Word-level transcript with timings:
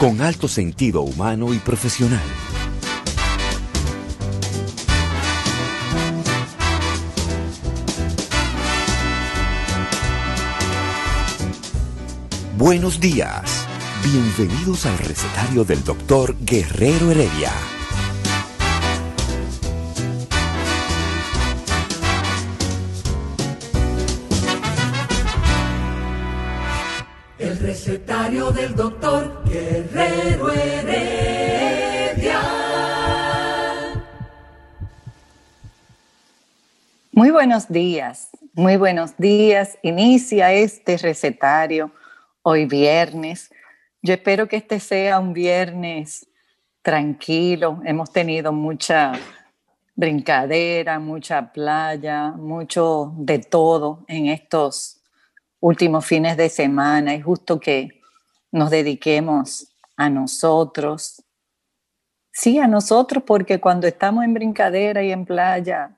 Con 0.00 0.22
alto 0.22 0.48
sentido 0.48 1.02
humano 1.02 1.52
y 1.52 1.58
profesional. 1.58 2.22
Buenos 12.56 12.98
días. 12.98 13.66
Bienvenidos 14.02 14.86
al 14.86 14.96
recetario 14.96 15.64
del 15.64 15.84
doctor 15.84 16.34
Guerrero 16.46 17.10
Heredia. 17.10 17.52
El 27.38 27.58
recetario 27.58 28.50
del 28.50 28.74
doctor 28.74 28.89
buenos 37.50 37.68
días, 37.68 38.30
muy 38.52 38.76
buenos 38.76 39.16
días. 39.16 39.76
Inicia 39.82 40.52
este 40.52 40.96
recetario 40.96 41.90
hoy 42.42 42.64
viernes. 42.64 43.50
Yo 44.02 44.14
espero 44.14 44.46
que 44.46 44.54
este 44.54 44.78
sea 44.78 45.18
un 45.18 45.32
viernes 45.32 46.28
tranquilo. 46.80 47.80
Hemos 47.84 48.12
tenido 48.12 48.52
mucha 48.52 49.14
brincadera, 49.96 51.00
mucha 51.00 51.50
playa, 51.50 52.30
mucho 52.30 53.14
de 53.16 53.40
todo 53.40 54.04
en 54.06 54.26
estos 54.26 55.02
últimos 55.58 56.06
fines 56.06 56.36
de 56.36 56.50
semana. 56.50 57.14
Es 57.14 57.24
justo 57.24 57.58
que 57.58 58.00
nos 58.52 58.70
dediquemos 58.70 59.74
a 59.96 60.08
nosotros. 60.08 61.20
Sí, 62.30 62.60
a 62.60 62.68
nosotros, 62.68 63.24
porque 63.26 63.58
cuando 63.58 63.88
estamos 63.88 64.22
en 64.22 64.34
brincadera 64.34 65.02
y 65.02 65.10
en 65.10 65.24
playa, 65.24 65.96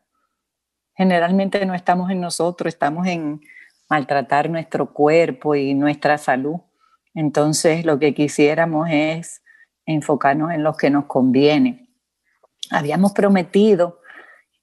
generalmente 0.94 1.64
no 1.66 1.74
estamos 1.74 2.10
en 2.10 2.20
nosotros, 2.20 2.72
estamos 2.72 3.06
en 3.06 3.40
maltratar 3.88 4.48
nuestro 4.48 4.92
cuerpo 4.92 5.54
y 5.54 5.74
nuestra 5.74 6.18
salud. 6.18 6.56
Entonces, 7.14 7.84
lo 7.84 7.98
que 7.98 8.14
quisiéramos 8.14 8.88
es 8.90 9.42
enfocarnos 9.84 10.52
en 10.52 10.62
lo 10.62 10.74
que 10.74 10.90
nos 10.90 11.06
conviene. 11.06 11.88
Habíamos 12.70 13.12
prometido 13.12 14.00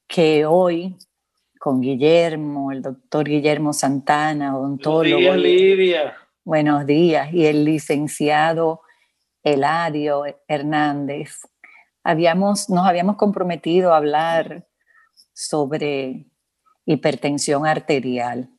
que 0.08 0.46
hoy 0.46 0.98
con 1.60 1.82
Guillermo, 1.82 2.72
el 2.72 2.82
doctor 2.82 3.28
Guillermo 3.28 3.74
Santana, 3.74 4.58
odontólogo. 4.58 5.18
Buenos 5.18 5.44
días, 5.44 5.58
Lidia. 5.78 6.18
Buenos 6.46 6.86
días. 6.86 7.34
Y 7.34 7.46
el 7.46 7.66
licenciado 7.66 8.82
Eladio 9.44 10.24
Hernández. 10.48 11.42
Habíamos, 12.04 12.70
nos 12.70 12.88
habíamos 12.88 13.18
comprometido 13.18 13.94
a 13.94 13.98
hablar 13.98 14.66
sobre 15.34 16.29
hipertensión 16.94 17.68
arterial. 17.68 18.50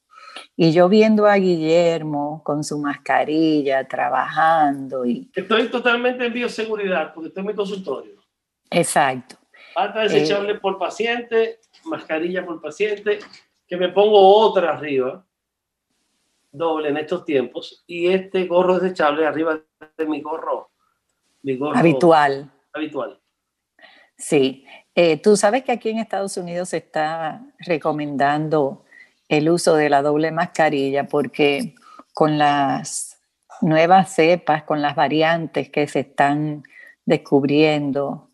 Y 0.57 0.73
yo 0.73 0.89
viendo 0.89 1.27
a 1.27 1.35
Guillermo 1.35 2.43
con 2.45 2.63
su 2.63 2.79
mascarilla, 2.79 3.87
trabajando 3.89 5.05
y... 5.05 5.29
Estoy 5.35 5.69
totalmente 5.69 6.27
en 6.27 6.33
bioseguridad 6.33 7.13
porque 7.13 7.29
estoy 7.29 7.41
en 7.41 7.47
mi 7.49 7.55
consultorio. 7.55 8.15
Exacto. 8.71 9.37
Falta 9.75 10.01
desechable 10.01 10.53
eh, 10.53 10.59
por 10.59 10.79
paciente, 10.79 11.59
mascarilla 11.85 12.47
por 12.47 12.61
paciente, 12.61 13.19
que 13.67 13.77
me 13.77 13.89
pongo 13.89 14.37
otra 14.37 14.77
arriba, 14.77 15.27
doble 16.53 16.91
en 16.91 16.99
estos 16.99 17.25
tiempos, 17.25 17.83
y 17.87 18.09
este 18.09 18.47
gorro 18.47 18.79
desechable 18.79 19.27
arriba 19.27 19.61
de 19.97 20.07
mi 20.07 20.21
gorro, 20.21 20.71
mi 21.43 21.57
gorro 21.57 21.79
habitual. 21.79 22.51
Habitual. 22.73 23.21
Sí. 24.21 24.67
Eh, 24.95 25.17
Tú 25.17 25.37
sabes 25.37 25.65
que 25.65 25.73
aquí 25.73 25.89
en 25.89 25.99
Estados 25.99 26.37
Unidos 26.37 26.69
se 26.71 26.77
está 26.77 27.43
recomendando 27.59 28.85
el 29.29 29.49
uso 29.49 29.75
de 29.77 29.89
la 29.89 30.03
doble 30.03 30.31
mascarilla 30.31 31.05
porque 31.09 31.75
con 32.13 32.39
las 32.39 33.19
nuevas 33.63 34.15
cepas, 34.15 34.65
con 34.65 34.83
las 34.83 34.95
variantes 34.95 35.71
que 35.71 35.87
se 35.87 36.01
están 36.01 36.63
descubriendo, 37.07 38.31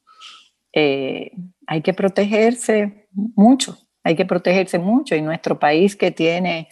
eh, 0.73 1.31
hay 1.67 1.83
que 1.83 1.95
protegerse 1.95 3.09
mucho, 3.13 3.79
hay 4.03 4.17
que 4.17 4.27
protegerse 4.27 4.79
mucho. 4.79 5.15
Y 5.15 5.23
nuestro 5.23 5.59
país 5.59 5.95
que 5.95 6.11
tiene 6.11 6.69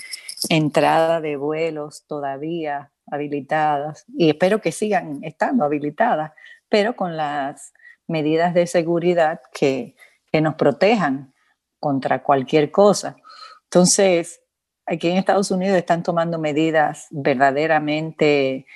entrada 0.48 1.20
de 1.20 1.36
vuelos 1.36 2.04
todavía 2.06 2.90
habilitadas, 3.06 4.04
y 4.16 4.30
espero 4.30 4.60
que 4.60 4.72
sigan 4.72 5.20
estando 5.22 5.64
habilitadas, 5.64 6.32
pero 6.68 6.96
con 6.96 7.16
las 7.16 7.72
medidas 8.06 8.54
de 8.54 8.66
seguridad 8.66 9.40
que, 9.52 9.96
que 10.30 10.40
nos 10.40 10.54
protejan 10.54 11.34
contra 11.80 12.22
cualquier 12.22 12.70
cosa. 12.70 13.16
Entonces, 13.64 14.40
aquí 14.86 15.08
en 15.08 15.16
Estados 15.16 15.50
Unidos 15.50 15.76
están 15.76 16.02
tomando 16.02 16.38
medidas 16.38 17.06
verdaderamente 17.10 18.66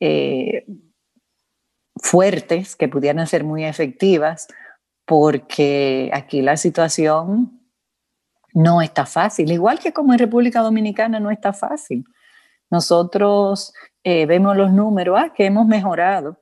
eh, 0.00 0.66
fuertes 1.96 2.76
que 2.76 2.88
pudieran 2.88 3.26
ser 3.26 3.44
muy 3.44 3.64
efectivas 3.64 4.48
porque 5.04 6.10
aquí 6.12 6.42
la 6.42 6.56
situación 6.56 7.60
no 8.54 8.82
está 8.82 9.06
fácil, 9.06 9.50
igual 9.50 9.78
que 9.78 9.92
como 9.92 10.12
en 10.12 10.18
República 10.18 10.60
Dominicana 10.60 11.20
no 11.20 11.30
está 11.30 11.52
fácil. 11.52 12.04
Nosotros 12.70 13.72
eh, 14.04 14.26
vemos 14.26 14.56
los 14.56 14.72
números, 14.72 15.18
ah, 15.18 15.32
que 15.34 15.46
hemos 15.46 15.66
mejorado, 15.66 16.38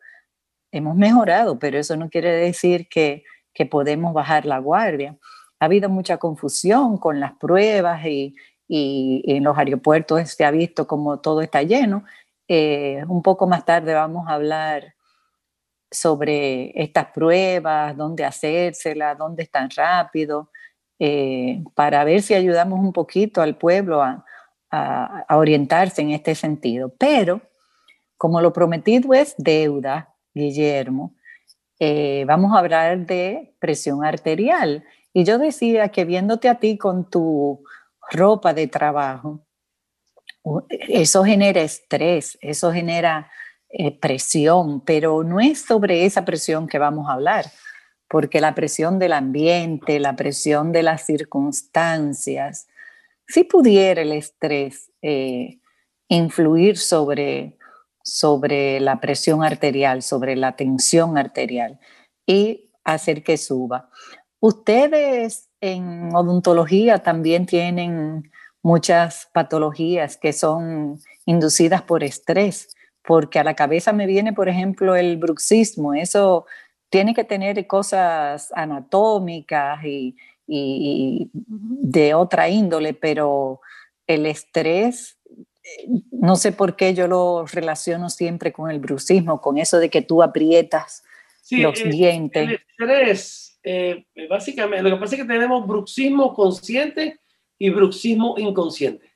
hemos 0.72 0.97
mejorado, 0.97 1.58
pero 1.58 1.78
eso 1.78 1.97
no 1.97 2.08
quiere 2.10 2.31
decir 2.32 2.88
que, 2.88 3.25
que 3.53 3.66
podemos 3.66 4.14
bajar 4.14 4.47
la 4.47 4.58
guardia. 4.58 5.16
Ha 5.58 5.64
habido 5.66 5.88
mucha 5.91 6.19
confusión 6.19 6.98
con 6.98 7.20
las 7.20 7.32
pruebas 7.32 8.04
y, 8.06 8.34
y, 8.69 9.22
en 9.26 9.44
los 9.44 9.59
aeropuertos 9.59 10.30
se 10.30 10.44
ha 10.44 10.50
visto 10.50 10.86
como 10.86 11.19
todo 11.20 11.42
está 11.42 11.62
lleno. 11.62 12.04
Eh, 12.48 13.04
un 13.09 13.22
poco 13.22 13.47
más 13.47 13.64
tarde 13.64 13.94
vamos 13.94 14.28
a 14.28 14.34
hablar 14.34 14.94
sobre 15.91 16.72
estas 16.80 17.06
pruebas, 17.06 17.97
dónde 17.97 18.25
hacérselas, 18.25 19.19
dónde 19.19 19.42
están 19.42 19.69
rápido, 19.70 20.50
eh, 20.98 21.64
para 21.75 22.04
ver 22.04 22.22
si 22.22 22.34
ayudamos 22.34 22.78
un 22.78 22.92
poquito 22.92 23.42
al 23.42 23.56
pueblo 23.56 24.03
a, 24.03 24.25
orientarse 25.30 26.00
en 26.00 26.10
este 26.10 26.36
sentido. 26.36 26.94
Pero, 26.97 27.41
como 28.16 28.41
lo 28.41 28.53
prometido 28.53 29.14
es 29.14 29.34
deuda, 29.36 30.09
Guillermo, 30.34 31.16
eh, 31.78 32.24
vamos 32.26 32.54
a 32.54 32.58
hablar 32.58 33.06
de 33.06 33.54
presión 33.58 34.04
arterial. 34.04 34.84
Y 35.12 35.24
yo 35.24 35.38
decía 35.38 35.88
que 35.88 36.04
viéndote 36.04 36.48
a 36.48 36.56
ti 36.56 36.78
con 36.78 37.08
tu 37.10 37.64
ropa 38.10 38.54
de 38.54 38.66
trabajo, 38.66 39.44
eso 40.88 41.24
genera 41.24 41.60
estrés, 41.60 42.38
eso 42.41 42.72
genera 42.72 43.30
eh, 43.68 43.97
presión, 43.98 44.84
pero 44.84 45.22
no 45.22 45.41
es 45.41 45.62
sobre 45.62 46.04
esa 46.04 46.24
presión 46.24 46.66
que 46.66 46.78
vamos 46.78 47.09
a 47.09 47.12
hablar, 47.12 47.47
porque 48.09 48.41
la 48.41 48.54
presión 48.54 48.98
del 48.98 49.12
ambiente, 49.12 50.00
la 50.00 50.16
presión 50.16 50.72
de 50.72 50.82
las 50.82 51.06
circunstancias, 51.06 52.66
si 53.27 53.44
pudiera 53.44 54.03
el 54.03 54.12
estrés 54.12 54.91
eh, 55.03 55.60
influir 56.09 56.77
sobre, 56.78 57.56
sobre 58.12 58.80
la 58.80 59.01
presión 59.01 59.42
arterial, 59.42 60.03
sobre 60.03 60.36
la 60.36 60.57
tensión 60.57 61.18
arterial 61.18 61.78
y 62.27 62.71
hacer 62.84 63.22
que 63.22 63.36
suba. 63.36 63.91
Ustedes 64.41 65.48
en 65.60 66.15
odontología 66.15 67.01
también 67.01 67.47
tienen 67.47 68.30
muchas 68.62 69.28
patologías 69.33 70.16
que 70.16 70.33
son 70.33 71.01
inducidas 71.27 71.83
por 71.83 72.04
estrés 72.04 72.68
porque 73.03 73.39
a 73.39 73.45
la 73.45 73.54
cabeza 73.54 73.92
me 73.92 74.07
viene, 74.07 74.33
por 74.33 74.48
ejemplo, 74.48 74.95
el 74.95 75.16
bruxismo. 75.16 75.95
Eso 75.95 76.47
tiene 76.91 77.15
que 77.15 77.24
tener 77.24 77.66
cosas 77.66 78.53
anatómicas 78.54 79.84
y, 79.84 80.16
de 80.47 82.15
otra 82.15 82.48
índole, 82.48 82.92
pero 82.92 83.60
el 84.09 84.27
estrés 84.27 85.18
no 86.12 86.36
sé 86.36 86.52
por 86.52 86.76
qué 86.76 86.94
yo 86.94 87.08
lo 87.08 87.46
relaciono 87.46 88.10
siempre 88.10 88.52
con 88.52 88.70
el 88.70 88.78
bruxismo, 88.78 89.40
con 89.40 89.58
eso 89.58 89.78
de 89.78 89.90
que 89.90 90.02
tú 90.02 90.22
aprietas 90.22 91.02
los 91.50 91.82
dientes. 91.82 92.48
El 92.48 92.54
estrés, 92.54 93.58
eh, 93.62 94.06
básicamente, 94.28 94.82
lo 94.82 94.96
que 94.96 95.00
pasa 95.00 95.14
es 95.16 95.22
que 95.22 95.28
tenemos 95.28 95.66
bruxismo 95.66 96.34
consciente 96.34 97.20
y 97.58 97.70
bruxismo 97.70 98.34
inconsciente. 98.38 99.10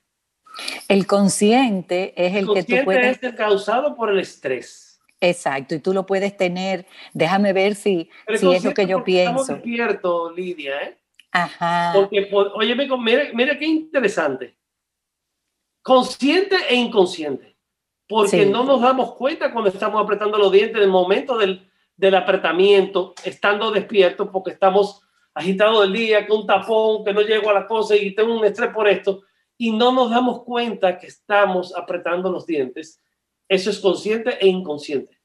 El 0.87 1.05
consciente 1.05 2.13
es 2.15 2.35
el, 2.35 2.47
que 2.53 2.63
tú 2.63 2.75
puedes... 2.85 3.17
es 3.17 3.23
el 3.23 3.35
causado 3.35 3.95
por 3.95 4.09
el 4.09 4.19
estrés. 4.19 4.99
Exacto, 5.21 5.75
y 5.75 5.79
tú 5.79 5.93
lo 5.93 6.05
puedes 6.05 6.35
tener, 6.37 6.85
déjame 7.13 7.53
ver 7.53 7.75
si, 7.75 8.09
si 8.35 8.53
es 8.53 8.63
lo 8.63 8.73
que 8.73 8.85
yo 8.85 9.03
pienso. 9.03 9.41
Estamos 9.41 9.47
despiertos, 9.47 10.35
Lidia, 10.35 10.81
¿eh? 10.83 10.97
Ajá. 11.31 11.91
Porque, 11.93 12.29
oye, 12.31 12.75
mira, 12.75 13.23
mira 13.33 13.57
qué 13.57 13.65
interesante. 13.65 14.55
Consciente 15.85 16.55
e 16.67 16.73
inconsciente. 16.73 17.55
Porque 18.07 18.43
no 18.43 18.63
nos 18.63 18.81
damos 18.81 19.13
cuenta 19.13 19.53
cuando 19.53 19.69
estamos 19.69 20.03
apretando 20.03 20.35
los 20.39 20.51
dientes 20.51 20.77
en 20.77 20.81
el 20.81 20.89
momento 20.89 21.37
del, 21.37 21.69
del 21.95 22.15
apretamiento, 22.15 23.13
estando 23.23 23.69
despiertos, 23.69 24.29
porque 24.33 24.49
estamos 24.49 25.03
agitados 25.35 25.81
del 25.81 25.93
día, 25.93 26.25
con 26.25 26.39
un 26.39 26.47
tapón, 26.47 27.05
que 27.05 27.13
no 27.13 27.21
llego 27.21 27.51
a 27.51 27.53
la 27.53 27.67
cosa 27.67 27.95
y 27.95 28.15
tengo 28.15 28.35
un 28.35 28.43
estrés 28.43 28.71
por 28.71 28.87
esto, 28.87 29.21
y 29.59 29.69
no 29.69 29.91
nos 29.91 30.09
damos 30.09 30.43
cuenta 30.43 30.97
que 30.97 31.05
estamos 31.05 31.75
apretando 31.75 32.31
los 32.31 32.47
dientes. 32.47 32.99
Eso 33.47 33.69
es 33.69 33.77
consciente 33.77 34.39
e 34.43 34.47
inconsciente. 34.47 35.19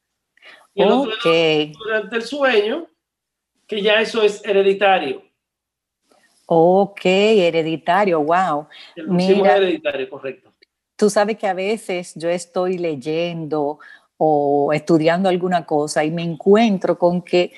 Y 0.75 0.83
el 0.83 0.93
otro 0.93 1.13
durante 1.23 2.17
el 2.17 2.23
sueño, 2.23 2.87
que 3.67 3.81
ya 3.81 3.99
eso 3.99 4.23
es 4.23 4.45
hereditario. 4.45 5.23
Ok, 6.45 7.01
hereditario, 7.07 8.21
wow. 8.21 8.69
El 8.95 9.09
Mira, 9.09 9.57
hereditario, 9.57 10.11
correcto. 10.11 10.50
Tú 11.01 11.09
sabes 11.09 11.39
que 11.39 11.47
a 11.47 11.55
veces 11.55 12.13
yo 12.15 12.29
estoy 12.29 12.77
leyendo 12.77 13.79
o 14.19 14.71
estudiando 14.75 15.31
alguna 15.31 15.65
cosa 15.65 16.05
y 16.05 16.11
me 16.11 16.23
encuentro 16.23 16.99
con 16.99 17.23
que, 17.23 17.55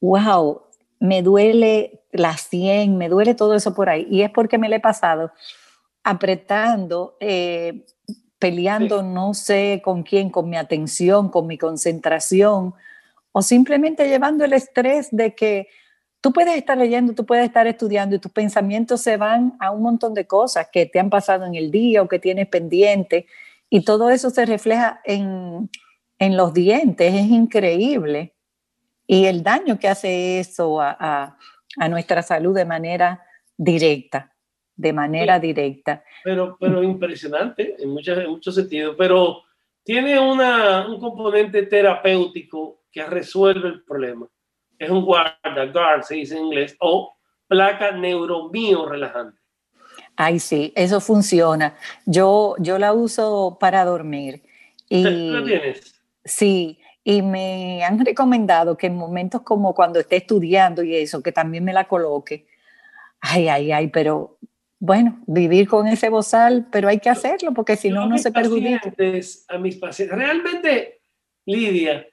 wow, 0.00 0.62
me 0.98 1.22
duele 1.22 2.00
la 2.10 2.36
sien, 2.36 2.98
me 2.98 3.08
duele 3.08 3.36
todo 3.36 3.54
eso 3.54 3.74
por 3.74 3.88
ahí. 3.88 4.08
Y 4.10 4.22
es 4.22 4.30
porque 4.30 4.58
me 4.58 4.68
lo 4.68 4.74
he 4.74 4.80
pasado 4.80 5.30
apretando, 6.02 7.16
eh, 7.20 7.86
peleando, 8.40 9.04
no 9.04 9.34
sé 9.34 9.80
con 9.84 10.02
quién, 10.02 10.28
con 10.28 10.50
mi 10.50 10.56
atención, 10.56 11.28
con 11.28 11.46
mi 11.46 11.58
concentración, 11.58 12.74
o 13.30 13.40
simplemente 13.40 14.08
llevando 14.08 14.44
el 14.44 14.52
estrés 14.52 15.10
de 15.12 15.36
que 15.36 15.68
tú 16.20 16.32
puedes 16.32 16.56
estar 16.56 16.76
leyendo, 16.76 17.14
tú 17.14 17.24
puedes 17.26 17.44
estar 17.44 17.66
estudiando 17.66 18.16
y 18.16 18.18
tus 18.18 18.32
pensamientos 18.32 19.00
se 19.00 19.16
van 19.16 19.54
a 19.60 19.70
un 19.70 19.82
montón 19.82 20.14
de 20.14 20.26
cosas 20.26 20.68
que 20.72 20.86
te 20.86 20.98
han 20.98 21.10
pasado 21.10 21.44
en 21.44 21.54
el 21.54 21.70
día 21.70 22.02
o 22.02 22.08
que 22.08 22.18
tienes 22.18 22.48
pendiente, 22.48 23.26
y 23.68 23.84
todo 23.84 24.10
eso 24.10 24.30
se 24.30 24.46
refleja 24.46 25.00
en, 25.04 25.70
en 26.18 26.36
los 26.36 26.52
dientes, 26.52 27.14
es 27.14 27.26
increíble. 27.26 28.34
Y 29.06 29.26
el 29.26 29.42
daño 29.42 29.78
que 29.78 29.88
hace 29.88 30.40
eso 30.40 30.80
a, 30.80 31.36
a 31.78 31.88
nuestra 31.88 32.22
salud 32.22 32.54
de 32.54 32.64
manera 32.64 33.24
directa 33.56 34.30
de 34.80 34.92
manera 34.94 35.38
directa. 35.38 36.02
Pero, 36.24 36.56
pero 36.58 36.82
impresionante 36.82 37.76
en, 37.78 37.90
muchas, 37.90 38.18
en 38.18 38.30
muchos 38.30 38.54
sentidos, 38.54 38.94
pero 38.96 39.42
tiene 39.84 40.18
una, 40.18 40.88
un 40.88 40.98
componente 40.98 41.64
terapéutico 41.64 42.84
que 42.90 43.04
resuelve 43.04 43.68
el 43.68 43.82
problema. 43.84 44.26
Es 44.80 44.88
un 44.88 45.04
guarda, 45.04 45.66
guard 45.72 46.02
se 46.04 46.14
dice 46.14 46.38
en 46.38 46.46
inglés, 46.46 46.74
o 46.80 47.14
placa 47.46 47.92
neuromío 47.92 48.88
relajante. 48.88 49.38
Ay, 50.16 50.40
sí, 50.40 50.72
eso 50.74 51.00
funciona. 51.00 51.76
Yo, 52.06 52.54
yo 52.58 52.78
la 52.78 52.94
uso 52.94 53.58
para 53.60 53.84
dormir. 53.84 54.42
Y, 54.88 55.04
¿La 55.04 55.44
tienes? 55.44 56.02
Sí, 56.24 56.80
y 57.04 57.20
me 57.20 57.84
han 57.84 58.02
recomendado 58.02 58.76
que 58.78 58.86
en 58.86 58.96
momentos 58.96 59.42
como 59.42 59.74
cuando 59.74 60.00
esté 60.00 60.16
estudiando 60.16 60.82
y 60.82 60.96
eso, 60.96 61.22
que 61.22 61.30
también 61.30 61.62
me 61.62 61.74
la 61.74 61.86
coloque. 61.86 62.46
Ay, 63.20 63.48
ay, 63.48 63.72
ay, 63.72 63.88
pero 63.88 64.38
bueno, 64.78 65.22
vivir 65.26 65.68
con 65.68 65.88
ese 65.88 66.08
bozal, 66.08 66.68
pero 66.72 66.88
hay 66.88 67.00
que 67.00 67.10
hacerlo 67.10 67.52
porque 67.52 67.76
si 67.76 67.90
no, 67.90 68.06
no 68.06 68.16
se 68.16 68.32
perjudica. 68.32 68.94
A 69.48 69.58
mis 69.58 69.76
pacientes, 69.76 70.16
realmente, 70.16 71.02
Lidia, 71.44 72.06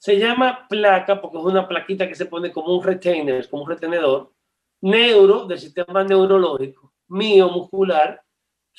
se 0.00 0.18
llama 0.18 0.66
placa 0.66 1.20
porque 1.20 1.36
es 1.36 1.44
una 1.44 1.68
plaquita 1.68 2.08
que 2.08 2.14
se 2.14 2.24
pone 2.24 2.50
como 2.50 2.74
un 2.74 2.82
retainer, 2.82 3.46
como 3.50 3.64
un 3.64 3.68
retenedor, 3.68 4.32
neuro 4.80 5.44
del 5.44 5.58
sistema 5.58 6.02
neurológico, 6.02 6.94
mío 7.08 7.50
muscular, 7.50 8.22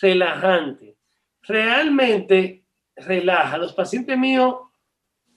relajante. 0.02 0.98
Realmente 1.44 2.66
relaja. 2.96 3.60
Los 3.60 3.72
pacientes 3.74 4.18
míos 4.18 4.56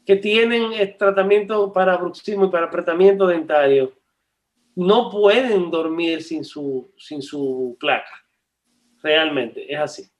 que 0.06 0.16
tienen 0.16 0.72
tratamiento 0.96 1.70
para 1.70 1.98
bruxismo 1.98 2.46
y 2.46 2.50
para 2.50 2.66
apretamiento 2.66 3.26
dentario, 3.26 3.92
no 4.76 5.10
pueden 5.10 5.70
dormir 5.70 6.22
sin 6.22 6.46
su, 6.46 6.94
sin 6.96 7.20
su 7.20 7.76
placa. 7.78 8.24
Realmente, 9.02 9.70
es 9.70 9.78
así. 9.78 10.10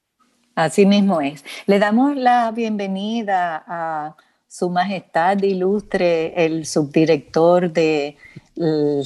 Así 0.53 0.85
mismo 0.85 1.21
es. 1.21 1.43
Le 1.65 1.79
damos 1.79 2.15
la 2.15 2.51
bienvenida 2.51 3.63
a 3.67 4.15
Su 4.57 4.69
Majestad 4.69 5.43
Ilustre, 5.43 6.45
el 6.45 6.65
subdirector 6.65 7.73
del 7.73 8.15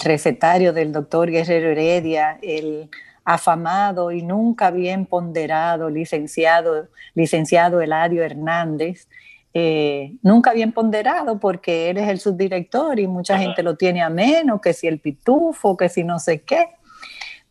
recetario 0.04 0.74
del 0.74 0.92
doctor 0.92 1.32
Guerrero 1.32 1.72
Heredia, 1.72 2.38
el 2.44 2.88
afamado 3.26 4.12
y 4.12 4.22
nunca 4.22 4.70
bien 4.70 5.08
ponderado 5.08 5.90
licenciado, 5.90 6.90
licenciado 7.16 7.82
Eladio 7.82 8.24
Hernández, 8.24 9.08
eh, 9.56 10.18
nunca 10.22 10.54
bien 10.54 10.72
ponderado 10.72 11.40
porque 11.40 11.90
eres 11.90 12.08
el 12.10 12.20
subdirector 12.20 13.00
y 13.00 13.08
mucha 13.08 13.40
gente 13.40 13.64
lo 13.64 13.76
tiene 13.76 14.04
a 14.04 14.12
menos, 14.12 14.62
que 14.62 14.74
si 14.74 14.86
el 14.86 15.00
pitufo, 15.00 15.76
que 15.76 15.90
si 15.90 16.04
no 16.04 16.20
sé 16.20 16.44
qué. 16.44 16.76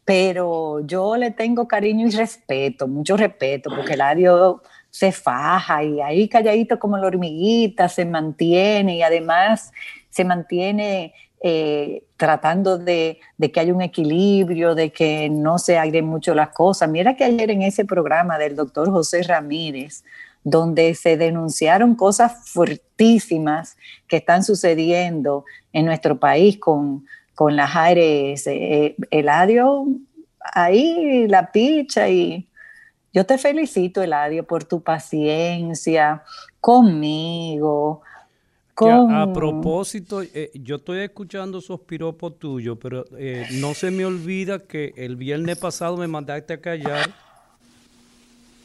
Pero 0.05 0.87
yo 0.87 1.17
le 1.17 1.33
tengo 1.33 1.67
cariño 1.67 2.07
y 2.07 2.11
respeto, 2.13 2.87
mucho 2.87 3.17
respeto, 3.17 3.71
porque 3.71 3.95
el 3.95 4.01
Eladio 4.03 4.63
se 4.91 5.13
faja 5.13 5.83
y 5.83 6.01
ahí 6.01 6.29
calladito 6.29 6.79
como 6.79 6.97
la 6.97 7.07
hormiguita 7.07 7.89
se 7.89 8.05
mantiene 8.05 8.97
y 8.97 9.03
además 9.03 9.73
se 10.11 10.25
mantiene 10.25 11.15
eh, 11.41 12.03
tratando 12.17 12.79
de, 12.79 13.21
de, 13.37 13.53
que 13.53 13.61
haya 13.61 13.73
un 13.73 13.83
equilibrio, 13.83 14.75
de 14.75 14.91
que 14.91 15.29
no 15.31 15.59
se 15.59 15.79
agreguen 15.79 16.07
mucho 16.07 16.35
las 16.35 16.49
cosas. 16.49 16.89
Mira 16.89 17.15
que 17.15 17.25
ayer 17.25 17.51
en 17.51 17.63
ese 17.63 17.85
programa 17.85 18.39
del 18.39 18.57
doctor 18.57 18.91
José 18.91 19.23
Ramírez, 19.23 20.03
donde 20.43 20.95
se 20.95 21.17
denunciaron 21.17 21.95
cosas 21.95 22.51
fuertísimas 22.51 23.77
que 24.09 24.17
están 24.17 24.43
sucediendo 24.43 25.45
en 25.73 25.87
nuestro 25.87 26.19
país 26.19 26.59
con, 26.59 27.07
con 27.37 27.55
las 27.55 27.77
ARS. 27.77 28.47
Eh, 28.49 28.97
Eladio, 29.13 29.87
ahí 30.41 31.29
la 31.29 31.53
picha 31.53 32.09
y 32.09 32.48
yo 33.19 33.27
te 33.27 33.37
felicito, 33.37 34.01
Eladio, 34.01 34.45
por 34.45 34.63
tu 34.63 34.81
paciencia 34.81 36.23
conmigo. 36.61 38.03
A, 38.81 39.33
propósito, 39.35 40.23
eh, 40.23 40.53
yo 40.55 40.77
estoy 40.77 41.01
escuchando 41.01 41.59
esos 41.59 41.81
piropos 41.81 42.39
tuyos, 42.39 42.79
pero 42.81 43.05
eh, 43.19 43.45
no 43.55 43.75
se 43.75 43.91
me 43.91 44.07
olvida 44.07 44.61
que 44.61 44.95
el 44.97 45.17
viernes 45.17 45.59
pasado 45.59 45.97
me 45.97 46.07
mandaste 46.07 46.53
a 46.53 46.61
callar 46.61 47.13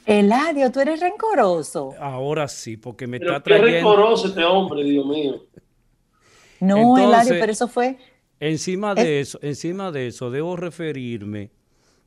Eladio, 0.05 0.72
tú 0.72 0.81
eres 0.81 1.00
rencoroso. 1.00 1.95
Ahora 2.00 2.48
sí, 2.48 2.77
porque 2.77 3.07
me 3.07 3.17
está 3.17 3.41
trayendo. 3.41 3.67
Qué 3.67 3.74
rencoroso 3.77 4.27
este 4.27 4.43
hombre, 4.43 4.83
Dios 4.83 5.05
mío. 5.07 5.41
No, 6.60 6.95
Eladio, 7.00 7.33
pero 7.39 7.51
eso 7.51 7.67
fue. 7.67 7.98
Encima 8.39 8.93
de 8.93 9.19
eso, 9.19 9.39
encima 9.41 9.91
de 9.91 10.05
eso, 10.05 10.29
debo 10.29 10.55
referirme, 10.57 11.50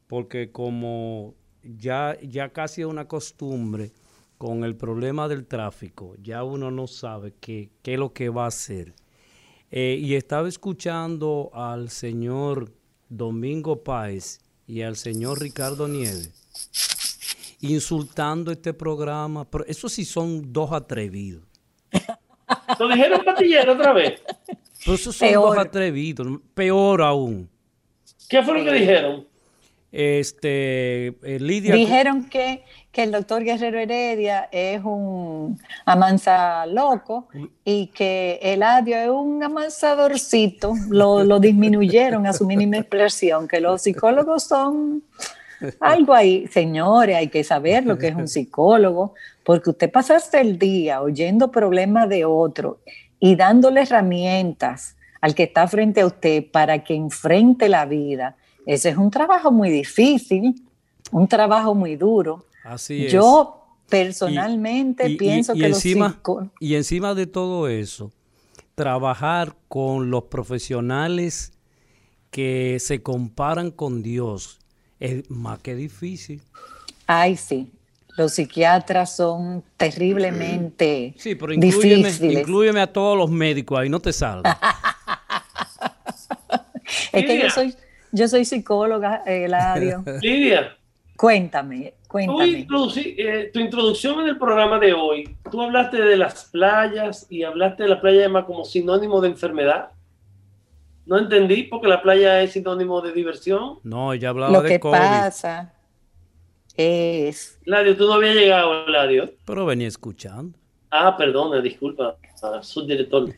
porque 0.06 0.52
como 0.52 1.34
ya, 1.78 2.16
ya 2.22 2.50
casi 2.50 2.82
es 2.82 2.86
una 2.86 3.08
costumbre 3.08 3.92
con 4.38 4.64
el 4.64 4.76
problema 4.76 5.28
del 5.28 5.46
tráfico, 5.46 6.14
ya 6.22 6.44
uno 6.44 6.70
no 6.70 6.86
sabe 6.86 7.34
qué, 7.40 7.70
qué 7.82 7.94
es 7.94 7.98
lo 7.98 8.12
que 8.12 8.28
va 8.28 8.44
a 8.44 8.48
hacer. 8.48 8.94
Eh, 9.70 9.98
y 10.00 10.14
estaba 10.14 10.48
escuchando 10.48 11.50
al 11.52 11.90
señor 11.90 12.72
Domingo 13.08 13.82
Páez 13.82 14.40
y 14.66 14.82
al 14.82 14.96
señor 14.96 15.40
Ricardo 15.40 15.88
Nieves 15.88 16.46
insultando 17.60 18.52
este 18.52 18.72
programa. 18.72 19.48
Pero 19.48 19.64
eso 19.66 19.88
sí 19.88 20.04
son 20.04 20.52
dos 20.52 20.72
atrevidos. 20.72 21.42
¿Lo 22.78 22.88
dijeron 22.88 23.24
patillero 23.24 23.72
otra 23.72 23.92
vez? 23.92 24.22
Pero 24.84 24.94
esos 24.94 25.16
son 25.16 25.32
dos 25.32 25.58
atrevidos. 25.58 26.26
Peor 26.54 27.02
aún. 27.02 27.48
¿Qué 28.28 28.42
fue 28.42 28.58
lo 28.58 28.64
que 28.64 28.72
dijeron? 28.78 29.26
Este, 29.98 31.06
eh, 31.22 31.38
Lidia. 31.40 31.74
Dijeron 31.74 32.28
que, 32.28 32.64
que, 32.92 33.04
el 33.04 33.12
doctor 33.12 33.42
Guerrero 33.42 33.78
Heredia 33.78 34.46
es 34.52 34.84
un 34.84 35.58
amansa 35.86 36.66
loco 36.66 37.28
y 37.64 37.86
que 37.86 38.38
Eladio 38.42 38.96
es 38.98 39.08
un 39.08 39.42
amansadorcito. 39.42 40.74
Lo, 40.90 41.24
lo 41.24 41.40
disminuyeron 41.40 42.26
a 42.26 42.34
su 42.34 42.46
mínima 42.46 42.76
expresión, 42.76 43.48
que 43.48 43.58
los 43.58 43.80
psicólogos 43.80 44.42
son 44.42 45.02
Algo 45.80 46.12
ahí, 46.12 46.46
señores, 46.48 47.16
hay 47.16 47.28
que 47.28 47.42
saber 47.44 47.86
lo 47.86 47.96
que 47.98 48.08
es 48.08 48.14
un 48.14 48.28
psicólogo, 48.28 49.14
porque 49.44 49.70
usted 49.70 49.90
pasaste 49.90 50.40
el 50.40 50.58
día 50.58 51.00
oyendo 51.00 51.50
problemas 51.50 52.08
de 52.08 52.24
otro 52.24 52.80
y 53.18 53.36
dándole 53.36 53.82
herramientas 53.82 54.96
al 55.20 55.34
que 55.34 55.44
está 55.44 55.66
frente 55.66 56.02
a 56.02 56.06
usted 56.06 56.44
para 56.50 56.84
que 56.84 56.94
enfrente 56.94 57.68
la 57.68 57.86
vida. 57.86 58.36
Ese 58.66 58.90
es 58.90 58.96
un 58.96 59.10
trabajo 59.10 59.52
muy 59.52 59.70
difícil, 59.70 60.60
un 61.12 61.28
trabajo 61.28 61.74
muy 61.74 61.96
duro. 61.96 62.44
Así 62.64 63.06
es. 63.06 63.12
Yo 63.12 63.62
personalmente 63.88 65.10
pienso 65.10 65.54
que 65.54 65.66
encima, 65.66 66.20
Y 66.58 66.74
encima 66.74 67.14
de 67.14 67.28
todo 67.28 67.68
eso, 67.68 68.10
trabajar 68.74 69.54
con 69.68 70.10
los 70.10 70.24
profesionales 70.24 71.52
que 72.30 72.78
se 72.80 73.02
comparan 73.02 73.70
con 73.70 74.02
Dios 74.02 74.58
es 74.98 75.30
más 75.30 75.60
que 75.60 75.74
difícil. 75.74 76.42
Ay, 77.06 77.36
sí. 77.36 77.70
Los 78.16 78.32
psiquiatras 78.32 79.14
son 79.14 79.62
terriblemente 79.76 81.14
sí, 81.18 81.34
pero 81.34 81.52
incluyeme, 81.52 82.10
incluyeme 82.20 82.80
a 82.80 82.90
todos 82.90 83.16
los 83.16 83.30
médicos 83.30 83.78
ahí, 83.78 83.90
no 83.90 84.00
te 84.00 84.12
salgas. 84.12 84.56
es 87.12 87.26
que 87.26 87.42
yo 87.42 87.50
soy, 87.50 87.74
yo 88.16 88.28
soy 88.28 88.44
psicóloga, 88.44 89.22
Eladio. 89.26 90.02
Lidia. 90.22 90.76
Cuéntame, 91.16 91.94
cuéntame. 92.08 92.66
Eh, 92.96 93.50
tu 93.52 93.60
introducción 93.60 94.20
en 94.20 94.28
el 94.28 94.38
programa 94.38 94.78
de 94.78 94.92
hoy, 94.92 95.36
tú 95.50 95.62
hablaste 95.62 96.00
de 96.00 96.16
las 96.16 96.46
playas 96.46 97.26
y 97.30 97.42
hablaste 97.42 97.84
de 97.84 97.88
la 97.90 98.00
playa 98.00 98.28
de 98.28 98.44
como 98.44 98.64
sinónimo 98.64 99.20
de 99.20 99.28
enfermedad. 99.28 99.90
No 101.06 101.18
entendí 101.18 101.64
porque 101.64 101.88
la 101.88 102.02
playa 102.02 102.42
es 102.42 102.52
sinónimo 102.52 103.00
de 103.00 103.12
diversión. 103.12 103.78
No, 103.82 104.14
ya 104.14 104.30
hablaba 104.30 104.60
de 104.60 104.80
COVID. 104.80 104.94
Lo 104.94 105.00
que 105.00 105.06
pasa 105.06 105.72
es... 106.76 107.58
Ladio, 107.64 107.96
tú 107.96 108.06
no 108.06 108.14
habías 108.14 108.34
llegado, 108.34 108.86
Ladio. 108.88 109.30
Pero 109.44 109.64
venía 109.64 109.88
escuchando. 109.88 110.58
Ah, 110.98 111.14
perdona, 111.16 111.60
disculpa, 111.60 112.16
subdirector. 112.62 113.28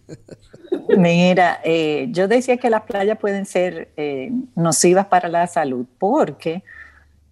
Mira, 0.96 1.60
eh, 1.64 2.06
yo 2.10 2.28
decía 2.28 2.56
que 2.56 2.70
las 2.70 2.82
playas 2.82 3.18
pueden 3.18 3.46
ser 3.46 3.90
eh, 3.96 4.30
nocivas 4.54 5.06
para 5.06 5.28
la 5.28 5.46
salud 5.46 5.86
porque 5.98 6.62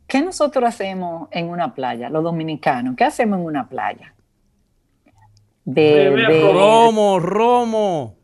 ¿qué 0.09 0.21
nosotros 0.21 0.65
hacemos 0.65 1.29
en 1.31 1.49
una 1.49 1.75
playa, 1.75 2.11
los 2.11 2.25
dominicanos? 2.25 2.97
¿Qué 2.97 3.05
hacemos 3.05 3.39
en 3.39 3.45
una 3.45 3.69
playa? 3.69 4.15
De, 5.65 6.11
romo, 6.53 7.21
romo. 7.21 8.17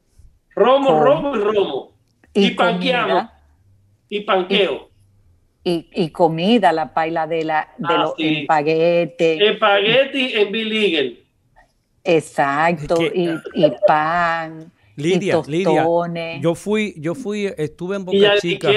Romo, 0.54 1.00
romo 1.00 1.36
y 1.36 1.40
romo. 1.40 1.92
Y, 2.34 2.50
panqueamos. 2.52 3.26
Y 4.08 4.20
panqueo. 4.20 4.88
Y, 5.64 6.10
comida, 6.10 6.72
la 6.72 6.92
paila 6.92 7.28
de, 7.28 7.44
la, 7.44 7.68
de 7.78 7.94
ah, 7.94 7.98
los 7.98 8.14
espaguetis. 8.18 9.40
Espagueti 9.40 10.32
en 10.34 10.52
Billigel. 10.52 11.21
Exacto, 12.04 12.96
y, 13.02 13.28
pan. 13.86 14.72
Lidia, 14.96 15.40
Lidia, 15.46 15.86
yo 16.40 16.54
fui, 16.54 16.94
yo 16.98 17.14
fui, 17.14 17.46
estuve 17.56 17.96
en 17.96 18.04
Boca 18.04 18.38
Chica. 18.40 18.70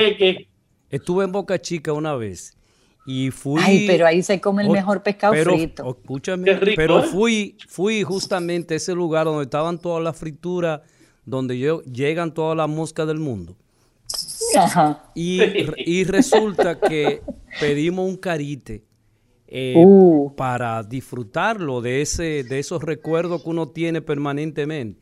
Estuve 0.90 1.26
en 1.26 1.32
Boca 1.32 1.60
Chica 1.60 1.92
una 1.92 2.16
vez 2.16 2.56
y 3.06 3.32
fui. 3.32 3.62
Ay, 3.64 3.86
pero 3.88 4.08
ahí 4.08 4.24
se 4.24 4.40
come 4.40 4.64
el 4.64 4.70
mejor 4.70 5.04
pescado 5.04 5.34
frito. 5.34 5.98
Escúchame, 6.02 6.56
pero 6.76 7.00
¿eh? 7.00 7.08
fui, 7.08 7.58
fui 7.68 8.04
justamente 8.04 8.76
a 8.76 8.78
ese 8.78 8.94
lugar 8.94 9.26
donde 9.26 9.44
estaban 9.44 9.78
todas 9.78 10.04
las 10.04 10.18
frituras 10.18 10.82
donde 11.26 11.58
yo, 11.58 11.82
llegan 11.84 12.34
todas 12.34 12.56
las 12.56 12.70
moscas 12.70 13.08
del 13.08 13.20
mundo. 13.20 13.56
Y, 15.16 16.04
resulta 16.06 16.80
que 16.80 17.22
pedimos 17.60 18.08
un 18.08 18.16
carite 18.16 18.84
eh, 19.48 19.76
uh. 19.78 20.34
para 20.36 20.84
disfrutarlo 20.84 21.82
de, 21.82 22.02
ese, 22.02 22.44
de 22.44 22.60
esos 22.60 22.84
recuerdos 22.84 23.44
que 23.44 23.50
uno 23.50 23.70
tiene 23.70 24.02
permanentemente. 24.02 25.02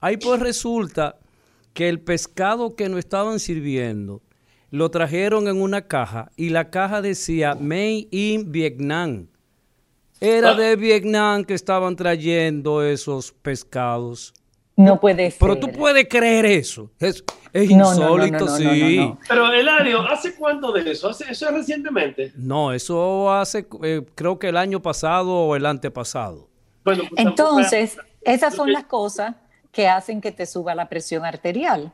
Ahí 0.00 0.16
pues 0.16 0.40
resulta 0.40 1.18
que 1.72 1.88
el 1.88 2.00
pescado 2.00 2.74
que 2.74 2.88
nos 2.88 2.98
estaban 2.98 3.38
sirviendo 3.38 4.22
lo 4.70 4.90
trajeron 4.90 5.48
en 5.48 5.60
una 5.60 5.82
caja 5.82 6.30
y 6.36 6.48
la 6.50 6.70
caja 6.70 7.02
decía 7.02 7.54
Made 7.54 8.08
in 8.10 8.50
Vietnam. 8.50 9.28
Era 10.20 10.54
de 10.54 10.76
Vietnam 10.76 11.44
que 11.44 11.54
estaban 11.54 11.94
trayendo 11.94 12.82
esos 12.82 13.32
pescados. 13.32 14.32
No 14.74 14.98
puede 14.98 15.30
ser. 15.30 15.38
Pero 15.40 15.58
tú 15.58 15.70
puedes 15.70 16.06
creer 16.08 16.46
eso. 16.46 16.90
Es, 17.56 17.70
insólito, 17.70 18.48
sí. 18.48 19.14
Pero 19.26 19.50
Eladio, 19.50 20.02
¿hace 20.02 20.34
cuánto 20.34 20.72
de 20.72 20.90
eso? 20.90 21.08
¿Hace, 21.08 21.30
¿Eso 21.30 21.48
es 21.48 21.54
recientemente? 21.54 22.32
No, 22.36 22.72
eso 22.72 23.32
hace, 23.32 23.66
eh, 23.82 24.02
creo 24.14 24.38
que 24.38 24.50
el 24.50 24.58
año 24.58 24.82
pasado 24.82 25.32
o 25.32 25.56
el 25.56 25.64
antepasado. 25.64 26.48
Bueno, 26.84 27.04
pues 27.08 27.26
Entonces, 27.26 27.96
esas 28.20 28.54
son 28.54 28.72
las 28.72 28.84
cosas 28.84 29.36
que 29.72 29.88
hacen 29.88 30.20
que 30.20 30.32
te 30.32 30.44
suba 30.44 30.74
la 30.74 30.88
presión 30.88 31.24
arterial. 31.24 31.92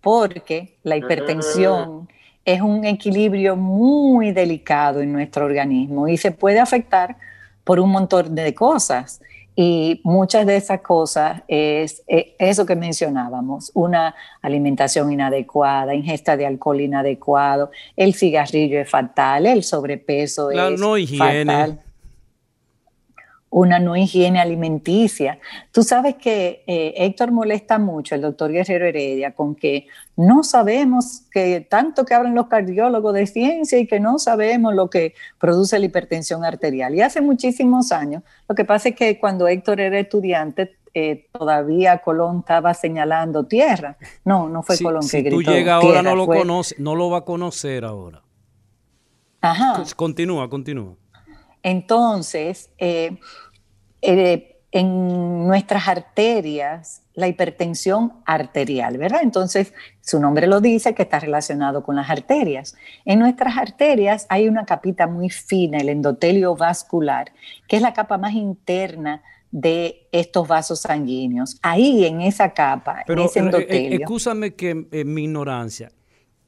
Porque 0.00 0.78
la 0.84 0.96
hipertensión 0.96 2.08
es 2.44 2.60
un 2.60 2.84
equilibrio 2.84 3.56
muy 3.56 4.30
delicado 4.30 5.00
en 5.00 5.12
nuestro 5.12 5.46
organismo 5.46 6.06
y 6.06 6.16
se 6.16 6.30
puede 6.30 6.60
afectar 6.60 7.16
por 7.64 7.80
un 7.80 7.90
montón 7.90 8.36
de 8.36 8.54
cosas. 8.54 9.20
Y 9.56 10.02
muchas 10.04 10.44
de 10.44 10.56
esas 10.56 10.80
cosas 10.82 11.42
es, 11.48 12.02
eh, 12.06 12.36
eso 12.38 12.66
que 12.66 12.76
mencionábamos, 12.76 13.72
una 13.74 14.14
alimentación 14.42 15.10
inadecuada, 15.10 15.94
ingesta 15.94 16.36
de 16.36 16.46
alcohol 16.46 16.80
inadecuado, 16.80 17.70
el 17.96 18.14
cigarrillo 18.14 18.78
es 18.78 18.90
fatal, 18.90 19.46
el 19.46 19.64
sobrepeso 19.64 20.50
es 20.50 20.78
no 20.78 20.94
fatal 21.18 21.80
una 23.50 23.78
no 23.78 23.96
higiene 23.96 24.40
alimenticia. 24.40 25.38
Tú 25.72 25.82
sabes 25.82 26.16
que 26.16 26.64
eh, 26.66 26.94
Héctor 26.96 27.30
molesta 27.32 27.78
mucho, 27.78 28.14
el 28.14 28.22
doctor 28.22 28.50
Guerrero 28.50 28.86
Heredia, 28.86 29.34
con 29.34 29.54
que 29.54 29.86
no 30.16 30.42
sabemos 30.42 31.22
que 31.30 31.60
tanto 31.60 32.04
que 32.04 32.14
hablan 32.14 32.34
los 32.34 32.48
cardiólogos 32.48 33.14
de 33.14 33.26
ciencia 33.26 33.78
y 33.78 33.86
que 33.86 34.00
no 34.00 34.18
sabemos 34.18 34.74
lo 34.74 34.90
que 34.90 35.14
produce 35.38 35.78
la 35.78 35.86
hipertensión 35.86 36.44
arterial. 36.44 36.94
Y 36.94 37.02
hace 37.02 37.20
muchísimos 37.20 37.92
años, 37.92 38.22
lo 38.48 38.54
que 38.54 38.64
pasa 38.64 38.90
es 38.90 38.96
que 38.96 39.18
cuando 39.18 39.46
Héctor 39.46 39.80
era 39.80 39.98
estudiante, 39.98 40.76
eh, 40.92 41.26
todavía 41.30 41.98
Colón 41.98 42.38
estaba 42.40 42.74
señalando 42.74 43.44
tierra. 43.44 43.96
No, 44.24 44.48
no 44.48 44.62
fue 44.62 44.78
Colón 44.78 45.06
que 45.08 45.20
gritó. 45.20 45.38
Si 45.38 45.44
tú 45.44 45.52
llegas 45.52 45.82
ahora, 45.82 46.02
no 46.02 46.16
lo 46.16 46.26
conoce, 46.26 46.74
no 46.78 46.94
lo 46.94 47.10
va 47.10 47.18
a 47.18 47.24
conocer 47.24 47.84
ahora. 47.84 48.22
Ajá. 49.40 49.84
Continúa, 49.94 50.48
continúa. 50.48 50.96
Entonces, 51.66 52.70
eh, 52.78 53.18
eh, 54.00 54.56
en 54.70 55.48
nuestras 55.48 55.88
arterias 55.88 57.02
la 57.14 57.26
hipertensión 57.26 58.12
arterial, 58.24 58.98
¿verdad? 58.98 59.22
Entonces, 59.24 59.74
su 60.00 60.20
nombre 60.20 60.46
lo 60.46 60.60
dice 60.60 60.94
que 60.94 61.02
está 61.02 61.18
relacionado 61.18 61.82
con 61.82 61.96
las 61.96 62.08
arterias. 62.08 62.76
En 63.04 63.18
nuestras 63.18 63.56
arterias 63.56 64.26
hay 64.28 64.46
una 64.46 64.64
capita 64.64 65.08
muy 65.08 65.28
fina, 65.28 65.78
el 65.78 65.88
endotelio 65.88 66.54
vascular, 66.54 67.32
que 67.66 67.74
es 67.74 67.82
la 67.82 67.92
capa 67.92 68.16
más 68.16 68.34
interna 68.34 69.24
de 69.50 70.06
estos 70.12 70.46
vasos 70.46 70.82
sanguíneos. 70.82 71.58
Ahí 71.62 72.04
en 72.04 72.20
esa 72.20 72.52
capa, 72.52 73.02
en 73.08 73.18
ese 73.18 73.40
eh, 73.40 73.42
endotelio. 73.42 73.98
Escúchame 73.98 74.54
que 74.54 74.86
en 74.88 75.14
mi 75.14 75.24
ignorancia. 75.24 75.90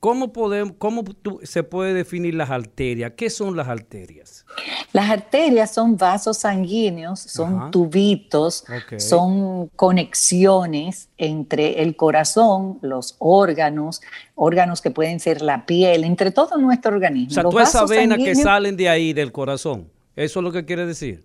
¿Cómo, 0.00 0.32
podemos, 0.32 0.74
cómo 0.78 1.02
se 1.42 1.64
puede 1.64 1.92
definir 1.92 2.34
las 2.34 2.50
arterias? 2.50 3.14
¿Qué 3.16 3.30
son 3.30 3.56
las 3.56 3.66
arterias? 3.66 4.46
Las 4.92 5.10
arterias 5.10 5.74
son 5.74 5.96
vasos 5.96 6.38
sanguíneos, 6.38 7.18
son 7.18 7.72
tubitos, 7.72 8.64
son 8.96 9.68
conexiones 9.74 11.08
entre 11.18 11.82
el 11.82 11.96
corazón, 11.96 12.78
los 12.80 13.16
órganos, 13.18 14.00
órganos 14.36 14.80
que 14.80 14.92
pueden 14.92 15.18
ser 15.18 15.42
la 15.42 15.66
piel, 15.66 16.04
entre 16.04 16.30
todo 16.30 16.58
nuestro 16.58 16.94
organismo. 16.94 17.30
O 17.30 17.34
sea, 17.34 17.42
todas 17.42 17.70
esas 17.70 17.90
venas 17.90 18.18
que 18.18 18.36
salen 18.36 18.76
de 18.76 18.88
ahí, 18.88 19.12
del 19.12 19.32
corazón, 19.32 19.90
¿eso 20.14 20.38
es 20.38 20.44
lo 20.44 20.52
que 20.52 20.64
quiere 20.64 20.86
decir? 20.86 21.24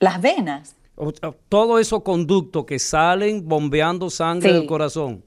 Las 0.00 0.20
venas. 0.20 0.74
todo 1.48 1.78
esos 1.78 2.02
conductos 2.02 2.64
que 2.64 2.80
salen 2.80 3.48
bombeando 3.48 4.10
sangre 4.10 4.52
del 4.52 4.66
corazón. 4.66 5.22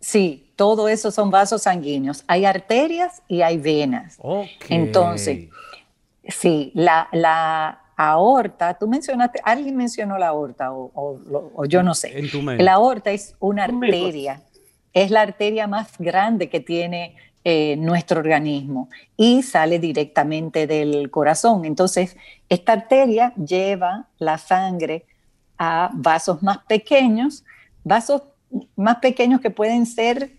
Sí, 0.00 0.52
todo 0.56 0.88
eso 0.88 1.10
son 1.10 1.30
vasos 1.30 1.62
sanguíneos. 1.62 2.24
Hay 2.26 2.44
arterias 2.44 3.22
y 3.28 3.42
hay 3.42 3.58
venas. 3.58 4.18
Entonces, 4.68 5.48
sí, 6.28 6.72
la, 6.74 7.80
aorta, 7.96 8.74
tú 8.74 8.86
mencionaste, 8.86 9.40
alguien 9.42 9.76
mencionó 9.76 10.18
la 10.18 10.28
aorta 10.28 10.72
o, 10.72 11.64
yo 11.66 11.82
no 11.82 11.94
sé. 11.94 12.14
la 12.58 12.74
aorta 12.74 13.10
es 13.10 13.34
una 13.40 13.64
arteria, 13.64 14.42
es 14.92 15.10
la 15.10 15.22
arteria 15.22 15.66
más 15.66 15.98
grande 15.98 16.48
que 16.48 16.60
tiene 16.60 17.16
eh, 17.44 17.76
nuestro 17.76 18.20
organismo 18.20 18.88
y 19.16 19.42
sale 19.42 19.78
directamente 19.78 20.66
del 20.66 21.10
corazón. 21.10 21.64
Entonces, 21.64 22.16
esta 22.48 22.72
arteria 22.72 23.32
lleva 23.34 24.06
la 24.18 24.38
sangre 24.38 25.06
a 25.56 25.90
vasos 25.94 26.42
más 26.42 26.58
pequeños, 26.68 27.44
vasos 27.84 28.22
más 28.76 28.96
pequeños 28.96 29.40
que 29.40 29.50
pueden 29.50 29.86
ser 29.86 30.32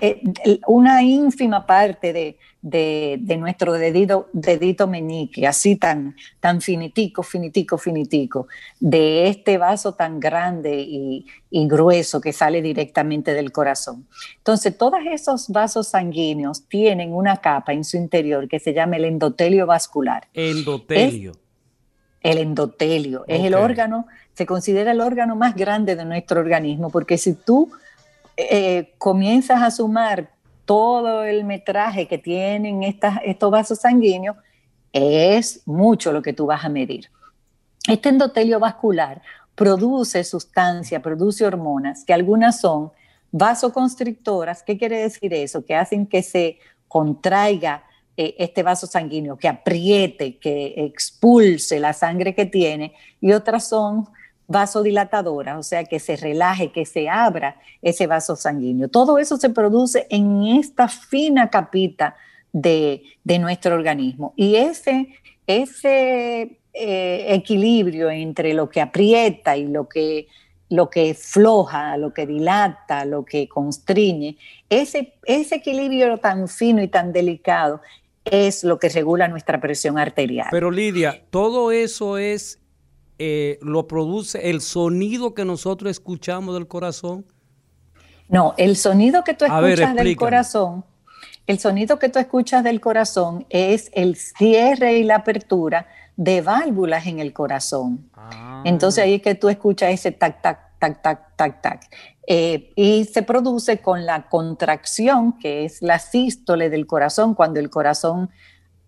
eh, 0.00 0.22
una 0.66 1.02
ínfima 1.02 1.66
parte 1.66 2.12
de, 2.12 2.38
de, 2.62 3.36
nuestro 3.36 3.72
dedito, 3.72 4.28
dedito 4.32 4.86
meñique, 4.86 5.46
así 5.46 5.76
tan, 5.76 6.16
tan 6.40 6.60
finitico, 6.60 7.22
finitico, 7.22 7.78
finitico, 7.78 8.48
de 8.80 9.28
este 9.28 9.58
vaso 9.58 9.94
tan 9.94 10.20
grande 10.20 10.80
y, 10.80 11.26
grueso 11.50 12.20
que 12.20 12.32
sale 12.32 12.62
directamente 12.62 13.34
del 13.34 13.52
corazón. 13.52 14.06
Entonces, 14.38 14.76
todos 14.76 15.00
esos 15.10 15.48
vasos 15.48 15.88
sanguíneos 15.88 16.66
tienen 16.68 17.12
una 17.12 17.38
capa 17.38 17.72
en 17.72 17.84
su 17.84 17.96
interior 17.96 18.48
que 18.48 18.58
se 18.58 18.72
llama 18.72 18.96
el 18.96 19.04
endotelio 19.04 19.66
vascular. 19.66 20.28
Endotelio. 20.34 21.32
El 22.22 22.38
endotelio 22.38 23.24
es 23.28 23.44
el 23.44 23.54
órgano, 23.54 24.06
se 24.34 24.46
considera 24.46 24.92
el 24.92 25.00
órgano 25.00 25.36
más 25.36 25.54
grande 25.54 25.96
de 25.96 26.04
nuestro 26.04 26.40
organismo, 26.40 26.90
porque 26.90 27.18
si 27.18 27.34
tú 27.34 27.70
eh, 28.36 28.94
comienzas 28.98 29.62
a 29.62 29.70
sumar 29.70 30.30
todo 30.64 31.24
el 31.24 31.44
metraje 31.44 32.06
que 32.06 32.18
tienen 32.18 32.82
estos 32.82 33.50
vasos 33.50 33.80
sanguíneos, 33.80 34.36
es 34.92 35.62
mucho 35.66 36.12
lo 36.12 36.22
que 36.22 36.32
tú 36.32 36.46
vas 36.46 36.64
a 36.64 36.68
medir. 36.68 37.10
Este 37.88 38.10
endotelio 38.10 38.60
vascular 38.60 39.22
produce 39.54 40.22
sustancia, 40.24 41.00
produce 41.00 41.44
hormonas, 41.44 42.04
que 42.04 42.12
algunas 42.12 42.60
son 42.60 42.92
vasoconstrictoras. 43.32 44.62
¿Qué 44.62 44.78
quiere 44.78 45.02
decir 45.02 45.32
eso? 45.34 45.64
Que 45.64 45.74
hacen 45.74 46.06
que 46.06 46.22
se 46.22 46.58
contraiga 46.86 47.82
eh, 48.20 48.34
este 48.36 48.64
vaso 48.64 48.88
sanguíneo, 48.88 49.36
que 49.36 49.46
apriete, 49.46 50.38
que 50.38 50.74
expulse 50.76 51.78
la 51.78 51.92
sangre 51.92 52.34
que 52.34 52.46
tiene, 52.46 52.92
y 53.20 53.30
otras 53.30 53.68
son 53.68 54.08
vasodilatadora, 54.48 55.56
o 55.56 55.62
sea, 55.62 55.84
que 55.84 56.00
se 56.00 56.16
relaje, 56.16 56.72
que 56.72 56.84
se 56.84 57.08
abra 57.08 57.60
ese 57.80 58.08
vaso 58.08 58.34
sanguíneo. 58.34 58.88
Todo 58.88 59.20
eso 59.20 59.36
se 59.36 59.50
produce 59.50 60.08
en 60.10 60.46
esta 60.46 60.88
fina 60.88 61.48
capita 61.48 62.16
de, 62.52 63.04
nuestro 63.38 63.76
organismo. 63.76 64.32
Y 64.34 64.56
ese, 64.56 65.14
ese 65.46 66.58
eh, 66.72 67.26
equilibrio 67.28 68.10
entre 68.10 68.52
lo 68.52 68.68
que 68.68 68.80
aprieta 68.80 69.56
y 69.56 69.68
lo 69.68 69.88
que, 69.88 70.26
lo 70.70 70.90
que 70.90 71.14
floja, 71.14 71.96
lo 71.96 72.12
que 72.12 72.26
dilata, 72.26 73.04
lo 73.04 73.24
que 73.24 73.48
constriñe, 73.48 74.36
ese, 74.68 75.14
ese 75.24 75.54
equilibrio 75.54 76.18
tan 76.18 76.48
fino 76.48 76.82
y 76.82 76.88
tan 76.88 77.12
delicado 77.12 77.80
es 78.30 78.64
lo 78.64 78.78
que 78.78 78.88
regula 78.88 79.28
nuestra 79.28 79.60
presión 79.60 79.98
arterial. 79.98 80.48
Pero 80.50 80.70
Lidia, 80.70 81.22
todo 81.30 81.72
eso 81.72 82.18
es 82.18 82.60
eh, 83.20 83.58
lo 83.62 83.88
produce 83.88 84.48
el 84.48 84.60
sonido 84.60 85.34
que 85.34 85.44
nosotros 85.44 85.90
escuchamos 85.90 86.54
del 86.54 86.68
corazón? 86.68 87.26
No, 88.28 88.54
el 88.58 88.76
sonido 88.76 89.24
que 89.24 89.34
tú 89.34 89.44
escuchas 89.44 89.94
del 89.96 90.16
corazón, 90.16 90.84
el 91.48 91.58
sonido 91.58 91.98
que 91.98 92.10
tú 92.10 92.20
escuchas 92.20 92.62
del 92.62 92.80
corazón 92.80 93.44
es 93.50 93.90
el 93.92 94.14
cierre 94.14 94.98
y 94.98 95.02
la 95.02 95.16
apertura 95.16 95.88
de 96.14 96.42
válvulas 96.42 97.06
en 97.06 97.18
el 97.18 97.32
corazón. 97.32 98.08
Ah. 98.14 98.62
Entonces 98.64 99.02
ahí 99.02 99.14
es 99.14 99.22
que 99.22 99.34
tú 99.34 99.48
escuchas 99.48 99.92
ese 99.92 100.12
tac, 100.12 100.40
tac, 100.40 100.78
tac, 100.78 101.02
tac, 101.02 101.36
tac, 101.36 101.60
tac. 101.60 101.80
Eh, 102.30 102.72
y 102.76 103.06
se 103.06 103.22
produce 103.22 103.78
con 103.78 104.04
la 104.04 104.28
contracción, 104.28 105.38
que 105.38 105.64
es 105.64 105.80
la 105.80 105.98
sístole 105.98 106.68
del 106.68 106.86
corazón, 106.86 107.34
cuando 107.34 107.58
el 107.58 107.70
corazón 107.70 108.28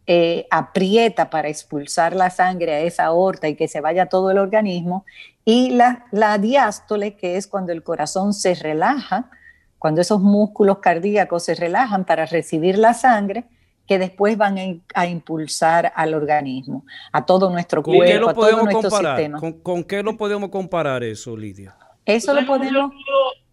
eh, 0.06 0.46
aprieta 0.50 1.30
para 1.30 1.48
expulsar 1.48 2.14
la 2.14 2.28
sangre 2.28 2.74
a 2.74 2.80
esa 2.80 3.06
aorta 3.06 3.48
y 3.48 3.56
que 3.56 3.66
se 3.66 3.80
vaya 3.80 4.06
todo 4.06 4.30
el 4.30 4.36
organismo, 4.36 5.06
y 5.46 5.70
la, 5.70 6.04
la 6.10 6.36
diástole, 6.36 7.16
que 7.16 7.38
es 7.38 7.46
cuando 7.46 7.72
el 7.72 7.82
corazón 7.82 8.34
se 8.34 8.54
relaja, 8.54 9.30
cuando 9.78 10.02
esos 10.02 10.20
músculos 10.20 10.80
cardíacos 10.80 11.44
se 11.44 11.54
relajan 11.54 12.04
para 12.04 12.26
recibir 12.26 12.76
la 12.76 12.92
sangre, 12.92 13.46
que 13.86 13.98
después 13.98 14.36
van 14.36 14.84
a, 14.94 15.06
impulsar 15.06 15.92
al 15.96 16.12
organismo, 16.12 16.84
a 17.10 17.24
todo 17.24 17.48
nuestro 17.48 17.82
cuerpo, 17.82 18.28
a 18.28 18.34
todo 18.34 18.64
nuestro 18.64 18.90
sistema. 18.90 19.40
¿Con, 19.62 19.82
qué 19.84 20.02
lo 20.02 20.18
podemos 20.18 20.50
comparar 20.50 21.02
eso, 21.02 21.34
Lidia? 21.36 21.74
Eso 22.04 22.34
lo 22.34 22.46
podemos... 22.46 22.92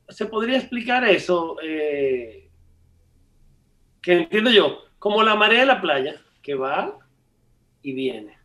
¿Se 0.09 0.25
podría 0.25 0.57
explicar 0.57 1.03
eso? 1.03 1.57
Eh, 1.61 2.49
que 4.01 4.13
entiendo 4.13 4.49
yo, 4.49 4.85
como 4.99 5.21
la 5.21 5.35
marea 5.35 5.61
de 5.61 5.65
la 5.65 5.81
playa 5.81 6.15
que 6.41 6.55
va 6.55 6.97
y 7.81 7.91
viene. 7.91 8.37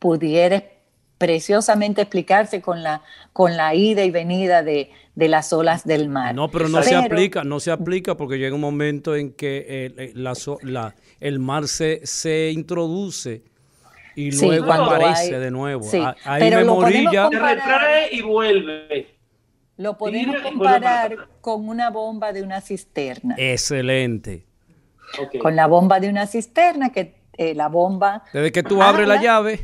Pudiera 0.00 0.62
preciosamente 1.18 2.02
explicarse 2.02 2.60
con 2.62 2.82
la, 2.82 3.02
con 3.32 3.56
la 3.56 3.74
ida 3.74 4.04
y 4.04 4.10
venida 4.10 4.62
de, 4.62 4.90
las 5.14 5.52
olas 5.52 5.84
del 5.84 6.08
mar. 6.08 6.34
No, 6.34 6.48
pero 6.48 6.68
no 6.68 6.82
se 6.82 6.94
aplica, 6.94 7.44
no 7.44 7.60
se 7.60 7.70
aplica 7.70 8.16
porque 8.16 8.38
llega 8.38 8.54
un 8.54 8.60
momento 8.60 9.16
en 9.16 9.32
que 9.32 9.58
eh, 9.68 9.94
eh, 9.96 10.12
la, 10.14 10.94
el 11.20 11.38
mar 11.38 11.66
se, 11.68 12.06
se 12.06 12.50
introduce 12.50 13.42
y 14.14 14.32
luego 14.32 14.72
aparece 14.72 15.38
de 15.38 15.50
nuevo. 15.50 15.88
Ahí 16.24 16.40
pero 16.40 16.80
me 16.80 17.02
Se 17.02 17.38
retrae 17.38 18.08
y 18.12 18.22
vuelve. 18.22 19.17
Lo 19.78 19.96
podemos 19.96 20.36
comparar 20.42 21.28
con 21.40 21.68
una 21.68 21.88
bomba 21.90 22.32
de 22.32 22.42
una 22.42 22.60
cisterna. 22.60 23.36
Excelente. 23.38 24.44
Con 25.40 25.54
la 25.54 25.68
bomba 25.68 26.00
de 26.00 26.08
una 26.08 26.26
cisterna 26.26 26.90
que 26.90 27.14
eh, 27.36 27.54
la 27.54 27.68
bomba. 27.68 28.24
Desde 28.32 28.50
que 28.50 28.64
tú 28.64 28.82
abres 28.82 29.06
la 29.06 29.22
llave. 29.22 29.60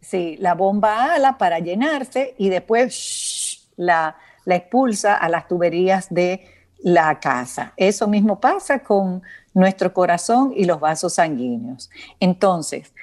Sí, 0.00 0.36
la 0.38 0.54
bomba 0.54 1.14
ala 1.14 1.36
para 1.36 1.58
llenarse 1.58 2.36
y 2.38 2.48
después 2.48 3.68
la, 3.76 4.16
la 4.44 4.54
expulsa 4.54 5.14
a 5.14 5.28
las 5.28 5.48
tuberías 5.48 6.14
de 6.14 6.46
la 6.78 7.18
casa. 7.18 7.72
Eso 7.76 8.06
mismo 8.06 8.40
pasa 8.40 8.78
con 8.78 9.20
nuestro 9.52 9.92
corazón 9.92 10.52
y 10.56 10.64
los 10.64 10.78
vasos 10.78 11.14
sanguíneos. 11.14 11.90
Entonces, 12.20 12.94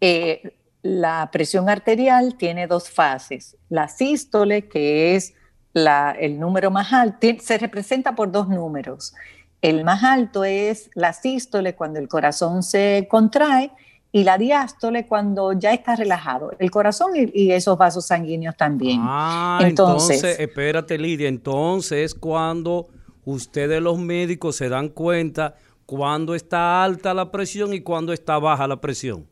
eh, 0.00 0.54
la 0.82 1.28
presión 1.30 1.68
arterial 1.68 2.36
tiene 2.36 2.66
dos 2.66 2.88
fases. 2.88 3.58
La 3.68 3.88
sístole, 3.88 4.66
que 4.66 5.14
es 5.14 5.34
la, 5.72 6.12
el 6.18 6.38
número 6.38 6.70
más 6.70 6.92
alto, 6.92 7.26
se 7.40 7.58
representa 7.58 8.14
por 8.14 8.30
dos 8.30 8.48
números. 8.48 9.14
El 9.62 9.84
más 9.84 10.02
alto 10.02 10.44
es 10.44 10.90
la 10.94 11.12
sístole 11.12 11.74
cuando 11.74 11.98
el 11.98 12.08
corazón 12.08 12.62
se 12.62 13.06
contrae 13.10 13.70
y 14.12 14.24
la 14.24 14.38
diástole 14.38 15.06
cuando 15.06 15.52
ya 15.52 15.72
está 15.72 15.96
relajado. 15.96 16.52
El 16.58 16.70
corazón 16.70 17.12
y, 17.14 17.52
esos 17.52 17.78
vasos 17.78 18.06
sanguíneos 18.06 18.56
también. 18.56 19.00
Ah, 19.02 19.60
entonces, 19.62 20.22
espérate 20.24 20.98
Lidia, 20.98 21.28
entonces 21.28 22.14
cuando 22.14 22.88
ustedes 23.24 23.80
los 23.80 23.98
médicos 23.98 24.56
se 24.56 24.68
dan 24.68 24.88
cuenta 24.88 25.54
cuando 25.86 26.34
está 26.34 26.82
alta 26.82 27.14
la 27.14 27.30
presión 27.30 27.74
y 27.74 27.80
cuando 27.80 28.12
está 28.12 28.38
baja 28.38 28.66
la 28.66 28.80
presión. 28.80 29.26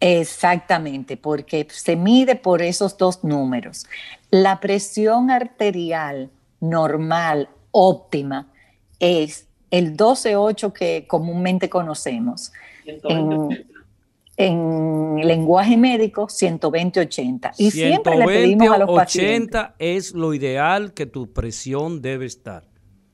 Exactamente, 0.00 1.16
porque 1.16 1.66
se 1.70 1.96
mide 1.96 2.36
por 2.36 2.60
esos 2.60 2.96
dos 2.98 3.24
números. 3.24 3.86
La 4.34 4.58
presión 4.58 5.30
arterial 5.30 6.28
normal, 6.58 7.48
óptima, 7.70 8.50
es 8.98 9.46
el 9.70 9.96
12-8 9.96 10.72
que 10.72 11.06
comúnmente 11.06 11.70
conocemos. 11.70 12.52
En, 14.36 15.20
lenguaje 15.22 15.76
médico, 15.76 16.26
120-80. 16.26 17.52
Y 17.58 17.70
siempre 17.70 18.16
le 18.16 18.26
pedimos 18.26 18.70
a 18.70 18.78
los 18.78 18.90
80 18.90 19.76
es 19.78 20.12
lo 20.12 20.34
ideal 20.34 20.94
que 20.94 21.06
tu 21.06 21.32
presión 21.32 22.02
debe 22.02 22.26
estar. 22.26 22.64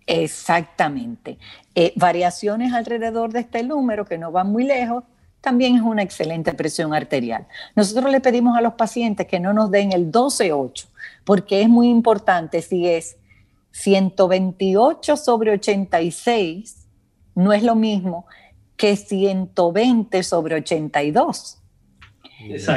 Exactamente. 0.07 1.37
Eh, 1.75 1.93
variaciones 1.97 2.73
alrededor 2.73 3.31
de 3.31 3.41
este 3.41 3.63
número 3.63 4.07
que 4.07 4.17
no 4.17 4.33
van 4.33 4.51
muy 4.51 4.65
lejos, 4.65 5.05
también 5.41 5.77
es 5.77 5.83
una 5.83 6.03
excelente 6.03 6.53
presión 6.55 6.93
arterial. 6.95 7.47
Nosotros 7.75 8.11
le 8.11 8.21
pedimos 8.21 8.57
a 8.57 8.61
los 8.61 8.75
pacientes 8.75 9.27
que 9.27 9.41
no 9.41 9.53
nos 9.53 9.71
den 9.71 9.93
el 9.93 10.11
12-8, 10.13 10.87
porque 11.25 11.63
es 11.63 11.69
muy 11.69 11.89
importante 11.89 12.63
si 12.63 12.89
es 12.89 13.17
128 13.73 15.17
sobre 15.17 15.53
86 15.53 16.81
no 17.35 17.53
es 17.53 17.63
lo 17.63 17.75
mismo 17.75 18.27
que 18.77 18.97
120 18.97 20.23
sobre 20.23 20.57
82. 20.57 21.59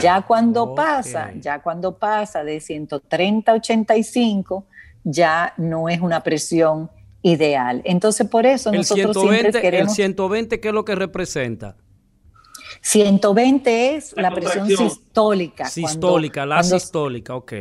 Ya 0.02 0.22
cuando 0.22 0.76
pasa, 0.76 1.32
ya 1.40 1.62
cuando 1.62 1.98
pasa 1.98 2.44
de 2.44 2.60
130 2.60 3.52
a 3.52 3.56
85, 3.56 4.66
ya 5.04 5.54
no 5.58 5.88
es 5.88 6.02
una 6.02 6.22
presión 6.22 6.90
ideal. 7.22 7.82
Entonces, 7.86 8.28
por 8.28 8.46
eso 8.46 8.72
nosotros 8.72 9.18
siempre 9.18 9.62
queremos... 9.62 9.92
¿El 9.92 9.96
120 9.96 10.60
qué 10.60 10.68
es 10.68 10.74
lo 10.74 10.84
que 10.84 10.96
representa? 10.96 11.78
120 12.84 13.96
es 13.96 14.14
la, 14.16 14.32
presión 14.32 14.68
sistólica. 14.68 15.66
Sistólica, 15.66 16.46
la 16.46 16.64
sistólica, 16.64 17.36
ok 17.36 17.54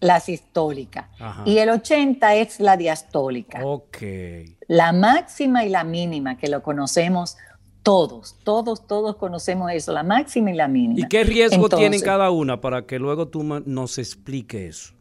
la 0.00 0.18
sistólica. 0.18 1.10
Y 1.44 1.58
el 1.58 1.68
80 1.68 2.34
es 2.36 2.58
la 2.58 2.76
diastólica. 2.76 3.64
Ok. 3.64 3.98
La 4.66 4.92
máxima 4.92 5.64
y 5.64 5.68
la 5.68 5.84
mínima, 5.84 6.36
que 6.38 6.48
lo 6.48 6.62
conocemos 6.62 7.36
todos, 7.82 8.36
todos, 8.44 8.86
todos 8.86 9.16
conocemos 9.16 9.70
eso, 9.72 9.92
la 9.92 10.02
máxima 10.02 10.50
y 10.50 10.54
la 10.54 10.68
mínima. 10.68 11.00
¿Y 11.00 11.08
qué 11.08 11.24
riesgo 11.24 11.68
tienen 11.68 12.00
cada 12.00 12.30
una 12.30 12.60
para 12.60 12.86
que 12.86 12.98
luego 12.98 13.28
tú 13.28 13.42
nos 13.42 13.98
expliques 13.98 14.76
eso? 14.76 14.94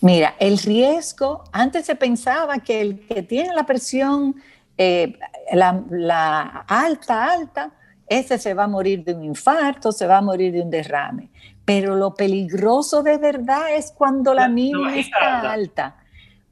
Mira, 0.00 0.34
el 0.38 0.58
riesgo, 0.58 1.44
antes 1.52 1.86
se 1.86 1.94
pensaba 1.94 2.58
que 2.58 2.82
el 2.82 3.00
que 3.06 3.22
tiene 3.22 3.54
la 3.54 3.64
presión 3.64 4.36
eh, 4.76 5.16
la, 5.52 6.64
alta, 6.68 7.32
alta, 7.32 7.72
ese 8.08 8.38
se 8.38 8.54
va 8.54 8.64
a 8.64 8.68
morir 8.68 9.04
de 9.04 9.14
un 9.14 9.24
infarto, 9.24 9.92
se 9.92 10.06
va 10.06 10.18
a 10.18 10.22
morir 10.22 10.52
de 10.52 10.62
un 10.62 10.70
derrame. 10.70 11.30
Pero 11.64 11.96
lo 11.96 12.14
peligroso 12.14 13.02
de 13.02 13.18
verdad 13.18 13.74
es 13.74 13.92
cuando 13.92 14.34
la, 14.34 14.48
la 14.48 14.96
está 14.96 15.52
alta. 15.52 15.96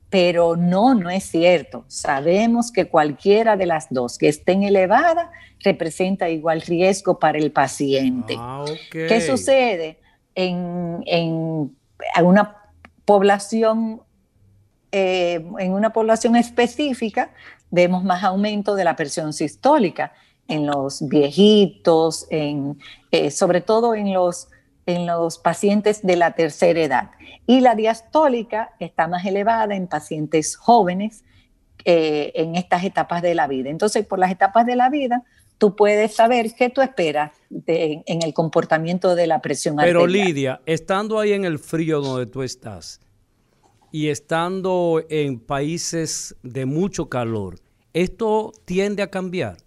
Pero 0.08 0.56
no, 0.56 0.94
no 0.94 1.10
es 1.10 1.24
cierto. 1.24 1.84
Sabemos 1.88 2.70
que 2.70 2.88
cualquiera 2.88 3.56
de 3.56 3.66
las 3.66 3.88
dos 3.90 4.18
que 4.18 4.28
estén 4.28 4.62
elevadas 4.62 5.28
representa 5.60 6.28
igual 6.28 6.62
riesgo 6.62 7.18
para 7.18 7.38
el 7.38 7.50
paciente. 7.52 8.36
Ah, 8.38 8.64
¿Qué 8.90 9.20
sucede 9.20 9.98
en, 10.34 11.02
en 11.06 11.76
una 12.22 12.56
población, 13.04 14.02
eh, 14.90 15.44
en 15.58 15.72
una 15.72 15.92
población 15.92 16.36
específica? 16.36 17.30
vemos 17.72 18.04
más 18.04 18.22
aumento 18.22 18.76
de 18.76 18.84
la 18.84 18.94
presión 18.94 19.32
sistólica 19.32 20.12
en 20.48 20.66
los 20.66 21.08
viejitos, 21.08 22.26
en, 22.30 22.78
eh, 23.10 23.30
sobre 23.30 23.60
todo 23.60 23.94
en 23.94 24.12
los, 24.12 24.48
en 24.86 25.06
los 25.06 25.38
pacientes 25.38 26.02
de 26.02 26.16
la 26.16 26.32
tercera 26.32 26.80
edad. 26.80 27.10
Y 27.46 27.60
la 27.60 27.74
diastólica 27.74 28.72
está 28.78 29.08
más 29.08 29.24
elevada 29.24 29.74
en 29.74 29.86
pacientes 29.86 30.56
jóvenes 30.56 31.24
eh, 31.84 32.32
en 32.34 32.54
estas 32.56 32.84
etapas 32.84 33.22
de 33.22 33.34
la 33.34 33.48
vida. 33.48 33.70
Entonces, 33.70 34.06
por 34.06 34.18
las 34.18 34.30
etapas 34.30 34.66
de 34.66 34.76
la 34.76 34.88
vida, 34.90 35.24
tú 35.58 35.76
puedes 35.76 36.14
saber 36.14 36.54
qué 36.54 36.70
tú 36.70 36.80
esperas 36.80 37.32
en 37.66 38.22
el 38.22 38.34
comportamiento 38.34 39.14
de 39.14 39.26
la 39.26 39.40
presión 39.40 39.76
Pero 39.76 40.06
Lidia, 40.06 40.60
estando 40.66 41.20
ahí 41.20 41.32
en 41.32 41.44
el 41.44 41.58
frío 41.58 42.00
donde 42.00 42.26
tú 42.26 42.42
estás, 42.42 43.00
y 43.92 44.08
estando 44.08 45.04
en 45.08 45.38
países 45.38 46.34
de 46.42 46.66
mucho 46.66 47.08
calor, 47.08 47.60
¿esto 47.92 48.52
tiende 48.64 49.02
a 49.02 49.10
cambiar? 49.10 49.58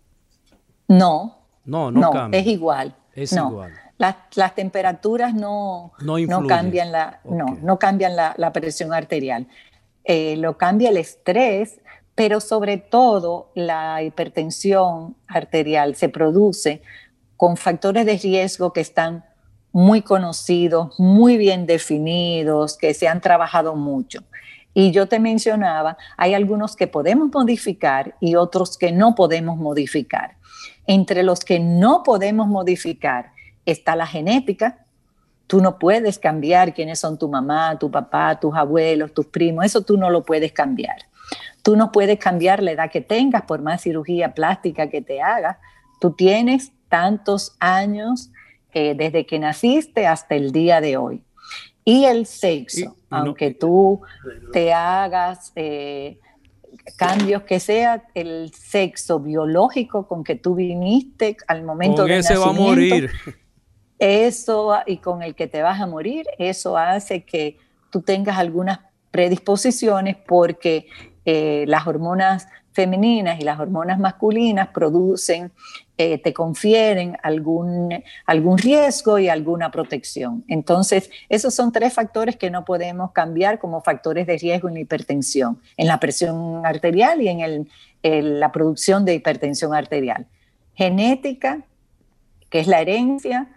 No. 0.87 1.39
No, 1.65 1.91
no, 1.91 2.11
cambia. 2.11 2.39
Es 2.39 2.47
igual. 2.47 2.95
Es 3.13 3.33
igual. 3.33 3.73
Las, 3.97 4.55
temperaturas 4.55 5.33
no, 5.33 5.93
no, 6.01 6.47
cambian, 6.47 6.91
la, 6.91 7.21
no, 7.23 7.57
no 7.61 7.79
cambian 7.79 8.15
la, 8.15 8.51
presión 8.53 8.93
arterial. 8.93 9.47
Eh, 10.03 10.35
lo 10.37 10.57
cambia 10.57 10.89
el 10.89 10.97
estrés, 10.97 11.79
pero 12.13 12.39
sobre 12.41 12.77
todo 12.77 13.51
la 13.55 14.03
hipertensión 14.03 15.15
arterial 15.27 15.95
se 15.95 16.09
produce 16.09 16.81
con 17.37 17.57
factores 17.57 18.05
de 18.05 18.17
riesgo 18.17 18.73
que 18.73 18.81
están 18.81 19.25
muy 19.71 20.01
conocidos, 20.01 20.97
muy 20.99 21.37
bien 21.37 21.65
definidos, 21.65 22.77
que 22.77 22.93
se 22.93 23.07
han 23.07 23.21
trabajado 23.21 23.75
mucho. 23.75 24.23
Y 24.73 24.91
yo 24.91 25.07
te 25.07 25.19
mencionaba, 25.19 25.97
hay 26.17 26.33
algunos 26.33 26.75
que 26.75 26.87
podemos 26.87 27.29
modificar 27.33 28.15
y 28.19 28.35
otros 28.35 28.77
que 28.77 28.91
no 28.91 29.15
podemos 29.15 29.57
modificar. 29.57 30.35
Entre 30.87 31.23
los 31.23 31.41
que 31.41 31.59
no 31.59 32.03
podemos 32.03 32.47
modificar 32.47 33.31
está 33.65 33.95
la 33.95 34.05
genética. 34.05 34.85
Tú 35.47 35.61
no 35.61 35.77
puedes 35.77 36.19
cambiar 36.19 36.73
quiénes 36.73 36.99
son 36.99 37.17
tu 37.17 37.29
mamá, 37.29 37.77
tu 37.77 37.91
papá, 37.91 38.39
tus 38.39 38.55
abuelos, 38.55 39.13
tus 39.13 39.27
primos. 39.27 39.65
Eso 39.65 39.81
tú 39.81 39.97
no 39.97 40.09
lo 40.09 40.23
puedes 40.23 40.51
cambiar. 40.51 40.97
Tú 41.61 41.75
no 41.75 41.91
puedes 41.91 42.19
cambiar 42.19 42.61
la 42.61 42.71
edad 42.71 42.91
que 42.91 43.01
tengas 43.01 43.43
por 43.43 43.61
más 43.61 43.81
cirugía 43.81 44.33
plástica 44.33 44.89
que 44.89 45.01
te 45.01 45.21
hagas. 45.21 45.57
Tú 45.99 46.11
tienes 46.11 46.71
tantos 46.89 47.55
años 47.59 48.31
eh, 48.73 48.93
desde 48.95 49.25
que 49.25 49.39
naciste 49.39 50.05
hasta 50.05 50.35
el 50.35 50.51
día 50.51 50.81
de 50.81 50.97
hoy. 50.97 51.23
Y 51.83 52.05
el 52.05 52.25
sexo, 52.25 52.95
aunque 53.09 53.51
tú 53.51 54.01
te 54.51 54.73
hagas 54.73 55.51
eh, 55.55 56.19
cambios 56.97 57.43
que 57.43 57.59
sea 57.59 58.07
el 58.13 58.51
sexo 58.53 59.19
biológico 59.19 60.07
con 60.07 60.23
que 60.23 60.35
tú 60.35 60.55
viniste 60.55 61.37
al 61.47 61.63
momento 61.63 62.05
de 62.05 62.17
ese 62.17 62.37
va 62.37 62.49
a 62.49 62.53
morir. 62.53 63.11
Eso 63.97 64.73
y 64.85 64.97
con 64.97 65.23
el 65.23 65.35
que 65.35 65.47
te 65.47 65.61
vas 65.61 65.79
a 65.79 65.87
morir, 65.87 66.25
eso 66.37 66.77
hace 66.77 67.23
que 67.23 67.57
tú 67.89 68.01
tengas 68.01 68.37
algunas 68.37 68.79
predisposiciones 69.09 70.17
porque 70.17 70.87
eh, 71.23 71.63
las 71.67 71.87
hormonas 71.87 72.47
femeninas 72.73 73.39
y 73.39 73.43
las 73.43 73.57
hormonas 73.57 73.97
masculinas 73.97 74.67
producen, 74.67 75.53
eh, 75.97 76.17
te 76.17 76.33
confieren 76.33 77.17
algún, 77.23 78.03
algún 78.25 78.57
riesgo 78.57 79.17
y 79.17 79.29
alguna 79.29 79.71
protección. 79.71 80.43
Entonces, 80.47 81.09
esos 81.29 81.55
son 81.55 81.71
tres 81.71 81.93
factores 81.93 82.35
que 82.35 82.51
no 82.51 82.65
podemos 82.65 83.11
cambiar 83.11 83.59
como 83.59 83.81
factores 83.81 84.27
de 84.27 84.37
riesgo 84.37 84.67
en 84.67 84.73
la 84.73 84.81
hipertensión, 84.81 85.61
en 85.77 85.87
la 85.87 85.99
presión 85.99 86.65
arterial 86.65 87.21
y 87.21 87.29
en, 87.29 87.69
en 88.03 88.39
la 88.39 88.51
producción 88.51 89.05
de 89.05 89.13
hipertensión 89.13 89.73
arterial. 89.73 90.27
Genética, 90.73 91.63
que 92.49 92.59
es 92.59 92.67
la 92.67 92.81
herencia, 92.81 93.47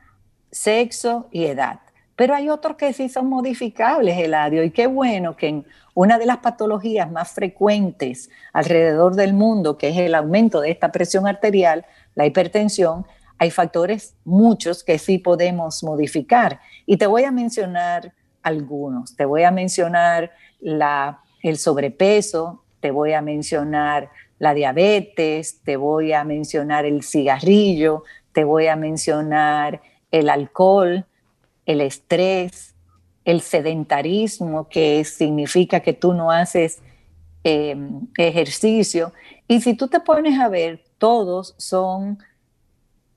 sexo 0.53 1.29
y 1.33 1.47
edad. 1.47 1.81
Pero 2.19 2.35
hay 2.35 2.49
otros 2.49 2.77
que 2.77 2.93
sí 2.93 3.09
son 3.09 3.29
modificables, 3.29 4.19
Eladio, 4.19 4.65
y 4.65 4.73
qué 4.73 4.89
bueno 4.89 5.37
que 5.37 5.47
en 5.47 5.67
una 5.95 6.19
de 6.19 6.27
las 6.27 6.39
patologías 6.39 7.09
más 7.09 7.31
frecuentes 7.31 8.29
alrededor 8.53 9.15
del 9.15 9.35
mundo, 9.35 9.79
que 9.79 9.91
es 9.91 9.97
el 9.99 10.17
aumento 10.17 10.61
de 10.61 10.73
esta 10.73 10.91
presión 10.91 11.29
arterial, 11.29 11.87
la 12.17 12.27
hipertensión, 12.27 13.07
hay 13.39 13.53
factores 13.53 14.17
muchos 14.25 14.83
que 14.83 14.99
sí 14.99 15.19
podemos 15.19 15.85
modificar. 15.85 16.59
Y 16.87 16.97
te 16.97 17.07
voy 17.07 17.23
a 17.23 17.31
mencionar 17.31 18.13
algunos. 18.43 19.15
Te 19.15 19.25
voy 19.25 19.45
a 19.45 19.53
mencionar 19.53 20.33
la, 20.59 21.21
el 21.45 21.57
sobrepeso, 21.57 22.65
te 22.81 22.91
voy 22.91 23.13
a 23.13 23.23
mencionar 23.23 24.11
la 24.41 24.55
diabetes, 24.55 25.61
te 25.63 25.77
voy 25.77 26.13
a 26.13 26.25
mencionar 26.25 26.85
el 26.85 27.05
cigarrillo, 27.05 28.03
te 28.33 28.43
voy 28.43 28.67
a 28.67 28.75
mencionar 28.75 29.83
el 30.11 30.29
alcohol, 30.31 31.07
el 31.69 31.83
estrés, 31.83 32.75
el 33.27 33.43
sedentarismo, 33.43 34.69
que 34.69 35.05
significa 35.05 35.81
que 35.81 35.93
tú 35.93 36.15
no 36.15 36.31
haces 36.31 36.81
em, 37.45 38.09
ejercicio. 38.17 39.13
Y 39.47 39.61
si 39.61 39.75
tú 39.75 39.87
te 39.87 40.01
pones 40.01 40.41
a 40.41 40.49
ver, 40.49 40.83
todos 40.97 41.55
son 41.59 42.19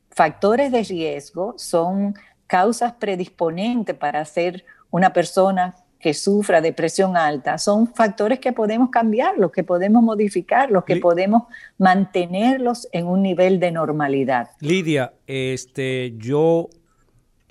factores 0.10 0.70
de 0.74 0.84
riesgo, 0.84 1.56
son 1.58 2.14
causas 2.46 2.92
predisponentes 2.92 3.96
para 3.96 4.26
ser 4.26 4.66
una 4.90 5.14
persona 5.14 5.74
que 5.98 6.14
sufra 6.14 6.60
depresión 6.60 7.16
alta, 7.16 7.58
son 7.58 7.88
factores 7.94 8.40
que 8.40 8.52
podemos 8.52 8.90
cambiar, 8.90 9.38
los 9.38 9.52
que 9.52 9.64
podemos 9.64 10.04
modificar, 10.04 10.72
los 10.72 10.84
que 10.84 10.98
podemos 10.98 11.44
mantenerlos 11.78 12.90
en 12.92 13.08
un 13.08 13.22
nivel 13.22 13.62
de 13.62 13.72
normalidad. 13.72 14.50
Lidia, 14.60 15.14
este, 15.26 16.16
yo 16.18 16.68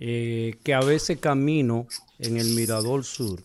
eh, 0.01 0.57
que 0.65 0.73
a 0.73 0.81
veces 0.81 1.19
camino 1.19 1.87
en 2.19 2.39
el 2.39 2.49
Mirador 2.55 3.05
Sur. 3.05 3.43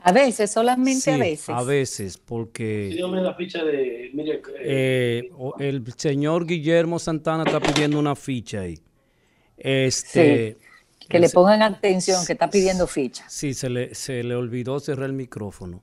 A 0.00 0.12
veces, 0.12 0.52
solamente 0.52 1.10
a 1.10 1.16
veces. 1.16 1.48
A 1.48 1.64
veces, 1.64 2.16
porque... 2.16 2.96
la 2.96 3.34
ficha 3.34 3.64
de... 3.64 4.10
Mire, 4.14 4.40
eh, 4.60 5.28
el 5.58 5.82
señor 5.96 6.46
Guillermo 6.46 7.00
Santana 7.00 7.42
está 7.44 7.58
pidiendo 7.58 7.98
una 7.98 8.14
ficha 8.14 8.60
ahí. 8.60 8.78
Este, 9.56 10.56
Que 11.08 11.18
le 11.18 11.28
pongan 11.30 11.62
atención, 11.62 12.24
que 12.24 12.34
está 12.34 12.48
pidiendo 12.48 12.86
ficha. 12.86 13.24
Sí, 13.28 13.52
se 13.52 13.68
le, 13.68 13.96
se 13.96 14.22
le 14.22 14.36
olvidó 14.36 14.78
cerrar 14.78 15.06
el 15.06 15.14
micrófono. 15.14 15.82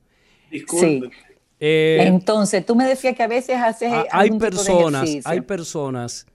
Disculpe. 0.50 1.12
Eh, 1.60 1.98
Entonces, 2.08 2.66
tú 2.66 2.76
me 2.76 2.86
decías 2.86 3.18
que 3.18 3.24
a 3.24 3.28
veces 3.28 3.58
haces. 3.58 3.92
Hay 4.12 4.32
personas, 4.32 5.10
hay 5.26 5.42
personas 5.42 6.26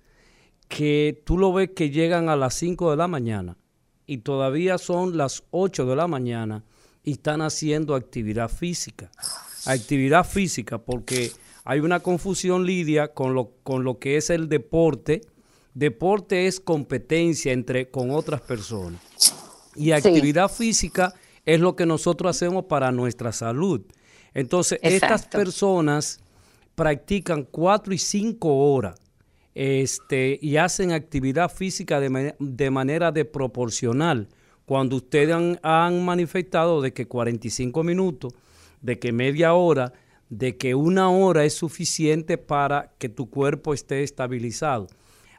que 0.69 1.23
tú 1.25 1.39
lo 1.39 1.53
ves 1.53 1.71
que 1.75 1.91
llegan 1.91 2.29
a 2.29 2.37
las 2.37 2.55
5 2.55 2.91
de 2.91 2.97
la 2.97 3.09
mañana 3.09 3.57
y 4.07 4.19
todavía 4.19 4.79
son 4.79 5.17
las 5.17 5.43
8 5.51 5.87
de 5.87 5.97
la 5.97 6.07
mañana 6.07 6.65
y 7.03 7.13
están 7.13 7.41
haciendo 7.41 7.95
actividad 7.95 8.49
física. 8.51 9.11
Actividad 9.67 10.25
física 10.25 10.79
porque 10.79 11.33
hay 11.65 11.81
una 11.81 12.01
confusión, 12.01 12.65
Lidia, 12.65 13.09
con 13.09 13.35
lo, 13.35 13.53
con 13.63 13.85
lo 13.85 13.99
que 13.99 14.17
es 14.17 14.31
el 14.31 14.49
deporte. 14.49 15.23
Deporte 15.75 16.47
es 16.47 16.61
competencia 16.61 17.53
entre, 17.53 17.91
con 17.91 18.11
otras 18.11 18.41
personas. 18.41 19.01
Y 19.75 19.93
actividad 19.93 20.51
física 20.51 21.15
es 21.45 21.61
lo 21.61 21.77
que 21.77 21.87
nosotros 21.87 22.37
hacemos 22.37 22.65
para 22.65 22.91
nuestra 22.93 23.33
salud. 23.33 23.83
Entonces, 24.35 24.79
estas 24.83 25.27
personas 25.27 26.21
practican 26.75 27.45
4 27.45 27.95
y 27.95 27.99
5 27.99 28.73
horas 28.73 28.99
este, 29.61 30.39
y 30.41 30.57
hacen 30.57 30.93
actividad 30.93 31.51
física 31.51 31.99
de, 31.99 32.37
de 32.39 32.71
manera 32.71 33.11
de 33.11 33.25
proporcional. 33.25 34.29
Cuando 34.65 34.95
ustedes 34.95 35.59
han, 35.63 36.05
manifestado 36.05 36.81
de 36.81 36.93
que 36.93 37.09
45 37.09 37.83
minutos, 37.83 38.33
de 38.83 39.01
que 39.01 39.11
media 39.11 39.55
hora, 39.55 39.93
de 40.29 40.57
que 40.57 40.77
una 40.77 41.11
hora 41.11 41.45
es 41.45 41.55
suficiente 41.55 42.39
para 42.39 42.93
que 42.99 43.09
tu 43.09 43.29
cuerpo 43.31 43.75
esté 43.75 44.05
estabilizado. 44.05 44.87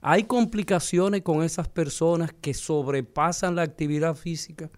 ¿Hay 0.01 0.23
complicaciones 0.23 1.21
con 1.21 1.41
esas 1.41 1.69
personas 1.69 2.33
que 2.41 2.53
sobrepasan 2.53 3.55
la 3.55 3.61
actividad 3.61 4.15
física? 4.15 4.69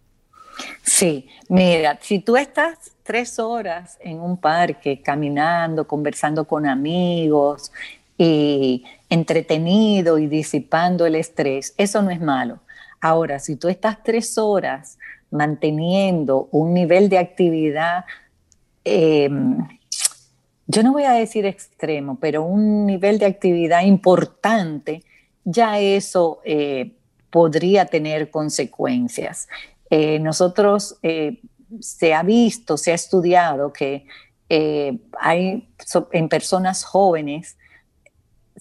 Sí, 0.83 1.27
mira, 1.49 1.97
si 1.99 2.19
tú 2.19 2.37
estás 2.37 2.91
tres 3.01 3.39
horas 3.39 3.97
en 4.01 4.19
un 4.19 4.37
parque 4.37 5.01
caminando, 5.01 5.87
conversando 5.87 6.45
con 6.45 6.67
amigos 6.67 7.71
y 8.19 8.83
entretenido 9.11 10.17
y 10.19 10.27
disipando 10.27 11.05
el 11.05 11.15
estrés, 11.15 11.75
eso 11.77 12.01
no 12.01 12.11
es 12.11 12.21
malo. 12.21 12.59
Ahora, 13.01 13.39
si 13.39 13.57
tú 13.57 13.67
estás 13.67 14.01
tres 14.03 14.37
horas 14.37 14.97
manteniendo 15.29 16.47
un 16.51 16.73
nivel 16.73 17.09
de 17.09 17.17
actividad, 17.17 18.05
em, 18.85 19.67
yo 20.65 20.81
no 20.81 20.93
voy 20.93 21.03
a 21.03 21.11
decir 21.11 21.45
extremo, 21.45 22.19
pero 22.21 22.43
un 22.43 22.85
nivel 22.85 23.19
de 23.19 23.25
actividad 23.25 23.81
importante, 23.81 25.03
ya 25.43 25.77
eso 25.77 26.39
eh, 26.45 26.93
podría 27.29 27.87
tener 27.87 28.31
consecuencias. 28.31 29.49
Eh, 29.89 30.19
nosotros 30.19 30.97
eh, 31.03 31.41
se 31.81 32.13
ha 32.13 32.23
visto, 32.23 32.77
se 32.77 32.93
ha 32.93 32.95
estudiado 32.95 33.73
que 33.73 34.05
hay 35.19 35.69
en 36.11 36.27
personas 36.27 36.83
jóvenes 36.83 37.57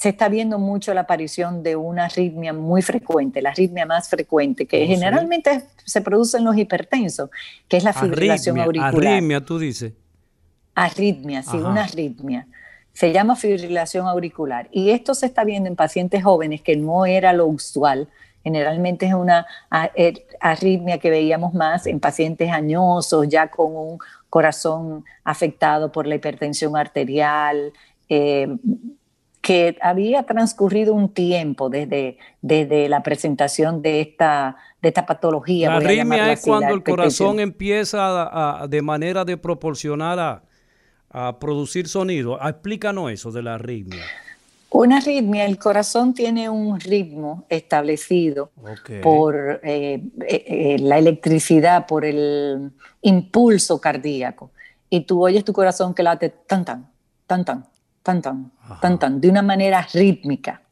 se 0.01 0.09
está 0.09 0.31
viendo 0.31 0.59
mucho 0.59 0.95
la 0.95 1.03
aparición 1.03 1.63
de 1.63 1.77
una 1.77 2.07
arritmia 2.07 2.55
muy 2.55 2.81
frecuente, 2.81 3.43
la 3.43 3.51
arritmia 3.51 3.85
más 3.85 4.09
frecuente, 4.09 4.65
que 4.65 4.87
generalmente 4.87 5.65
se 5.85 6.01
produce 6.01 6.39
en 6.39 6.45
los 6.47 6.57
hipertensos, 6.57 7.29
que 7.69 7.77
es 7.77 7.85
la 7.85 7.93
fibrilación 7.93 8.59
auricular. 8.59 9.13
Arritmia, 9.13 9.45
tú 9.45 9.59
dices. 9.59 9.93
Arritmia, 10.75 11.43
sí, 11.43 11.59
una 11.59 11.85
arritmia. 11.85 12.47
Se 12.95 13.13
llama 13.13 13.37
fibrilación 13.37 14.07
auricular. 14.07 14.71
Y 14.73 14.89
esto 14.89 15.13
se 15.15 15.27
está 15.27 15.45
viendo 15.45 15.69
en 15.69 15.77
pacientes 15.77 16.25
jóvenes 16.25 16.63
que 16.63 16.77
no 16.77 17.05
era 17.05 17.35
lo 17.35 17.47
usual. 17.47 18.09
Generalmente 18.43 19.05
es 19.05 19.13
una 19.13 19.45
er, 19.95 20.25
arritmia 20.41 20.97
que 20.97 21.11
veíamos 21.11 21.53
más 21.53 21.87
en 21.87 22.01
pacientes 22.01 22.51
añosos, 22.51 23.29
ya 23.29 23.49
con 23.49 23.77
un 23.77 23.99
corazón 24.31 25.05
afectado 25.25 25.93
por 25.93 26.07
la 26.07 26.15
hipertensión 26.15 26.75
arterial, 26.75 27.75
eh, 28.09 28.49
que 29.41 29.79
había 29.81 30.25
transcurrido 30.25 30.93
un 30.95 31.09
tiempo 31.09 31.71
desde, 31.71 32.19
desde 32.43 32.89
la 32.89 33.03
presentación 33.03 33.81
de 33.81 34.03
esta, 34.03 34.57
de 34.83 34.89
esta 34.89 35.07
patología. 35.07 35.71
La 35.71 35.77
arritmia 35.77 36.33
es 36.33 36.43
cuando 36.43 36.75
el 36.75 36.83
corazón 36.83 37.41
empieza 37.41 38.67
de 38.69 38.83
manera 38.83 39.25
de 39.25 39.37
proporcionar 39.37 40.43
a, 41.13 41.39
producir 41.41 41.89
sonido. 41.89 42.39
Explícanos 42.41 43.11
eso 43.11 43.33
de 43.33 43.43
la 43.43 43.55
arritmia. 43.55 44.05
Una 44.73 44.99
arritmia, 44.99 45.45
el 45.45 45.59
corazón 45.59 46.15
tiene 46.15 46.49
un 46.49 46.79
ritmo 46.79 47.45
establecido 47.49 48.53
por 49.03 49.61
eh, 49.65 49.95
eh, 49.95 50.05
eh, 50.21 50.77
la 50.79 50.99
electricidad, 50.99 51.89
por 51.89 52.05
el 52.05 52.71
impulso 53.03 53.81
cardíaco. 53.81 54.53
Y 54.89 55.01
tú 55.01 55.25
oyes 55.25 55.45
tu 55.45 55.53
corazón 55.53 55.93
que 55.95 56.05
late 56.05 56.29
tan 56.29 56.65
tan, 56.65 56.89
tan 57.27 57.45
tan, 57.45 57.67
tan 58.05 58.23
tan, 58.23 58.53
tan 58.81 58.99
tan, 58.99 59.21
de 59.21 59.29
una 59.29 59.43
manera 59.43 59.87
rítmica. 59.93 60.63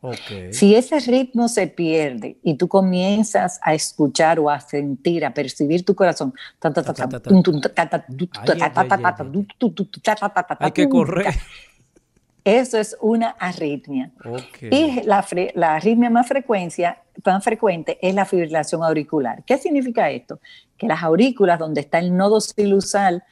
Si 0.51 0.75
ese 0.75 1.01
ritmo 1.01 1.49
se 1.49 1.67
pierde 1.67 2.39
y 2.43 2.55
tú 2.55 2.69
comienzas 2.69 3.59
a 3.63 3.75
escuchar 3.75 4.39
o 4.39 4.51
a 4.51 4.61
sentir, 4.61 5.25
a 5.25 5.35
percibir 5.35 5.85
tu 5.85 5.95
corazón, 5.95 6.33
hay 10.61 10.73
que 10.73 10.89
correr. 10.89 11.35
Eso 12.45 12.79
es 12.79 12.97
una 13.01 13.31
arritmia. 13.39 14.11
Y 14.61 15.03
la, 15.03 15.27
la 15.55 15.75
arritmia 15.75 16.09
más, 16.09 16.27
frecuencia, 16.27 17.03
más 17.25 17.45
frecuente 17.45 17.99
es 18.01 18.15
la 18.15 18.25
fibrilación 18.25 18.83
auricular. 18.83 19.43
¿Qué 19.45 19.59
significa 19.59 20.09
esto? 20.11 20.41
Que 20.79 20.87
las 20.87 21.03
aurículas, 21.03 21.59
donde 21.59 21.83
está 21.83 21.99
el 21.99 22.17
nodo 22.17 22.41
silusal, 22.41 23.23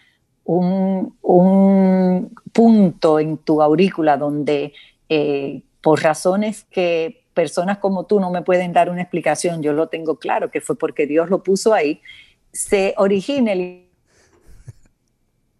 un, 0.46 2.34
punto 2.52 3.18
en 3.18 3.36
tu 3.38 3.60
aurícula 3.60 4.16
donde 4.16 4.72
eh, 5.08 5.62
por 5.82 6.02
razones 6.02 6.64
que 6.70 7.24
personas 7.34 7.78
como 7.78 8.06
tú 8.06 8.18
no 8.18 8.30
me 8.30 8.42
pueden 8.42 8.72
dar 8.72 8.88
una 8.88 9.02
explicación, 9.02 9.62
yo 9.62 9.74
lo 9.74 9.88
tengo 9.88 10.18
claro, 10.18 10.50
que 10.50 10.62
fue 10.62 10.78
porque 10.78 11.06
Dios 11.06 11.28
lo 11.28 11.42
puso 11.42 11.74
ahí, 11.74 12.00
se 12.50 12.94
origina 12.96 13.52
el 13.52 13.84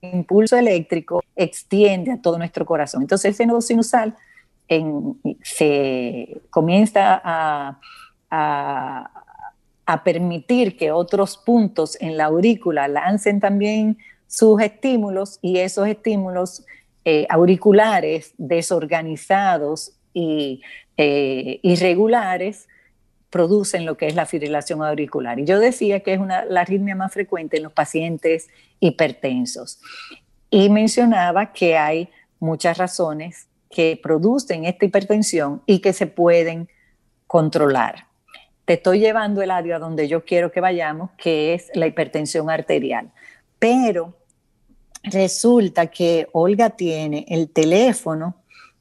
impulso 0.00 0.56
eléctrico, 0.56 1.22
extiende 1.34 2.12
a 2.12 2.22
todo 2.22 2.38
nuestro 2.38 2.64
corazón. 2.64 3.02
Entonces 3.02 3.34
ese 3.34 3.44
nodo 3.44 3.60
sinusal 3.60 4.16
se 5.42 6.40
comienza 6.48 7.20
a, 7.22 7.78
a 9.86 10.02
permitir 10.02 10.76
que 10.76 10.90
otros 10.92 11.36
puntos 11.36 11.96
en 12.00 12.16
la 12.16 12.24
aurícula 12.24 12.88
lancen 12.88 13.38
también 13.38 13.98
sus 14.26 14.60
estímulos 14.60 15.38
y 15.42 15.58
esos 15.58 15.86
estímulos 15.88 16.64
eh, 17.04 17.26
auriculares 17.28 18.34
desorganizados 18.36 19.92
y 20.12 20.62
eh, 20.96 21.60
irregulares 21.62 22.68
producen 23.30 23.84
lo 23.84 23.96
que 23.96 24.06
es 24.06 24.14
la 24.14 24.26
fibrilación 24.26 24.82
auricular. 24.82 25.38
Y 25.38 25.44
yo 25.44 25.60
decía 25.60 26.00
que 26.00 26.14
es 26.14 26.18
una, 26.18 26.44
la 26.46 26.62
arritmia 26.62 26.94
más 26.94 27.12
frecuente 27.12 27.58
en 27.58 27.64
los 27.64 27.72
pacientes 27.72 28.48
hipertensos. 28.80 29.80
Y 30.50 30.70
mencionaba 30.70 31.52
que 31.52 31.76
hay 31.76 32.08
muchas 32.40 32.78
razones 32.78 33.48
que 33.70 33.98
producen 34.02 34.64
esta 34.64 34.86
hipertensión 34.86 35.62
y 35.66 35.80
que 35.80 35.92
se 35.92 36.06
pueden 36.06 36.68
controlar. 37.26 38.06
Te 38.64 38.74
estoy 38.74 39.00
llevando 39.00 39.42
el 39.42 39.50
área 39.50 39.78
donde 39.78 40.08
yo 40.08 40.24
quiero 40.24 40.50
que 40.50 40.60
vayamos, 40.60 41.10
que 41.18 41.54
es 41.54 41.70
la 41.74 41.86
hipertensión 41.86 42.50
arterial. 42.50 43.12
Pero 43.68 44.14
resulta 45.02 45.88
que 45.88 46.28
Olga 46.30 46.70
tiene 46.70 47.26
el 47.28 47.50
teléfono 47.50 48.36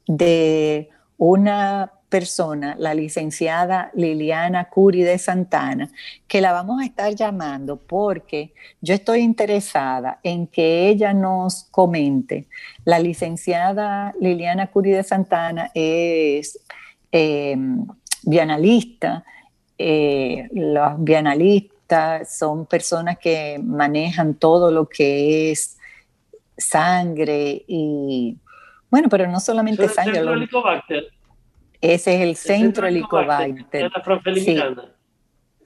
de 0.06 0.90
una 1.18 1.90
persona, 2.08 2.76
la 2.78 2.94
licenciada 2.94 3.90
Liliana 3.94 4.68
Curi 4.68 5.02
de 5.02 5.18
Santana, 5.18 5.90
que 6.28 6.40
la 6.40 6.52
vamos 6.52 6.80
a 6.80 6.84
estar 6.84 7.12
llamando 7.16 7.78
porque 7.78 8.54
yo 8.80 8.94
estoy 8.94 9.22
interesada 9.22 10.20
en 10.22 10.46
que 10.46 10.88
ella 10.88 11.12
nos 11.12 11.64
comente. 11.72 12.46
La 12.84 13.00
licenciada 13.00 14.14
Liliana 14.20 14.68
Curi 14.68 14.92
de 14.92 15.02
Santana 15.02 15.72
es 15.74 16.60
eh, 17.10 17.56
bienalista. 18.22 19.24
Eh, 19.78 20.48
los 20.52 21.02
bienalistas 21.02 21.75
son 22.28 22.66
personas 22.66 23.18
que 23.18 23.60
manejan 23.62 24.34
todo 24.34 24.70
lo 24.70 24.88
que 24.88 25.50
es 25.50 25.78
sangre 26.56 27.64
y, 27.66 28.36
bueno, 28.90 29.08
pero 29.08 29.26
no 29.28 29.40
solamente 29.40 29.88
sangre. 29.88 30.20
ese 31.80 32.14
es 32.14 32.20
el 32.20 32.36
centro 32.36 32.86
helicobacter. 32.86 33.90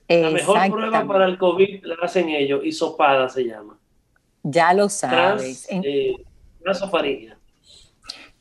La 0.09 0.31
mejor 0.31 0.71
prueba 0.71 1.07
para 1.07 1.27
el 1.27 1.39
COVID 1.39 1.85
la 1.85 1.95
hacen 2.03 2.29
ellos, 2.31 2.63
y 2.65 2.73
sopada 2.73 3.29
se 3.29 3.45
llama. 3.45 3.79
Ya 4.43 4.75
lo 4.75 4.89
sabes. 4.89 5.69
Eh, 5.71 6.17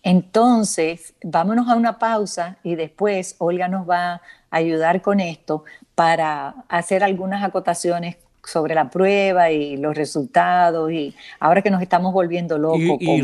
entonces, 0.02 1.14
vámonos 1.24 1.68
a 1.68 1.76
una 1.76 2.00
pausa 2.00 2.58
y 2.64 2.76
después 2.76 3.36
Olga 3.38 3.68
nos 3.68 3.88
va 3.88 4.14
a 4.14 4.22
ayudar 4.50 5.02
con 5.02 5.20
esto 5.20 5.66
para 6.00 6.64
hacer 6.70 7.04
algunas 7.04 7.44
acotaciones 7.44 8.16
sobre 8.42 8.74
la 8.74 8.90
prueba 8.90 9.52
y 9.52 9.76
los 9.76 9.98
resultados 9.98 10.90
y 10.94 11.14
ahora 11.42 11.62
que 11.62 11.70
nos 11.70 11.82
estamos 11.82 12.14
volviendo 12.14 12.58
locos. 12.58 12.80
Y, 13.02 13.22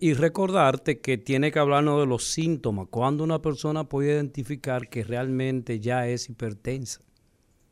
y, 0.00 0.12
recordarte 0.14 0.98
que 0.98 1.18
tiene 1.18 1.52
que 1.52 1.60
hablarnos 1.60 2.00
de 2.00 2.06
los 2.06 2.24
síntomas, 2.24 2.88
cuando 2.90 3.22
una 3.22 3.40
persona 3.40 3.84
puede 3.84 4.12
identificar 4.12 4.88
que 4.88 5.04
realmente 5.04 5.78
ya 5.78 6.08
es 6.08 6.28
hipertensa. 6.28 6.98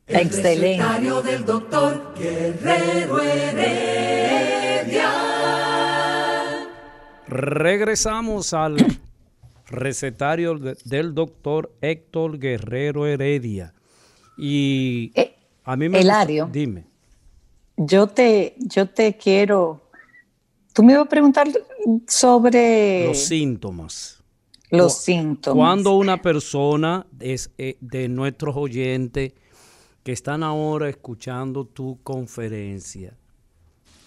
Excelente. 0.07 0.85
del 1.25 1.45
doctor 1.45 2.14
Guerrero 2.17 3.17
Regresamos 7.27 8.55
al 8.55 8.77
recetario 9.67 10.55
del 10.85 11.12
doctor 11.12 11.73
Héctor 11.81 12.38
Guerrero 12.38 13.09
Heredia. 13.09 13.75
Y 14.37 15.12
eh, 15.14 15.35
a 15.64 15.77
mí 15.77 15.88
me 15.88 16.01
Eladio, 16.01 16.49
dime. 16.51 16.87
Yo 17.77 18.07
te, 18.07 18.55
yo 18.59 18.88
te 18.88 19.16
quiero. 19.16 19.81
Tú 20.73 20.83
me 20.83 20.92
ibas 20.92 21.07
a 21.07 21.09
preguntar 21.09 21.49
sobre. 22.07 23.07
Los 23.07 23.18
síntomas. 23.18 24.23
Los 24.70 24.99
síntomas. 24.99 25.57
Cuando 25.57 25.92
una 25.94 26.20
persona 26.20 27.07
es 27.20 27.51
eh, 27.59 27.77
de 27.81 28.09
nuestros 28.09 28.57
oyentes 28.57 29.33
que 30.03 30.12
están 30.12 30.42
ahora 30.42 30.88
escuchando 30.88 31.64
tu 31.64 31.99
conferencia 32.03 33.16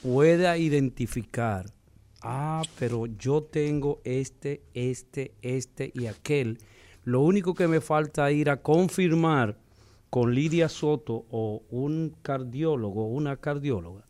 pueda 0.01 0.57
identificar, 0.57 1.65
ah, 2.21 2.61
pero 2.77 3.07
yo 3.07 3.43
tengo 3.43 3.99
este, 4.03 4.61
este, 4.73 5.33
este 5.41 5.91
y 5.93 6.05
aquel. 6.05 6.59
Lo 7.03 7.21
único 7.21 7.53
que 7.53 7.67
me 7.67 7.81
falta 7.81 8.31
ir 8.31 8.49
a 8.49 8.61
confirmar 8.61 9.57
con 10.09 10.33
Lidia 10.33 10.69
Soto 10.69 11.25
o 11.29 11.63
un 11.69 12.15
cardiólogo 12.21 13.05
o 13.05 13.07
una 13.07 13.37
cardióloga 13.37 14.03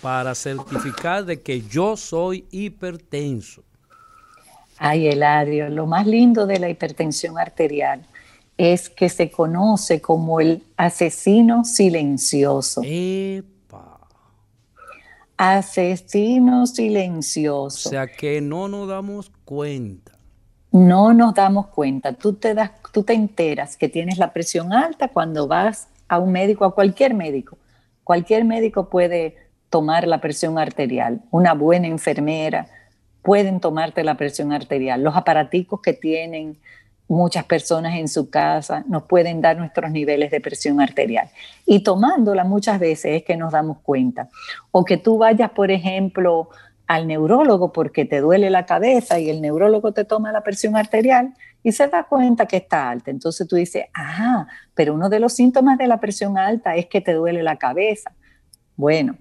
para 0.00 0.34
certificar 0.34 1.24
de 1.24 1.42
que 1.42 1.62
yo 1.62 1.96
soy 1.96 2.46
hipertenso? 2.50 3.64
Ay, 4.78 5.08
Eladio, 5.08 5.68
lo 5.70 5.86
más 5.86 6.06
lindo 6.06 6.46
de 6.46 6.60
la 6.60 6.68
hipertensión 6.68 7.38
arterial 7.38 8.06
es 8.56 8.88
que 8.88 9.08
se 9.08 9.30
conoce 9.30 10.00
como 10.00 10.40
el 10.40 10.62
asesino 10.76 11.64
silencioso. 11.64 12.82
Epa. 12.84 14.00
Asesino 15.36 16.66
silencioso. 16.66 17.88
O 17.88 17.90
sea 17.90 18.08
que 18.08 18.40
no 18.40 18.68
nos 18.68 18.88
damos 18.88 19.30
cuenta. 19.44 20.17
No 20.78 21.12
nos 21.12 21.34
damos 21.34 21.66
cuenta. 21.68 22.12
Tú 22.12 22.34
te, 22.34 22.54
das, 22.54 22.70
tú 22.92 23.02
te 23.02 23.12
enteras 23.12 23.76
que 23.76 23.88
tienes 23.88 24.18
la 24.18 24.32
presión 24.32 24.72
alta 24.72 25.08
cuando 25.08 25.48
vas 25.48 25.88
a 26.06 26.18
un 26.18 26.32
médico, 26.32 26.64
a 26.64 26.74
cualquier 26.74 27.14
médico. 27.14 27.58
Cualquier 28.04 28.44
médico 28.44 28.88
puede 28.88 29.36
tomar 29.70 30.06
la 30.06 30.20
presión 30.20 30.58
arterial. 30.58 31.20
Una 31.30 31.54
buena 31.54 31.88
enfermera, 31.88 32.68
pueden 33.22 33.60
tomarte 33.60 34.04
la 34.04 34.16
presión 34.16 34.52
arterial. 34.52 35.02
Los 35.02 35.16
aparaticos 35.16 35.80
que 35.82 35.92
tienen 35.92 36.58
muchas 37.08 37.44
personas 37.44 37.96
en 37.96 38.06
su 38.06 38.30
casa 38.30 38.84
nos 38.86 39.04
pueden 39.04 39.40
dar 39.40 39.56
nuestros 39.56 39.90
niveles 39.90 40.30
de 40.30 40.40
presión 40.40 40.80
arterial. 40.80 41.28
Y 41.66 41.80
tomándola 41.80 42.44
muchas 42.44 42.78
veces 42.78 43.16
es 43.16 43.24
que 43.24 43.36
nos 43.36 43.52
damos 43.52 43.78
cuenta. 43.78 44.28
O 44.70 44.84
que 44.84 44.96
tú 44.96 45.18
vayas, 45.18 45.50
por 45.50 45.70
ejemplo, 45.70 46.50
al 46.88 47.06
neurólogo 47.06 47.70
porque 47.70 48.06
te 48.06 48.20
duele 48.20 48.48
la 48.48 48.64
cabeza 48.64 49.20
y 49.20 49.28
el 49.28 49.42
neurólogo 49.42 49.92
te 49.92 50.04
toma 50.04 50.32
la 50.32 50.42
presión 50.42 50.74
arterial 50.74 51.34
y 51.62 51.72
se 51.72 51.86
da 51.86 52.04
cuenta 52.04 52.46
que 52.46 52.56
está 52.56 52.88
alta. 52.88 53.10
Entonces 53.10 53.46
tú 53.46 53.56
dices, 53.56 53.84
ah, 53.94 54.46
pero 54.74 54.94
uno 54.94 55.10
de 55.10 55.20
los 55.20 55.34
síntomas 55.34 55.76
de 55.76 55.86
la 55.86 56.00
presión 56.00 56.38
alta 56.38 56.76
es 56.76 56.86
que 56.86 57.02
te 57.02 57.12
duele 57.12 57.42
la 57.42 57.56
cabeza. 57.56 58.12
Bueno, 58.74 59.16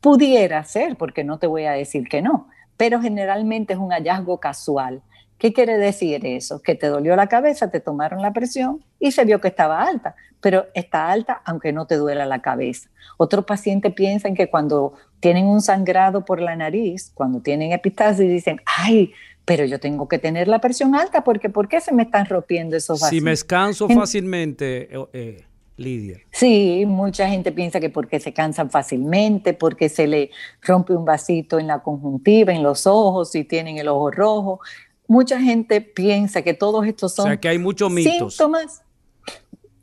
pudiera 0.00 0.64
ser, 0.64 0.96
porque 0.96 1.22
no 1.22 1.38
te 1.38 1.46
voy 1.46 1.64
a 1.64 1.72
decir 1.72 2.08
que 2.08 2.20
no, 2.20 2.48
pero 2.76 3.00
generalmente 3.00 3.74
es 3.74 3.78
un 3.78 3.92
hallazgo 3.92 4.40
casual. 4.40 5.00
¿Qué 5.38 5.52
quiere 5.52 5.76
decir 5.76 6.24
eso? 6.26 6.62
Que 6.62 6.74
te 6.74 6.86
dolió 6.86 7.16
la 7.16 7.28
cabeza, 7.28 7.70
te 7.70 7.80
tomaron 7.80 8.22
la 8.22 8.32
presión 8.32 8.82
y 8.98 9.12
se 9.12 9.24
vio 9.24 9.40
que 9.40 9.48
estaba 9.48 9.82
alta, 9.82 10.14
pero 10.40 10.66
está 10.74 11.10
alta 11.10 11.42
aunque 11.44 11.72
no 11.72 11.86
te 11.86 11.96
duela 11.96 12.24
la 12.26 12.40
cabeza. 12.40 12.88
Otros 13.16 13.44
pacientes 13.44 13.92
piensan 13.92 14.34
que 14.34 14.48
cuando 14.48 14.94
tienen 15.20 15.46
un 15.46 15.60
sangrado 15.60 16.24
por 16.24 16.40
la 16.40 16.56
nariz, 16.56 17.10
cuando 17.14 17.40
tienen 17.40 17.72
epistasis, 17.72 18.28
dicen, 18.28 18.60
ay, 18.64 19.12
pero 19.44 19.64
yo 19.64 19.78
tengo 19.78 20.08
que 20.08 20.18
tener 20.18 20.48
la 20.48 20.60
presión 20.60 20.94
alta 20.94 21.22
porque 21.24 21.50
¿por 21.50 21.68
qué 21.68 21.80
se 21.80 21.92
me 21.92 22.04
están 22.04 22.26
rompiendo 22.26 22.76
esos 22.76 23.00
vasos? 23.00 23.10
Si 23.10 23.20
me 23.20 23.30
descanso 23.30 23.88
fácilmente, 23.88 24.88
eh, 24.90 25.06
eh 25.12 25.44
Lidia. 25.76 26.20
Sí, 26.30 26.84
mucha 26.86 27.28
gente 27.28 27.50
piensa 27.50 27.80
que 27.80 27.90
porque 27.90 28.20
se 28.20 28.32
cansan 28.32 28.70
fácilmente, 28.70 29.54
porque 29.54 29.88
se 29.88 30.06
le 30.06 30.30
rompe 30.62 30.94
un 30.94 31.04
vasito 31.04 31.58
en 31.58 31.66
la 31.66 31.82
conjuntiva, 31.82 32.52
en 32.52 32.62
los 32.62 32.86
ojos, 32.86 33.34
y 33.34 33.42
tienen 33.42 33.78
el 33.78 33.88
ojo 33.88 34.12
rojo. 34.12 34.60
Mucha 35.06 35.40
gente 35.40 35.80
piensa 35.80 36.42
que 36.42 36.54
todos 36.54 36.86
estos 36.86 37.14
son 37.14 37.26
o 37.26 37.28
sea, 37.28 37.36
que 37.38 37.48
hay 37.48 37.58
muchos 37.58 37.90
mitos. 37.90 38.34
síntomas. 38.34 38.82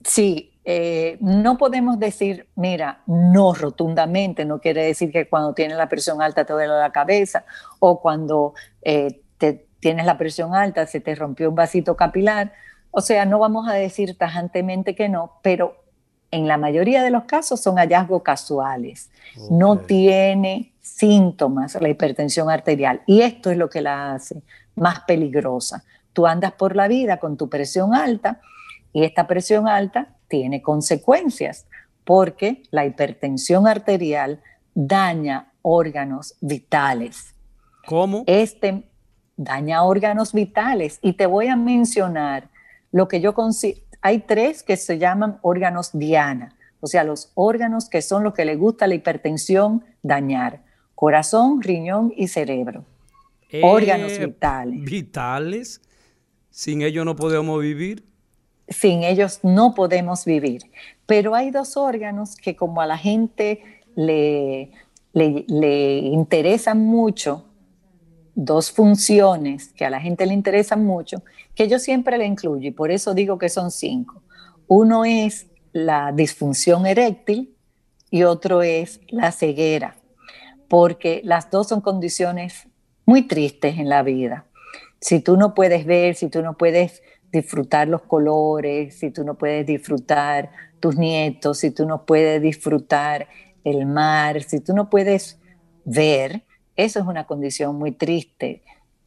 Sí, 0.04 0.52
eh, 0.64 1.18
no 1.22 1.58
podemos 1.58 2.00
decir, 2.00 2.48
mira, 2.56 3.02
no 3.08 3.54
rotundamente, 3.54 4.46
no 4.46 4.60
quiere 4.60 4.84
decir 4.84 5.12
que 5.12 5.28
cuando 5.28 5.54
tienes 5.54 5.78
la 5.78 5.90
presión 5.90 6.22
alta 6.22 6.46
te 6.46 6.54
duele 6.54 6.74
la 6.74 6.92
cabeza 6.92 7.46
o 7.80 8.00
cuando 8.00 8.54
eh, 8.84 9.22
te, 9.38 9.68
tienes 9.80 10.06
la 10.06 10.18
presión 10.18 10.54
alta 10.56 10.86
se 10.86 11.00
te 11.00 11.16
rompió 11.16 11.50
un 11.50 11.56
vasito 11.56 11.96
capilar. 11.96 12.54
O 12.92 13.02
sea, 13.02 13.26
no 13.26 13.40
vamos 13.40 13.68
a 13.68 13.74
decir 13.74 14.18
tajantemente 14.18 14.96
que 14.96 15.10
no, 15.10 15.40
pero 15.42 15.84
en 16.30 16.48
la 16.48 16.58
mayoría 16.58 17.04
de 17.04 17.10
los 17.10 17.24
casos 17.24 17.60
son 17.60 17.76
hallazgos 17.76 18.22
casuales. 18.22 19.10
No 19.50 19.80
tiene 19.80 20.74
síntomas 20.82 21.80
la 21.80 21.90
hipertensión 21.90 22.50
arterial 22.50 23.02
y 23.06 23.22
esto 23.22 23.52
es 23.52 23.58
lo 23.58 23.70
que 23.70 23.82
la 23.82 24.14
hace 24.14 24.42
más 24.76 25.02
peligrosa. 25.02 25.84
Tú 26.14 26.28
andas 26.28 26.54
por 26.54 26.76
la 26.76 26.88
vida 26.88 27.18
con 27.18 27.38
tu 27.38 27.50
presión 27.50 27.94
alta 27.94 28.42
y 28.94 29.04
esta 29.04 29.28
presión 29.28 29.68
alta 29.68 30.16
tiene 30.28 30.62
consecuencias 30.62 31.66
porque 32.04 32.64
la 32.72 32.86
hipertensión 32.86 33.68
arterial 33.68 34.42
daña 34.74 35.52
órganos 35.62 36.36
vitales. 36.42 37.36
¿Cómo? 37.86 38.24
Este 38.28 38.88
daña 39.38 39.84
órganos 39.84 40.34
vitales 40.34 41.00
y 41.02 41.14
te 41.14 41.26
voy 41.26 41.48
a 41.48 41.56
mencionar 41.56 42.50
lo 42.92 43.08
que 43.08 43.22
yo 43.22 43.34
considero 43.34 43.82
hay 44.02 44.20
tres 44.20 44.64
que 44.64 44.78
se 44.78 44.98
llaman 44.98 45.38
órganos 45.42 45.92
diana, 45.94 46.56
o 46.80 46.88
sea, 46.88 47.04
los 47.04 47.32
órganos 47.36 47.88
que 47.88 48.02
son 48.02 48.24
los 48.24 48.34
que 48.34 48.46
le 48.46 48.56
gusta 48.56 48.88
la 48.88 48.96
hipertensión 48.96 49.86
dañar, 50.02 50.64
corazón, 50.96 51.62
riñón 51.62 52.12
y 52.16 52.28
cerebro. 52.28 52.86
Órganos 53.62 54.12
eh, 54.14 54.26
vitales. 54.26 54.84
Vitales. 54.84 55.82
Sin 56.50 56.82
ellos 56.82 57.06
no 57.06 57.16
podemos 57.16 57.62
vivir. 57.62 58.06
Sin 58.68 59.04
ellos 59.04 59.40
no 59.44 59.74
podemos 59.74 60.26
vivir. 60.26 60.64
Pero 61.06 61.36
hay 61.36 61.52
dos 61.52 61.78
órganos 61.78 62.36
que 62.36 62.56
como 62.56 62.82
a 62.82 62.86
la 62.86 62.98
gente 62.98 63.62
le, 63.96 64.72
le, 65.14 65.46
le 65.48 65.98
interesan 66.00 66.80
mucho, 66.80 67.46
dos 68.36 68.72
funciones 68.72 69.74
que 69.74 69.86
a 69.86 69.90
la 69.90 70.00
gente 70.00 70.26
le 70.26 70.34
interesan 70.34 70.86
mucho, 70.86 71.24
que 71.56 71.68
yo 71.68 71.80
siempre 71.80 72.18
le 72.18 72.26
incluyo 72.26 72.70
y 72.70 72.72
por 72.72 72.92
eso 72.92 73.14
digo 73.14 73.38
que 73.38 73.50
son 73.50 73.72
cinco. 73.72 74.24
Uno 74.68 75.04
es 75.06 75.48
la 75.74 76.12
disfunción 76.12 76.86
eréctil 76.86 77.56
y 78.10 78.24
otro 78.24 78.62
es 78.62 79.02
la 79.10 79.32
ceguera, 79.32 79.98
porque 80.68 81.22
las 81.24 81.50
dos 81.52 81.68
son 81.68 81.82
condiciones 81.82 82.68
muy 83.06 83.24
tristes 83.24 83.78
en 83.78 83.90
la 83.90 84.04
vida. 84.04 84.46
Si 85.00 85.20
tú 85.20 85.38
no 85.38 85.54
puedes 85.54 85.86
ver, 85.86 86.16
si 86.16 86.30
tú 86.30 86.42
no 86.42 86.58
puedes 86.58 87.02
disfrutar 87.32 87.88
los 87.88 88.02
colores, 88.04 89.00
si 89.00 89.12
tú 89.12 89.24
no 89.24 89.36
puedes 89.36 89.66
disfrutar 89.66 90.52
tus 90.80 90.98
nietos, 90.98 91.60
si 91.60 91.72
tú 91.72 91.86
no 91.86 92.06
puedes 92.06 92.42
disfrutar 92.42 93.28
el 93.64 93.86
mar, 93.86 94.44
si 94.44 94.60
tú 94.60 94.74
no 94.74 94.90
puedes 94.90 95.40
ver, 95.86 96.44
eso 96.76 97.00
es 97.00 97.06
una 97.06 97.26
condición 97.26 97.78
muy 97.78 97.92
triste. 97.92 98.62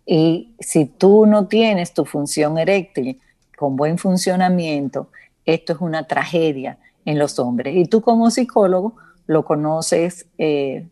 Y 0.07 0.55
si 0.61 0.85
tú 0.87 1.27
no 1.27 1.49
tienes 1.49 1.95
tu 1.95 2.05
función 2.05 2.59
eréctil 2.59 3.21
con 3.57 3.77
buen 3.77 3.99
funcionamiento, 3.99 5.09
esto 5.45 5.73
es 5.73 5.81
una 5.81 6.07
tragedia 6.07 6.79
en 7.05 7.19
los 7.19 7.39
hombres. 7.39 7.77
Y 7.77 7.87
tú 7.87 8.01
como 8.01 8.31
psicólogo 8.31 8.97
lo 9.27 9.45
conoces 9.45 10.27
eh, 10.39 10.87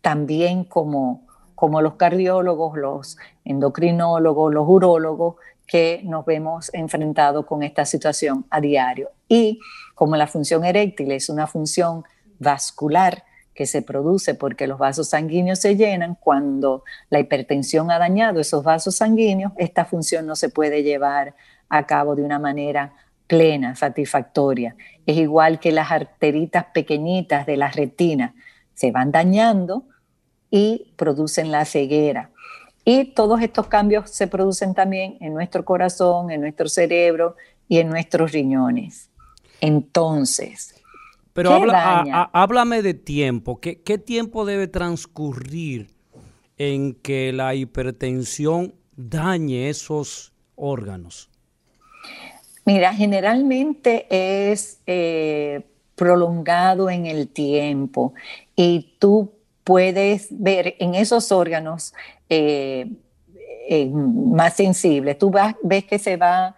también 0.00 0.64
como, 0.64 1.26
como 1.60 1.82
los 1.82 1.96
cardiólogos, 1.96 2.78
los 2.78 3.18
endocrinólogos, 3.44 4.50
los 4.50 4.66
urólogos, 4.66 5.34
que 5.66 6.00
nos 6.04 6.24
vemos 6.24 6.70
enfrentados 6.72 7.44
con 7.44 7.62
esta 7.62 7.84
situación 7.84 8.46
a 8.48 8.62
diario. 8.62 9.10
Y 9.28 9.60
como 9.94 10.16
la 10.16 10.26
función 10.26 10.64
eréctil 10.64 11.12
es 11.12 11.28
una 11.28 11.46
función 11.46 12.04
vascular, 12.38 13.24
que 13.52 13.66
se 13.66 13.82
produce 13.82 14.34
porque 14.34 14.66
los 14.66 14.78
vasos 14.78 15.10
sanguíneos 15.10 15.58
se 15.58 15.76
llenan, 15.76 16.14
cuando 16.18 16.82
la 17.10 17.20
hipertensión 17.20 17.90
ha 17.90 17.98
dañado 17.98 18.40
esos 18.40 18.64
vasos 18.64 18.96
sanguíneos, 18.96 19.52
esta 19.58 19.84
función 19.84 20.26
no 20.26 20.36
se 20.36 20.48
puede 20.48 20.82
llevar 20.82 21.34
a 21.68 21.84
cabo 21.84 22.16
de 22.16 22.22
una 22.22 22.38
manera 22.38 22.94
plena, 23.26 23.76
satisfactoria. 23.76 24.76
Es 25.04 25.18
igual 25.18 25.60
que 25.60 25.72
las 25.72 25.90
arteritas 25.90 26.64
pequeñitas 26.72 27.44
de 27.44 27.58
la 27.58 27.70
retina 27.70 28.34
se 28.72 28.92
van 28.92 29.12
dañando 29.12 29.84
y 30.50 30.92
producen 30.96 31.50
la 31.50 31.64
ceguera. 31.64 32.30
Y 32.84 33.06
todos 33.12 33.40
estos 33.42 33.66
cambios 33.66 34.10
se 34.10 34.26
producen 34.26 34.74
también 34.74 35.16
en 35.20 35.34
nuestro 35.34 35.64
corazón, 35.64 36.30
en 36.30 36.40
nuestro 36.40 36.68
cerebro 36.68 37.36
y 37.68 37.78
en 37.78 37.88
nuestros 37.88 38.32
riñones. 38.32 39.10
Entonces, 39.60 40.74
pero 41.32 41.52
háblame 42.32 42.82
de 42.82 42.94
tiempo. 42.94 43.60
¿Qué, 43.60 43.98
tiempo 43.98 44.44
debe 44.44 44.66
transcurrir 44.66 45.90
en 46.58 46.94
que 46.94 47.32
la 47.32 47.54
hipertensión 47.54 48.74
dañe 48.96 49.68
esos 49.68 50.32
órganos? 50.56 51.30
Mira, 52.64 52.92
generalmente 52.92 54.06
es 54.10 54.80
eh, 54.86 55.62
prolongado 55.94 56.90
en 56.90 57.06
el 57.06 57.28
tiempo 57.28 58.12
y 58.56 58.96
tú 58.98 59.32
puedes 59.64 60.28
ver 60.30 60.76
en 60.78 60.94
esos 60.94 61.32
órganos 61.32 61.94
eh, 62.28 62.90
eh, 63.68 63.86
más 63.88 64.54
sensibles, 64.54 65.18
tú 65.18 65.32
ves 65.62 65.84
que 65.84 65.98
se 65.98 66.16
va, 66.16 66.56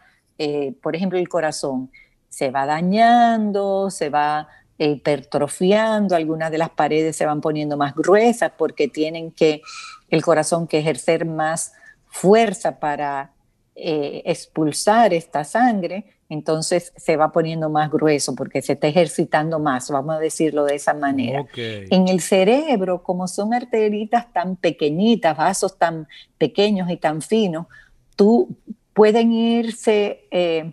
por 0.83 0.97
ejemplo, 0.97 1.19
el 1.19 1.29
corazón, 1.29 1.91
se 2.29 2.51
va 2.51 2.67
dañando, 2.67 3.91
se 3.91 4.09
va 4.09 4.49
hipertrofiando, 4.79 6.17
algunas 6.17 6.51
de 6.51 6.59
las 6.59 6.71
paredes 6.71 7.17
se 7.17 7.27
van 7.27 7.41
poniendo 7.41 7.77
más 7.77 7.95
gruesas 7.95 8.53
porque 8.57 8.89
tienen 8.89 9.31
que 9.31 9.63
el 10.09 10.23
corazón 10.23 10.67
que 10.67 10.79
ejercer 10.79 11.25
más 11.25 11.73
fuerza 12.09 12.79
para 12.79 13.31
eh, 13.75 14.23
expulsar 14.27 15.15
esta 15.15 15.45
sangre, 15.45 16.05
entonces 16.29 16.93
se 16.97 17.17
va 17.17 17.33
poniendo 17.33 17.71
más 17.71 17.91
grueso 17.91 18.35
porque 18.35 18.63
se 18.63 18.75
está 18.75 18.87
ejercitando 18.87 19.59
más, 19.59 19.91
vamos 19.91 20.17
a 20.17 20.19
decirlo 20.19 20.65
de 20.65 20.75
esa 20.75 20.95
manera. 20.95 21.47
En 21.57 22.09
el 22.09 22.21
cerebro, 22.21 23.03
como 23.03 23.29
son 23.29 23.55
arteritas 23.55 24.33
tan 24.33 24.57
pequeñitas, 24.57 25.37
vasos 25.37 25.79
tan 25.79 26.07
pequeños 26.39 26.91
y 26.91 26.97
tan 26.97 27.23
finos, 27.23 27.67
tú 28.15 28.57
pueden 28.93 29.33
irse 29.33 30.27
eh, 30.31 30.73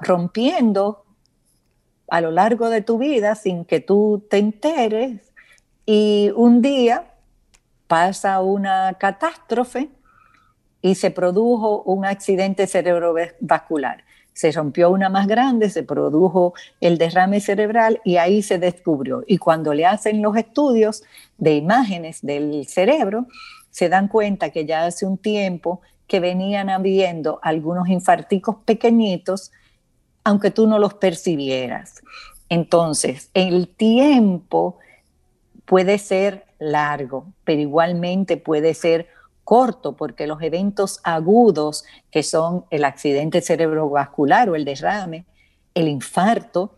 rompiendo 0.00 1.04
a 2.08 2.20
lo 2.20 2.30
largo 2.30 2.68
de 2.68 2.82
tu 2.82 2.98
vida 2.98 3.34
sin 3.34 3.64
que 3.64 3.80
tú 3.80 4.24
te 4.28 4.38
enteres 4.38 5.32
y 5.86 6.30
un 6.34 6.62
día 6.62 7.10
pasa 7.86 8.40
una 8.40 8.94
catástrofe 8.94 9.88
y 10.84 10.96
se 10.96 11.10
produjo 11.10 11.82
un 11.84 12.04
accidente 12.04 12.66
cerebrovascular. 12.66 14.04
Se 14.34 14.52
rompió 14.52 14.90
una 14.90 15.08
más 15.08 15.26
grande, 15.26 15.70
se 15.70 15.82
produjo 15.82 16.52
el 16.78 16.98
derrame 16.98 17.40
cerebral 17.40 18.02
y 18.04 18.18
ahí 18.18 18.42
se 18.42 18.58
descubrió. 18.58 19.24
Y 19.26 19.38
cuando 19.38 19.72
le 19.72 19.86
hacen 19.86 20.20
los 20.20 20.36
estudios 20.36 21.02
de 21.38 21.54
imágenes 21.54 22.20
del 22.20 22.66
cerebro, 22.66 23.28
se 23.70 23.88
dan 23.88 24.08
cuenta 24.08 24.50
que 24.50 24.66
ya 24.66 24.84
hace 24.84 25.06
un 25.06 25.16
tiempo 25.16 25.80
que 26.06 26.20
venían 26.20 26.68
habiendo 26.68 27.38
algunos 27.40 27.88
infarticos 27.88 28.56
pequeñitos, 28.66 29.52
aunque 30.22 30.50
tú 30.50 30.66
no 30.66 30.78
los 30.78 30.92
percibieras. 30.92 32.02
Entonces, 32.50 33.30
el 33.32 33.68
tiempo 33.68 34.76
puede 35.64 35.96
ser 35.96 36.44
largo, 36.58 37.32
pero 37.44 37.62
igualmente 37.62 38.36
puede 38.36 38.74
ser 38.74 39.13
corto, 39.44 39.96
porque 39.96 40.26
los 40.26 40.42
eventos 40.42 41.00
agudos, 41.04 41.84
que 42.10 42.22
son 42.22 42.64
el 42.70 42.84
accidente 42.84 43.40
cerebrovascular 43.40 44.48
o 44.48 44.56
el 44.56 44.64
derrame, 44.64 45.26
el 45.74 45.88
infarto 45.88 46.72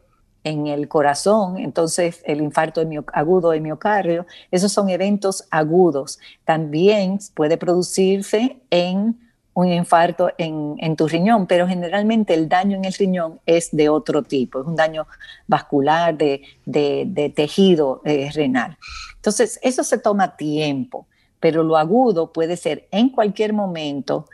en 0.45 0.69
el 0.69 0.87
corazón, 0.87 1.59
entonces 1.59 2.23
el 2.25 2.41
infarto 2.41 2.81
agudo 3.13 3.51
de 3.51 3.61
miocardio, 3.61 4.27
esos 4.51 4.71
son 4.71 4.91
eventos 4.91 5.45
agudos. 5.51 6.21
También 6.45 7.19
puede 7.35 7.57
producirse 7.57 8.61
en 8.71 9.19
un 9.57 9.73
infarto 9.73 10.31
en, 10.37 10.97
tu 10.97 11.09
riñón, 11.09 11.47
pero 11.47 11.67
generalmente 11.67 12.35
el 12.35 12.47
daño 12.47 12.77
en 12.77 12.85
el 12.85 12.93
riñón 12.93 13.41
es 13.47 13.75
de 13.75 13.89
otro 13.89 14.23
tipo, 14.23 14.61
es 14.61 14.67
un 14.67 14.77
daño 14.77 15.07
vascular 15.47 16.17
de, 16.17 17.33
tejido 17.35 18.03
eh, 18.05 18.31
renal. 18.35 18.77
Entonces, 19.15 19.59
eso 19.63 19.83
se 19.83 19.97
toma 19.97 20.37
tiempo, 20.37 21.07
pero 21.41 21.63
lo 21.63 21.77
agudo 21.77 22.33
puede 22.33 22.57
ser 22.57 22.89
en 22.91 23.11
cualquier 23.11 23.53
momento, 23.53 24.29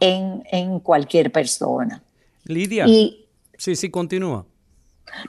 en, 0.00 0.80
cualquier 0.80 1.32
persona. 1.32 2.02
Lidia. 2.44 2.86
sí, 2.86 3.76
sí, 3.76 3.90
continúa. 3.90 4.46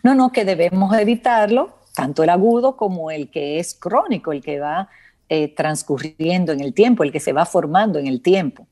No, 0.04 0.16
no, 0.16 0.32
que 0.32 0.46
debemos 0.46 0.96
evitarlo, 0.98 1.80
tanto 1.96 2.24
el 2.24 2.30
agudo 2.30 2.76
como 2.76 3.12
el 3.12 3.30
que 3.30 3.60
es 3.60 3.74
crónico, 3.74 4.32
el 4.32 4.42
que 4.42 4.60
va 4.60 4.90
eh, 5.28 5.54
transcurriendo 5.54 6.52
en 6.52 6.62
el 6.62 6.74
tiempo, 6.74 7.04
el 7.04 7.12
que 7.12 7.20
se 7.20 7.34
va 7.34 7.46
formando 7.46 8.00
en 8.00 8.08
el 8.08 8.22
tiempo. 8.22 8.68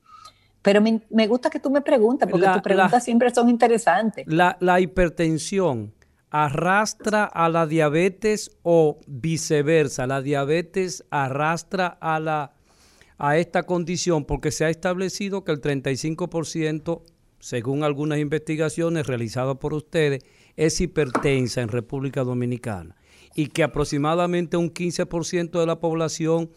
Pero 0.62 0.82
me, 0.82 1.26
gusta 1.26 1.50
que 1.50 1.60
tú 1.60 1.70
me 1.70 1.80
preguntas, 1.80 2.28
porque 2.28 2.46
tus 2.46 2.62
preguntas 2.62 3.04
siempre 3.04 3.32
son 3.32 3.48
interesantes. 3.48 4.26
La, 4.26 4.80
hipertensión 4.80 5.92
arrastra 6.30 7.24
a 7.24 7.48
la 7.48 7.66
diabetes 7.66 8.50
o 8.62 9.00
viceversa. 9.06 10.06
La 10.06 10.22
diabetes 10.22 11.04
arrastra 11.10 11.86
a, 11.86 12.20
la, 12.20 12.52
a 13.16 13.38
esta 13.38 13.64
condición 13.64 14.24
porque 14.24 14.50
se 14.50 14.64
ha 14.64 14.70
establecido 14.70 15.44
que 15.44 15.52
el 15.52 15.60
35%, 15.60 17.02
según 17.40 17.82
algunas 17.82 18.18
investigaciones 18.18 19.06
realizadas 19.06 19.56
por 19.56 19.74
ustedes, 19.74 20.22
es 20.56 20.80
hipertensa 20.80 21.62
en 21.62 21.68
República 21.68 22.24
Dominicana 22.24 22.96
y 23.34 23.46
que 23.46 23.62
aproximadamente 23.62 24.56
un 24.56 24.72
15% 24.72 25.60
de 25.60 25.66
la 25.66 25.78
población 25.78 26.50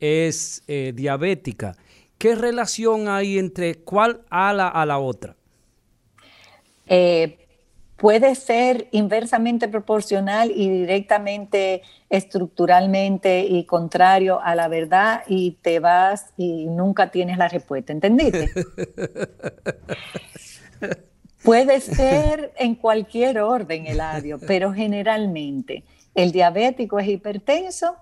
es 0.00 0.64
eh, 0.66 0.92
diabética. 0.94 1.76
¿Qué 2.18 2.34
relación 2.34 3.08
hay 3.08 3.38
entre 3.38 3.76
cuál 3.76 4.22
ala 4.30 4.68
a 4.68 4.84
la 4.86 4.98
otra? 4.98 5.36
Eh, 6.86 7.43
puede 8.04 8.34
ser 8.34 8.88
inversamente 8.90 9.66
proporcional 9.66 10.52
y 10.54 10.68
directamente 10.68 11.80
estructuralmente 12.10 13.46
y 13.46 13.64
contrario 13.64 14.42
a 14.42 14.54
la 14.54 14.68
verdad 14.68 15.22
y 15.26 15.52
te 15.62 15.80
vas 15.80 16.26
y 16.36 16.66
nunca 16.66 17.10
tienes 17.10 17.38
la 17.38 17.48
respuesta, 17.48 17.94
¿entendiste? 17.94 18.50
puede 21.42 21.80
ser 21.80 22.52
en 22.58 22.74
cualquier 22.74 23.38
orden, 23.38 23.86
el 23.86 23.94
Eladio, 23.94 24.38
pero 24.38 24.74
generalmente 24.74 25.82
el 26.14 26.30
diabético 26.30 26.98
es 26.98 27.08
hipertenso 27.08 27.96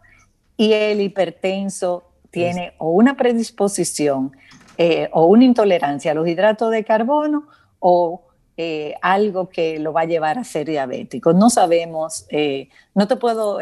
y 0.56 0.72
el 0.72 1.00
hipertenso 1.00 2.10
tiene 2.32 2.74
o 2.78 2.90
una 2.90 3.16
predisposición 3.16 4.32
eh, 4.78 5.08
o 5.12 5.26
una 5.26 5.44
intolerancia 5.44 6.10
a 6.10 6.14
los 6.14 6.26
hidratos 6.26 6.72
de 6.72 6.82
carbono 6.82 7.46
o 7.78 8.31
eh, 8.56 8.94
algo 9.02 9.48
que 9.48 9.78
lo 9.78 9.92
va 9.92 10.02
a 10.02 10.06
llevar 10.06 10.38
a 10.38 10.44
ser 10.44 10.66
diabético. 10.68 11.32
No 11.32 11.50
sabemos, 11.50 12.26
eh, 12.30 12.68
no 12.94 13.08
te 13.08 13.16
puedo 13.16 13.58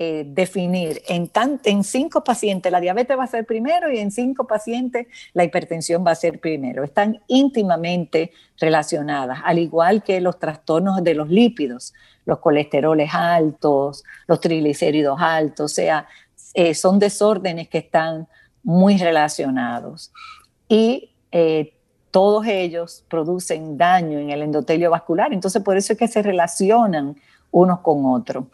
definir, 0.00 1.02
en, 1.08 1.28
en 1.64 1.82
cinco 1.82 2.22
pacientes 2.22 2.70
la 2.70 2.78
diabetes 2.78 3.18
va 3.18 3.24
a 3.24 3.26
ser 3.26 3.44
primero 3.44 3.90
y 3.92 3.98
en 3.98 4.12
cinco 4.12 4.46
pacientes 4.46 5.08
la 5.32 5.42
hipertensión 5.42 6.06
va 6.06 6.12
a 6.12 6.14
ser 6.14 6.38
primero. 6.38 6.84
Están 6.84 7.20
íntimamente 7.26 8.30
relacionadas, 8.60 9.40
al 9.44 9.58
igual 9.58 10.04
que 10.04 10.20
los 10.20 10.38
trastornos 10.38 11.02
de 11.02 11.14
los 11.14 11.28
lípidos, 11.28 11.94
los 12.26 12.38
colesteroles 12.38 13.10
altos, 13.12 14.04
los 14.28 14.40
triglicéridos 14.40 15.18
altos, 15.20 15.72
o 15.72 15.74
sea, 15.74 16.06
eh, 16.54 16.74
son 16.74 16.98
desórdenes 16.98 17.68
que 17.68 17.78
están 17.78 18.28
muy 18.62 18.98
relacionados. 18.98 20.12
Y 20.68 21.14
eh, 21.32 21.77
todos 22.10 22.46
ellos 22.46 23.04
producen 23.08 23.76
daño 23.76 24.18
en 24.18 24.30
el 24.30 24.42
endotelio 24.42 24.90
vascular, 24.90 25.32
entonces 25.32 25.62
por 25.62 25.76
eso 25.76 25.92
es 25.92 25.98
que 25.98 26.08
se 26.08 26.22
relacionan 26.22 27.16
unos 27.50 27.80
con 27.80 28.04
otros. 28.06 28.44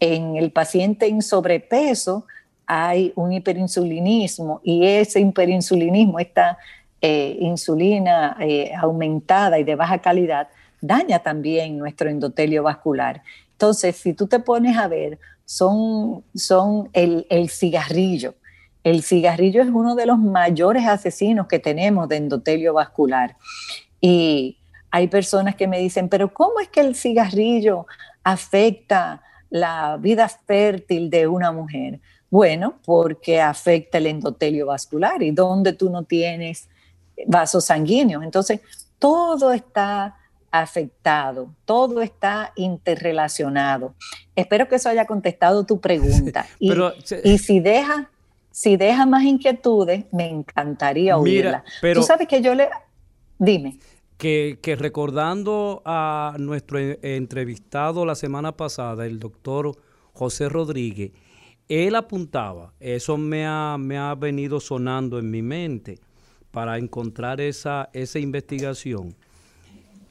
En 0.00 0.36
el 0.36 0.50
paciente 0.52 1.06
en 1.06 1.22
sobrepeso 1.22 2.26
hay 2.66 3.12
un 3.16 3.32
hiperinsulinismo 3.32 4.60
y 4.62 4.86
ese 4.86 5.20
hiperinsulinismo, 5.20 6.18
esta 6.18 6.58
eh, 7.00 7.36
insulina 7.40 8.36
aumentada 8.80 9.58
y 9.58 9.64
de 9.64 9.74
baja 9.74 9.98
calidad, 9.98 10.48
daña 10.80 11.18
también 11.18 11.78
nuestro 11.78 12.08
endotelio 12.08 12.62
vascular. 12.62 13.22
Entonces, 13.52 13.96
si 13.96 14.12
tú 14.12 14.26
te 14.26 14.38
pones 14.40 14.76
a 14.76 14.88
ver, 14.88 15.18
son, 15.44 16.24
son 16.34 16.88
el, 16.92 17.48
cigarrillo. 17.48 18.34
El 18.84 19.02
cigarrillo 19.02 19.62
es 19.62 19.68
uno 19.68 19.94
de 19.94 20.06
los 20.06 20.18
mayores 20.18 20.86
asesinos 20.86 21.48
que 21.48 21.58
tenemos 21.58 22.08
de 22.08 22.16
endotelio 22.16 22.74
vascular. 22.74 23.36
Y 24.00 24.58
hay 24.90 25.08
personas 25.08 25.56
que 25.56 25.66
me 25.66 25.78
dicen, 25.78 26.08
pero 26.08 26.32
¿cómo 26.32 26.60
es 26.60 26.68
que 26.68 26.80
el 26.80 26.94
cigarrillo 26.94 27.86
afecta 28.22 29.22
la 29.50 29.96
vida 29.96 30.28
fértil 30.28 31.10
de 31.10 31.26
una 31.26 31.50
mujer? 31.50 32.00
Bueno, 32.30 32.78
porque 32.84 33.40
afecta 33.40 33.98
el 33.98 34.06
endotelio 34.06 34.66
vascular 34.66 35.22
y 35.22 35.30
donde 35.30 35.72
tú 35.72 35.88
no 35.88 36.04
tienes 36.04 36.68
vasos 37.26 37.64
sanguíneos. 37.64 38.22
Entonces, 38.22 38.60
todo 38.98 39.52
está 39.52 40.16
afectado, 40.50 41.52
todo 41.64 42.02
está 42.02 42.52
interrelacionado. 42.54 43.94
Espero 44.36 44.68
que 44.68 44.76
eso 44.76 44.88
haya 44.88 45.06
contestado 45.06 45.64
tu 45.64 45.80
pregunta. 45.80 46.46
Y, 46.60 46.72
y 47.24 47.38
si 47.38 47.60
deja, 47.60 48.10
si 48.54 48.76
deja 48.76 49.04
más 49.04 49.24
inquietudes, 49.24 50.04
me 50.12 50.30
encantaría 50.30 51.18
oírla. 51.18 51.64
pero, 51.80 52.00
Tú 52.00 52.06
sabes 52.06 52.28
que 52.28 52.40
yo 52.40 52.54
le... 52.54 52.68
Dime. 53.36 53.80
Que, 54.16 54.60
que, 54.62 54.76
recordando 54.76 55.82
a 55.84 56.36
nuestro 56.38 56.78
entrevistado 56.78 58.06
la 58.06 58.14
semana 58.14 58.56
pasada, 58.56 59.06
el 59.06 59.18
doctor 59.18 59.76
José 60.12 60.48
Rodríguez, 60.48 61.10
él 61.68 61.96
apuntaba, 61.96 62.72
eso 62.78 63.16
me 63.16 63.44
ha, 63.44 63.76
me 63.76 63.98
ha 63.98 64.14
venido 64.14 64.60
sonando 64.60 65.18
en 65.18 65.32
mi 65.32 65.42
mente 65.42 65.98
para 66.52 66.78
encontrar 66.78 67.40
esa, 67.40 67.90
esa 67.92 68.20
investigación 68.20 69.16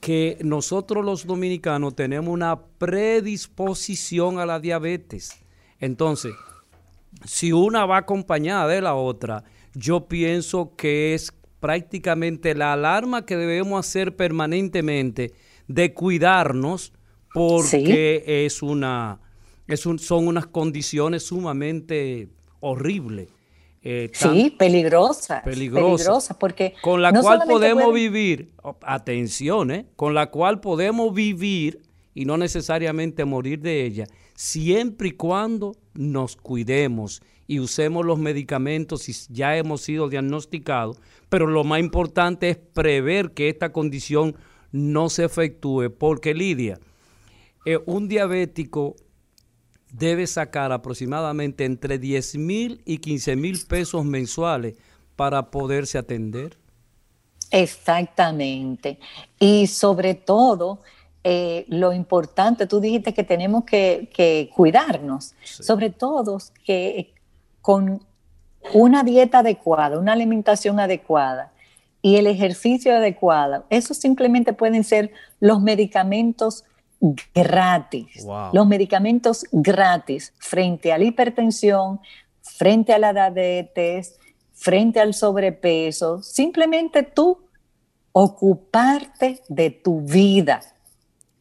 que 0.02 0.38
nosotros 0.44 1.06
los 1.06 1.26
dominicanos 1.26 1.96
tenemos 1.96 2.34
una 2.34 2.60
predisposición 2.60 4.38
a 4.38 4.46
la 4.46 4.60
diabetes. 4.60 5.32
Entonces, 5.80 6.34
si 7.26 7.52
una 7.52 7.86
va 7.86 7.98
acompañada 7.98 8.68
de 8.68 8.82
la 8.82 8.96
otra, 8.96 9.44
yo 9.74 10.08
pienso 10.08 10.76
que 10.76 11.14
es 11.14 11.34
prácticamente 11.60 12.56
la 12.56 12.74
alarma 12.74 13.26
que 13.26 13.38
debemos 13.38 13.80
hacer 13.80 14.16
permanentemente 14.16 15.34
de 15.68 15.94
cuidarnos 15.94 16.92
porque 17.34 18.46
es 18.46 18.62
una 18.62 19.22
es 19.68 19.80
son 19.80 20.28
unas 20.28 20.46
condiciones 20.48 21.24
sumamente 21.24 22.28
horribles 22.60 23.30
Eh, 23.86 24.12
sí, 24.14 24.56
peligrosa. 24.58 25.42
Peligrosa. 25.44 26.40
porque 26.40 26.74
con 26.82 27.02
la 27.02 27.12
cual 27.12 27.42
podemos 27.48 27.94
vivir, 27.94 28.54
atención, 28.82 29.72
¿eh? 29.72 29.86
con 29.98 30.14
la 30.14 30.32
cual 30.32 30.62
podemos 30.62 31.14
vivir 31.14 31.82
y 32.14 32.26
no 32.26 32.38
necesariamente 32.38 33.26
morir 33.26 33.60
de 33.60 33.86
ella, 33.86 34.08
siempre 34.36 35.10
y 35.10 35.12
cuando 35.12 35.76
nos 35.94 36.36
cuidemos 36.36 37.22
y 37.48 37.60
usemos 37.60 38.06
los 38.06 38.20
medicamentos 38.20 39.04
si 39.04 39.14
ya 39.30 39.58
hemos 39.58 39.82
sido 39.82 40.10
diagnosticados, 40.10 40.98
pero 41.30 41.48
lo 41.48 41.64
más 41.64 41.80
importante 41.80 42.50
es 42.50 42.58
prever 42.58 43.32
que 43.32 43.50
esta 43.50 43.72
condición 43.72 44.36
no 44.72 45.10
se 45.10 45.26
efectúe, 45.26 45.90
porque 45.98 46.34
Lidia, 46.34 46.80
eh, 47.66 47.80
un 47.86 48.08
diabético 48.08 48.96
debe 49.92 50.26
sacar 50.26 50.72
aproximadamente 50.72 51.66
entre 51.66 52.00
10 52.00 52.38
mil 52.38 52.82
y 52.86 52.98
15 52.98 53.36
mil 53.36 53.60
pesos 53.68 54.04
mensuales 54.04 54.76
para 55.16 55.52
poderse 55.52 55.98
atender. 55.98 56.58
Exactamente. 57.52 58.98
Y 59.40 59.68
sobre 59.68 60.16
todo, 60.16 60.82
eh, 61.24 61.66
lo 61.70 61.94
importante, 61.94 62.68
tú 62.68 62.80
dijiste 62.80 63.14
que 63.14 63.24
tenemos 63.24 63.64
que, 63.64 64.50
cuidarnos, 64.56 65.36
sobre 65.44 65.90
todo 65.90 66.38
que 66.66 67.14
con 67.62 68.02
una 68.74 69.04
dieta 69.04 69.40
adecuada, 69.40 70.00
una 70.00 70.14
alimentación 70.14 70.80
adecuada 70.80 71.52
y 72.02 72.18
el 72.18 72.28
ejercicio 72.28 72.96
adecuado, 72.96 73.66
eso 73.70 73.94
simplemente 73.94 74.52
pueden 74.52 74.84
ser 74.84 75.12
los 75.40 75.62
medicamentos 75.62 76.66
gratis. 77.34 78.26
Los 78.52 78.68
medicamentos 78.68 79.46
gratis 79.52 80.34
frente 80.38 80.92
a 80.92 80.98
la 80.98 81.06
hipertensión, 81.06 82.00
frente 82.42 82.94
a 82.94 83.00
la 83.00 83.14
diabetes, 83.14 84.20
frente 84.54 85.00
al 85.00 85.14
sobrepeso. 85.14 86.22
Simplemente 86.22 87.04
tú 87.04 87.40
ocuparte 88.12 89.42
de 89.50 89.70
tu 89.70 90.02
vida. 90.02 90.62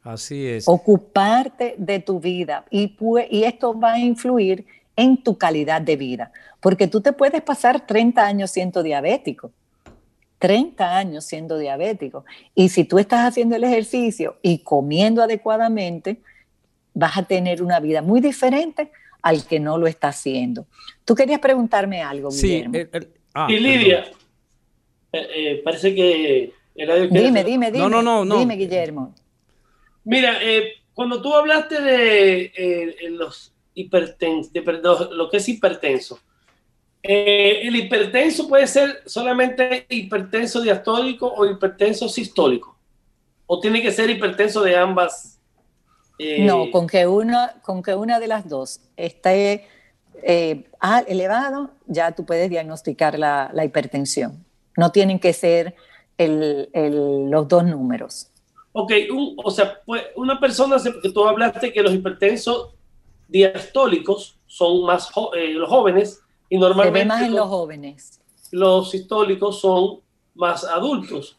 Así 0.03 0.46
es. 0.46 0.66
Ocuparte 0.66 1.74
de 1.78 2.00
tu 2.00 2.20
vida. 2.20 2.64
Y, 2.70 2.96
y 3.30 3.44
esto 3.44 3.78
va 3.78 3.94
a 3.94 3.98
influir 3.98 4.66
en 4.96 5.22
tu 5.22 5.38
calidad 5.38 5.80
de 5.80 5.96
vida. 5.96 6.32
Porque 6.61 6.88
tú 6.88 7.00
te 7.00 7.12
puedes 7.12 7.42
pasar 7.42 7.86
30 7.86 8.24
años 8.24 8.50
siendo 8.50 8.82
diabético 8.82 9.53
30 10.42 10.98
años 10.98 11.24
siendo 11.24 11.57
diabético. 11.57 12.24
Y 12.53 12.70
si 12.70 12.82
tú 12.82 12.98
estás 12.98 13.28
haciendo 13.28 13.55
el 13.55 13.62
ejercicio 13.62 14.38
y 14.42 14.59
comiendo 14.59 15.22
adecuadamente, 15.22 16.20
vas 16.94 17.16
a 17.16 17.22
tener 17.22 17.62
una 17.62 17.78
vida 17.78 18.03
muy 18.03 18.20
diferente 18.20 18.90
al 19.22 19.46
que 19.46 19.61
no 19.61 19.78
lo 19.78 19.86
está 19.86 20.09
haciendo. 20.09 20.66
Tú 21.05 21.14
querías 21.14 21.38
preguntarme 21.38 22.03
algo, 22.03 22.32
sí, 22.32 22.64
Guillermo. 22.64 23.07
Ah, 23.32 23.46
y 23.48 23.61
Lidia, 23.61 24.05
eh, 25.12 25.28
eh, 25.32 25.62
parece 25.64 25.94
que... 25.94 26.53
dime, 26.74 27.44
dime, 27.44 27.70
dime. 27.70 27.78
No, 27.78 27.88
no, 27.88 28.03
no, 28.03 28.24
no. 28.24 28.38
Dime, 28.40 28.57
Guillermo. 28.57 29.14
Mira, 30.05 30.38
eh, 30.42 30.72
cuando 30.94 31.22
tú 31.22 31.34
hablaste 31.34 31.80
de 31.80 32.96
los 33.11 33.53
hipertensos, 33.74 34.53
lo 35.12 35.30
que 35.30 35.36
es 35.38 35.48
hipertenso, 35.48 36.18
eh, 37.03 37.66
el 37.66 37.74
hipertenso 37.74 38.46
puede 38.46 38.66
ser 38.66 39.03
solamente 39.07 39.86
hipertenso 39.88 40.61
diastólico 40.61 41.26
o 41.26 41.44
hipertenso 41.44 42.09
sistólico. 42.09 42.78
O 43.46 43.59
tiene 43.59 43.82
que 43.82 43.90
ser 43.90 44.09
hipertenso 44.09 44.62
de 44.62 44.76
ambas. 44.76 45.40
Eh, 46.18 46.44
no, 46.44 46.70
con 46.70 46.86
que 46.86 47.07
una, 47.07 47.61
con 47.62 47.82
que 47.82 47.94
una 47.94 48.20
de 48.20 48.28
las 48.28 48.48
dos 48.48 48.80
esté 48.96 49.66
eh, 50.22 50.64
elevado, 51.09 51.70
ya 51.86 52.12
tú 52.12 52.24
puedes 52.24 52.48
diagnosticar 52.48 53.18
la, 53.18 53.50
hipertensión. 53.64 54.44
No 54.76 54.92
tienen 54.92 55.18
que 55.18 55.32
ser 55.32 55.74
los 56.18 57.48
dos 57.48 57.64
números. 57.64 58.28
Ok, 58.72 58.92
o 59.36 59.50
sea, 59.50 59.80
pues 59.84 60.02
una 60.16 60.40
persona, 60.40 60.76
que 61.02 61.10
tú 61.10 61.24
hablaste 61.24 61.72
que 61.72 61.82
los 61.82 61.92
hipertensos 61.92 62.70
diastólicos 63.28 64.36
son 64.46 64.84
más 64.84 65.10
los 65.54 65.68
jóvenes 65.68 66.22
y 66.48 66.58
normalmente 66.58 67.00
Se 67.00 67.04
ve 67.04 67.08
más 67.08 67.22
en 67.22 67.34
los, 67.34 67.48
jóvenes. 67.48 68.20
Los 68.50 68.90
sistólicos 68.90 69.60
son 69.60 70.00
más 70.34 70.64
adultos. 70.64 71.38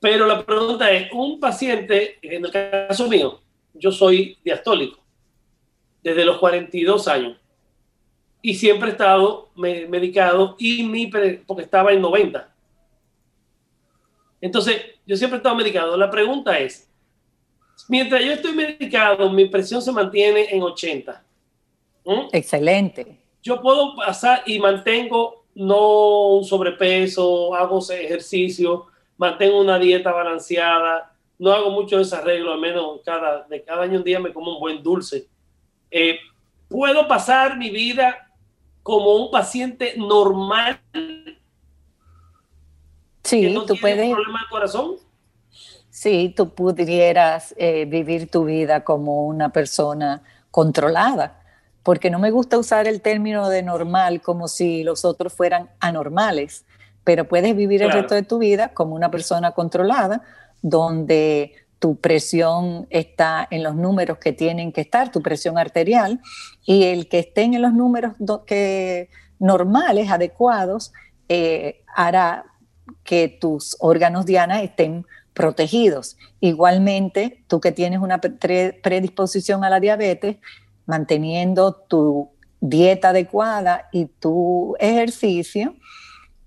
Pero 0.00 0.26
la 0.26 0.44
pregunta 0.44 0.90
es, 0.90 1.10
un 1.12 1.40
paciente, 1.40 2.18
en 2.22 2.44
el 2.44 2.50
caso 2.50 3.08
mío, 3.08 3.40
yo 3.72 3.90
soy 3.90 4.38
diastólico 4.44 4.98
desde 6.02 6.24
los 6.24 6.38
42 6.38 7.08
años 7.08 7.38
y 8.42 8.54
siempre 8.54 8.90
he 8.90 8.92
estado 8.92 9.48
medicado 9.56 10.54
y 10.58 10.82
mi 10.82 11.06
porque 11.46 11.62
estaba 11.62 11.92
en 11.92 12.02
90. 12.02 12.53
Entonces, 14.44 14.82
yo 15.06 15.16
siempre 15.16 15.36
he 15.36 15.38
estado 15.38 15.56
medicado. 15.56 15.96
La 15.96 16.10
pregunta 16.10 16.58
es, 16.58 16.90
mientras 17.88 18.24
yo 18.24 18.32
estoy 18.32 18.52
medicado, 18.52 19.30
mi 19.30 19.46
presión 19.46 19.80
se 19.80 19.90
mantiene 19.92 20.48
en 20.50 20.62
80. 20.62 21.24
¿Mm? 22.04 22.28
Excelente 22.32 23.24
yo 23.44 23.60
puedo 23.60 23.94
pasar 23.94 24.42
y 24.46 24.58
mantengo 24.58 25.44
no 25.54 26.36
un 26.36 26.44
sobrepeso, 26.44 27.54
hago 27.54 27.78
ejercicio, 27.90 28.86
mantengo 29.18 29.60
una 29.60 29.78
dieta 29.78 30.10
balanceada, 30.10 31.14
no 31.38 31.52
hago 31.52 31.70
mucho 31.70 31.98
desarreglo, 31.98 32.54
al 32.54 32.60
menos 32.60 33.00
cada, 33.04 33.42
de 33.42 33.62
cada 33.62 33.82
año 33.82 33.98
un 33.98 34.04
día 34.04 34.18
me 34.18 34.32
como 34.32 34.54
un 34.54 34.60
buen 34.60 34.82
dulce. 34.82 35.28
Eh, 35.90 36.18
puedo 36.68 37.06
pasar 37.06 37.58
mi 37.58 37.68
vida 37.68 38.32
como 38.82 39.14
un 39.14 39.30
paciente 39.30 39.94
normal. 39.98 40.80
Sí, 43.24 43.52
no 43.52 43.64
tú 43.64 43.74
puedes. 43.80 44.10
problema 44.10 44.40
de 44.40 44.48
corazón? 44.50 44.92
Sí, 45.90 46.32
tú 46.36 46.54
pudieras 46.54 47.54
eh, 47.56 47.84
vivir 47.86 48.30
tu 48.30 48.44
vida 48.44 48.84
como 48.84 49.26
una 49.26 49.50
persona 49.50 50.22
controlada 50.50 51.40
porque 51.84 52.10
no 52.10 52.18
me 52.18 52.32
gusta 52.32 52.58
usar 52.58 52.88
el 52.88 53.02
término 53.02 53.48
de 53.48 53.62
normal 53.62 54.22
como 54.22 54.48
si 54.48 54.82
los 54.82 55.04
otros 55.04 55.34
fueran 55.34 55.68
anormales, 55.78 56.64
pero 57.04 57.28
puedes 57.28 57.54
vivir 57.54 57.82
el 57.82 57.92
resto 57.92 58.14
de 58.14 58.22
tu 58.22 58.38
vida 58.38 58.70
como 58.70 58.94
una 58.94 59.10
persona 59.10 59.52
controlada, 59.52 60.22
donde 60.62 61.52
tu 61.78 61.96
presión 61.96 62.86
está 62.88 63.46
en 63.50 63.62
los 63.62 63.74
números 63.74 64.16
que 64.16 64.32
tienen 64.32 64.72
que 64.72 64.80
estar, 64.80 65.12
tu 65.12 65.20
presión 65.20 65.58
arterial, 65.58 66.20
y 66.64 66.84
el 66.84 67.06
que 67.06 67.18
estén 67.18 67.52
en 67.52 67.60
los 67.60 67.74
números 67.74 68.14
que, 68.46 69.10
normales, 69.38 70.10
adecuados, 70.10 70.90
eh, 71.28 71.82
hará 71.94 72.46
que 73.02 73.28
tus 73.28 73.76
órganos 73.80 74.26
diana 74.26 74.62
estén 74.62 75.06
protegidos. 75.32 76.16
Igualmente, 76.40 77.42
tú 77.48 77.60
que 77.60 77.72
tienes 77.72 78.00
una 78.00 78.20
predisposición 78.20 79.64
a 79.64 79.70
la 79.70 79.80
diabetes, 79.80 80.36
manteniendo 80.86 81.74
tu 81.74 82.30
dieta 82.60 83.10
adecuada 83.10 83.88
y 83.92 84.06
tu 84.06 84.76
ejercicio, 84.78 85.74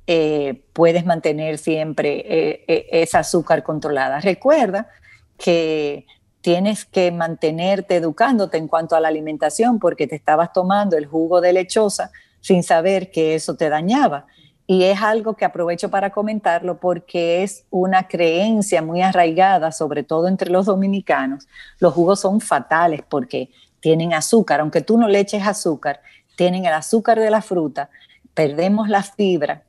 eh, 0.07 0.63
puedes 0.73 1.05
mantener 1.05 1.57
siempre 1.57 2.19
eh, 2.19 2.65
eh, 2.67 2.87
esa 2.91 3.19
azúcar 3.19 3.61
controlada. 3.63 4.21
Recuerda 4.21 4.89
que 5.37 6.05
tienes 6.41 6.85
que 6.85 7.11
mantenerte 7.11 7.97
educándote 7.97 8.57
en 8.57 8.69
cuanto 8.69 8.95
a 8.95 9.01
la 9.01 9.09
alimentación 9.09 9.79
porque 9.79 10.07
te 10.07 10.15
estabas 10.15 10.53
tomando 10.53 10.95
el 10.97 11.05
jugo 11.05 11.41
de 11.41 11.51
lechosa 11.51 12.11
sin 12.39 12.63
saber 12.63 13.11
que 13.11 13.35
eso 13.35 13.55
te 13.57 13.67
dañaba. 13.67 14.27
Y 14.69 14.83
es 14.83 15.01
algo 15.01 15.35
que 15.35 15.45
aprovecho 15.45 15.89
para 15.89 16.11
comentarlo 16.11 16.77
porque 16.77 17.41
es 17.41 17.65
una 17.69 18.07
creencia 18.07 18.81
muy 18.81 19.01
arraigada, 19.01 19.71
sobre 19.71 20.03
todo 20.03 20.27
entre 20.27 20.51
los 20.51 20.65
dominicanos. 20.65 21.47
Los 21.79 21.93
jugos 21.93 22.19
son 22.19 22.41
fatales 22.41 23.01
porque 23.07 23.49
tienen 23.79 24.13
azúcar, 24.13 24.59
aunque 24.59 24.81
tú 24.81 24.97
no 24.97 25.07
le 25.07 25.19
eches 25.21 25.47
azúcar, 25.47 26.01
tienen 26.35 26.65
el 26.65 26.73
azúcar 26.73 27.19
de 27.19 27.31
la 27.31 27.41
fruta, 27.41 27.89
perdemos 28.33 28.89
la 28.89 29.03
fibra 29.03 29.63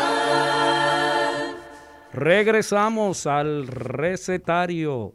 Regresamos 2.15 3.27
al 3.27 3.67
recetario 3.67 5.13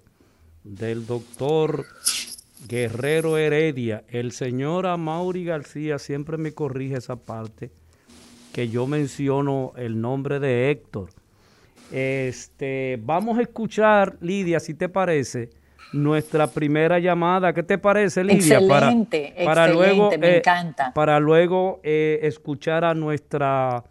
del 0.64 1.08
doctor 1.08 1.88
Guerrero 2.68 3.40
Heredia. 3.40 4.04
El 4.08 4.34
señor 4.34 4.86
Amaury 4.86 5.46
García 5.46 5.98
siempre 5.98 6.38
me 6.38 6.54
corrige 6.54 6.98
esa 6.98 7.16
parte 7.16 7.72
que 8.54 8.70
yo 8.70 8.86
menciono 8.86 9.74
el 9.78 10.00
nombre 10.00 10.40
de 10.40 10.70
Héctor. 10.70 11.10
Este, 11.92 13.00
vamos 13.02 13.40
a 13.40 13.42
escuchar, 13.42 14.16
Lidia, 14.22 14.60
si 14.60 14.76
te 14.76 14.90
parece, 14.90 15.50
nuestra 15.94 16.48
primera 16.48 17.00
llamada. 17.00 17.54
¿Qué 17.54 17.64
te 17.64 17.78
parece, 17.78 18.24
Lidia? 18.24 18.60
Excelente, 18.60 19.34
para, 19.44 19.68
luego, 19.68 20.12
me 20.18 20.28
eh, 20.28 20.38
encanta. 20.38 20.94
Para 20.94 21.20
luego 21.20 21.80
eh, 21.84 22.20
escuchar 22.24 22.84
a 22.86 22.94
nuestra 22.94 23.84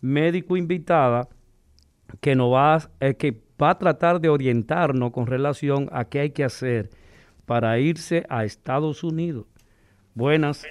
médico 0.00 0.56
invitada 0.56 1.28
que 2.20 2.34
nos 2.34 2.52
va, 2.52 2.90
eh, 3.00 3.14
que 3.14 3.40
va 3.60 3.70
a 3.70 3.78
tratar 3.78 4.20
de 4.20 4.28
orientarnos 4.28 5.10
con 5.10 5.26
relación 5.26 5.88
a 5.92 6.04
qué 6.04 6.20
hay 6.20 6.30
que 6.30 6.44
hacer 6.44 6.90
para 7.46 7.78
irse 7.78 8.24
a 8.28 8.44
Estados 8.44 9.02
Unidos. 9.02 9.46
Buenas. 10.14 10.64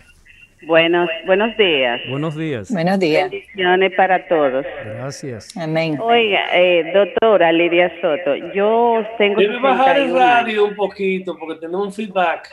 Buenos, 0.64 1.08
buenos 1.28 1.55
días. 1.55 2.01
Buenos 2.10 2.36
días. 2.36 2.72
Buenos 2.72 2.99
días. 2.99 3.30
Bendiciones 3.30 3.93
para 3.95 4.28
todos. 4.28 4.66
Gracias. 4.84 5.55
Amén. 5.55 5.99
Oiga, 6.01 6.45
eh, 6.51 6.91
doctora 6.93 7.51
Lidia 7.51 7.91
Soto, 8.01 8.36
yo 8.55 9.05
tengo... 9.20 9.39
Debe 9.39 9.60
bajar 9.60 9.99
el 9.99 10.14
radio 10.14 10.66
un 10.66 10.76
poquito 10.76 11.38
porque 11.38 11.60
tenemos 11.60 11.88
un 11.88 11.93
feedback. 11.93 12.49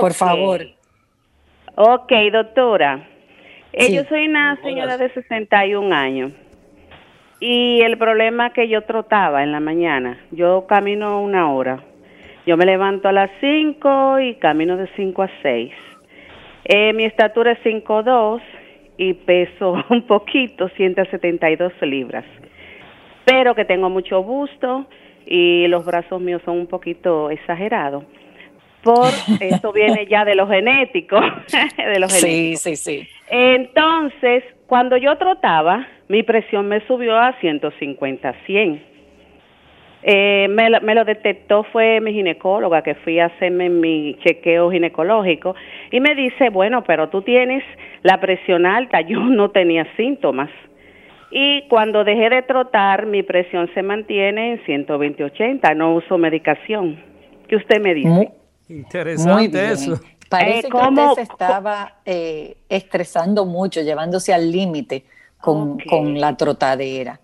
Por 0.00 0.14
favor. 0.14 0.60
Ok, 1.74 2.12
doctora. 2.32 3.08
Eh, 3.72 3.92
Yo 3.92 4.04
soy 4.04 4.28
una 4.28 4.56
señora 4.62 4.96
de 4.96 5.10
61 5.10 5.92
años. 5.94 6.32
Y 7.40 7.80
el 7.80 7.98
problema 7.98 8.52
que 8.52 8.68
yo 8.68 8.82
trotaba 8.82 9.42
en 9.42 9.50
la 9.50 9.60
mañana, 9.60 10.20
yo 10.30 10.66
camino 10.68 11.20
una 11.22 11.50
hora. 11.50 11.82
Yo 12.46 12.56
me 12.56 12.66
levanto 12.66 13.08
a 13.08 13.12
las 13.12 13.30
5 13.40 14.20
y 14.20 14.34
camino 14.36 14.76
de 14.76 14.88
5 14.94 15.22
a 15.22 15.30
6 15.42 15.72
eh, 16.64 16.92
mi 16.92 17.04
estatura 17.04 17.52
es 17.52 17.58
5'2 17.64 18.40
y 18.96 19.14
peso 19.14 19.82
un 19.90 20.02
poquito, 20.06 20.68
172 20.68 21.72
libras. 21.82 22.24
Pero 23.24 23.54
que 23.54 23.64
tengo 23.64 23.88
mucho 23.88 24.22
busto 24.22 24.86
y 25.26 25.66
los 25.68 25.84
brazos 25.84 26.20
míos 26.20 26.42
son 26.44 26.58
un 26.58 26.66
poquito 26.66 27.30
exagerados. 27.30 28.04
Por 28.82 29.08
eso 29.40 29.72
viene 29.72 30.06
ya 30.06 30.24
de 30.24 30.34
lo 30.34 30.48
genético, 30.48 31.20
de 31.76 31.98
lo 31.98 32.08
Sí, 32.08 32.56
sí, 32.56 32.76
sí. 32.76 33.08
Entonces, 33.28 34.42
cuando 34.66 34.96
yo 34.96 35.16
trotaba, 35.16 35.86
mi 36.08 36.22
presión 36.22 36.68
me 36.68 36.84
subió 36.86 37.16
a 37.16 37.38
150, 37.40 38.34
100. 38.46 38.89
Eh, 40.02 40.48
me, 40.48 40.94
lo 40.94 41.04
detectó 41.04 41.62
fue 41.64 42.00
mi 42.00 42.12
ginecóloga 42.14 42.82
que 42.82 42.94
fui 42.94 43.20
a 43.20 43.26
hacerme 43.26 43.68
mi 43.68 44.16
chequeo 44.24 44.70
ginecológico 44.70 45.54
y 45.90 46.00
me 46.00 46.14
dice, 46.14 46.48
bueno, 46.48 46.84
pero 46.84 47.10
tú 47.10 47.20
tienes 47.20 47.62
la 48.02 48.18
presión 48.18 48.64
alta, 48.64 49.02
yo 49.02 49.20
no 49.20 49.50
tenía 49.50 49.86
síntomas. 49.96 50.50
Y 51.30 51.68
cuando 51.68 52.02
dejé 52.02 52.28
de 52.28 52.42
trotar, 52.42 53.06
mi 53.06 53.22
presión 53.22 53.70
se 53.74 53.82
mantiene 53.82 54.54
en 54.54 54.86
120-80, 54.86 55.76
no 55.76 55.94
uso 55.94 56.18
medicación. 56.18 57.00
¿Qué 57.46 57.56
usted 57.56 57.80
me 57.80 57.94
dice? 57.94 58.32
interesante 58.68 59.72
eso. 59.72 60.00
Parece 60.28 60.68
eh, 60.68 60.70
que 60.70 60.76
usted 60.76 61.14
se 61.14 61.22
estaba 61.22 61.94
eh, 62.04 62.56
estresando 62.68 63.44
mucho, 63.44 63.80
llevándose 63.80 64.32
al 64.32 64.50
límite 64.50 65.04
con, 65.40 65.78
la 66.20 66.36
trotadera. 66.36 67.20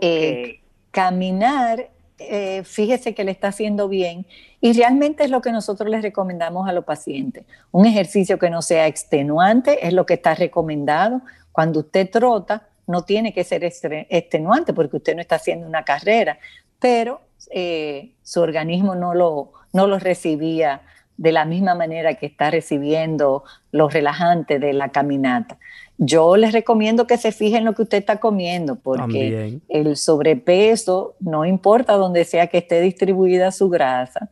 Eh, 0.00 0.60
caminar 0.92 1.90
eh, 2.30 2.64
fíjese 2.64 3.14
que 3.14 3.24
le 3.24 3.30
está 3.30 3.48
haciendo 3.48 3.88
bien 3.88 4.26
y 4.60 4.72
realmente 4.72 5.24
es 5.24 5.30
lo 5.30 5.40
que 5.40 5.52
nosotros 5.52 5.88
les 5.90 6.02
recomendamos 6.02 6.68
a 6.68 6.72
los 6.72 6.84
pacientes. 6.84 7.44
Un 7.70 7.86
ejercicio 7.86 8.38
que 8.38 8.50
no 8.50 8.62
sea 8.62 8.86
extenuante 8.86 9.86
es 9.86 9.92
lo 9.92 10.06
que 10.06 10.14
está 10.14 10.34
recomendado. 10.34 11.20
Cuando 11.52 11.80
usted 11.80 12.10
trota, 12.10 12.68
no 12.86 13.02
tiene 13.02 13.32
que 13.32 13.44
ser 13.44 13.64
extenuante 13.64 14.72
porque 14.72 14.96
usted 14.96 15.14
no 15.14 15.20
está 15.20 15.36
haciendo 15.36 15.66
una 15.66 15.84
carrera, 15.84 16.38
pero 16.78 17.20
eh, 17.50 18.12
su 18.22 18.40
organismo 18.40 18.94
no 18.94 19.14
lo, 19.14 19.52
no 19.72 19.86
lo 19.86 19.98
recibía 19.98 20.82
de 21.16 21.32
la 21.32 21.44
misma 21.44 21.74
manera 21.74 22.14
que 22.14 22.26
está 22.26 22.50
recibiendo 22.50 23.44
los 23.70 23.92
relajantes 23.92 24.60
de 24.60 24.72
la 24.72 24.88
caminata. 24.90 25.58
Yo 25.96 26.36
les 26.36 26.52
recomiendo 26.52 27.06
que 27.06 27.16
se 27.16 27.30
fijen 27.30 27.64
lo 27.64 27.74
que 27.74 27.82
usted 27.82 27.98
está 27.98 28.18
comiendo, 28.18 28.76
porque 28.76 29.60
el 29.68 29.96
sobrepeso, 29.96 31.14
no 31.20 31.44
importa 31.44 31.92
donde 31.94 32.24
sea 32.24 32.48
que 32.48 32.58
esté 32.58 32.80
distribuida 32.80 33.52
su 33.52 33.68
grasa, 33.68 34.28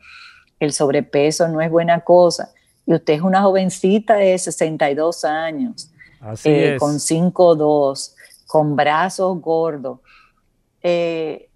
el 0.58 0.72
sobrepeso 0.72 1.46
no 1.48 1.60
es 1.60 1.70
buena 1.70 2.00
cosa. 2.00 2.52
Y 2.84 2.94
usted 2.94 3.14
es 3.14 3.20
una 3.20 3.42
jovencita 3.42 4.16
de 4.16 4.36
62 4.36 5.24
años, 5.24 5.92
eh, 6.44 6.76
con 6.80 6.98
5'2, 6.98 8.14
con 8.46 8.74
brazos 8.74 9.40
gordos. 9.40 10.00
Eh, 10.82 11.48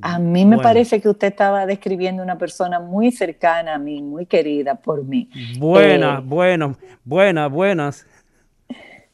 a 0.00 0.18
mí 0.18 0.44
me 0.44 0.58
parece 0.58 1.00
que 1.00 1.08
usted 1.08 1.28
estaba 1.28 1.66
describiendo 1.66 2.22
una 2.22 2.36
persona 2.36 2.80
muy 2.80 3.12
cercana 3.12 3.74
a 3.74 3.78
mí, 3.78 4.02
muy 4.02 4.26
querida 4.26 4.74
por 4.74 5.04
mí. 5.04 5.30
Buenas, 5.58 6.20
eh, 6.20 6.22
buenas, 6.24 6.76
buenas, 7.04 7.50
buenas. 7.50 8.06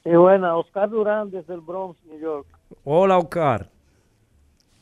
Sí, 0.02 0.10
buena, 0.10 0.56
Oscar 0.56 0.88
Durán 0.88 1.30
desde 1.30 1.54
el 1.54 1.60
Bronx, 1.60 1.98
New 2.06 2.18
York. 2.18 2.46
Hola, 2.84 3.18
Oscar. 3.18 3.68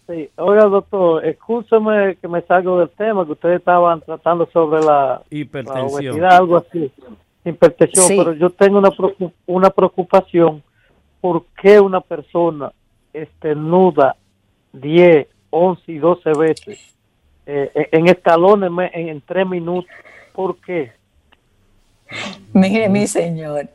Sí, 0.07 0.31
oiga, 0.37 0.65
doctor, 0.65 1.25
escúchame 1.27 2.17
que 2.17 2.29
me 2.29 2.41
salgo 2.43 2.79
del 2.79 2.89
tema 2.91 3.27
que 3.27 3.33
ustedes 3.33 3.59
estaban 3.59 4.01
tratando 4.01 4.49
sobre 4.53 4.83
la 4.83 5.23
hipertensión, 5.29 6.25
algo 6.25 6.57
así, 6.57 6.91
hipertensión, 7.45 8.07
pero 8.17 8.33
yo 8.33 8.49
tengo 8.49 8.79
una, 8.79 8.91
una 9.47 9.71
preocupación, 9.71 10.63
¿por 11.21 11.45
qué 11.61 11.79
una 11.79 12.01
persona 12.01 12.73
nuda 13.55 14.17
10, 14.73 15.27
11 15.51 15.93
y 15.93 15.99
12 15.99 16.33
veces 16.39 16.97
eh, 17.47 17.89
en 17.93 18.09
escalones 18.09 18.71
en, 18.93 19.09
en 19.09 19.21
tres 19.21 19.47
minutos? 19.47 19.91
¿Por 20.33 20.57
qué? 20.59 20.93
Mire, 22.53 22.89
mi 22.89 23.07
señor, 23.07 23.69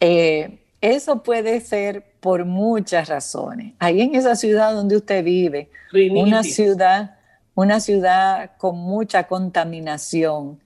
eh, 0.00 0.58
eso 0.80 1.22
puede 1.22 1.60
ser 1.60 2.04
por 2.20 2.44
muchas 2.44 3.08
razones. 3.08 3.74
Ahí 3.78 4.00
en 4.00 4.14
esa 4.14 4.36
ciudad 4.36 4.72
donde 4.72 4.96
usted 4.96 5.24
vive, 5.24 5.70
una 6.12 6.42
ciudad, 6.42 7.16
una 7.54 7.80
ciudad 7.80 8.52
con 8.58 8.78
mucha 8.78 9.26
contaminación, 9.26 10.60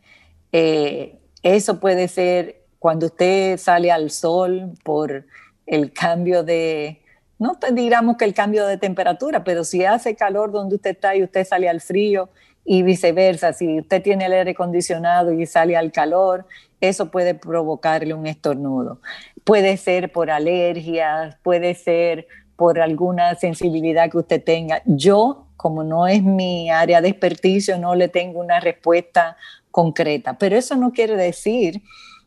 eh, 0.52 1.18
eso 1.42 1.80
puede 1.80 2.08
ser 2.08 2.62
cuando 2.78 3.06
usted 3.06 3.58
sale 3.58 3.90
al 3.90 4.10
sol 4.10 4.72
por 4.82 5.24
el 5.66 5.92
cambio 5.92 6.42
de, 6.42 7.00
no 7.38 7.56
digamos 7.72 8.16
que 8.16 8.24
el 8.24 8.34
cambio 8.34 8.66
de 8.66 8.76
temperatura, 8.76 9.44
pero 9.44 9.64
si 9.64 9.84
hace 9.84 10.14
calor 10.14 10.52
donde 10.52 10.76
usted 10.76 10.90
está 10.90 11.16
y 11.16 11.22
usted 11.22 11.46
sale 11.46 11.68
al 11.68 11.80
frío 11.80 12.28
y 12.64 12.82
viceversa, 12.82 13.52
si 13.52 13.80
usted 13.80 14.02
tiene 14.02 14.26
el 14.26 14.32
aire 14.32 14.50
acondicionado 14.50 15.32
y 15.32 15.46
sale 15.46 15.76
al 15.76 15.90
calor, 15.90 16.46
eso 16.80 17.10
puede 17.10 17.34
provocarle 17.34 18.14
un 18.14 18.26
estornudo. 18.26 19.00
Puede 19.44 19.76
ser 19.76 20.12
por 20.12 20.30
alergias, 20.30 21.36
puede 21.42 21.74
ser 21.74 22.26
por 22.56 22.78
alguna 22.78 23.34
sensibilidad 23.34 24.10
que 24.10 24.18
usted 24.18 24.42
tenga. 24.42 24.82
Yo, 24.84 25.46
como 25.56 25.82
no 25.82 26.06
es 26.06 26.22
mi 26.22 26.70
área 26.70 27.00
de 27.00 27.08
experticio, 27.08 27.78
no 27.78 27.94
le 27.94 28.08
tengo 28.08 28.40
una 28.40 28.60
respuesta 28.60 29.36
concreta, 29.70 30.38
pero 30.38 30.56
eso 30.56 30.76
no 30.76 30.92
quiere 30.92 31.16
decir 31.16 31.82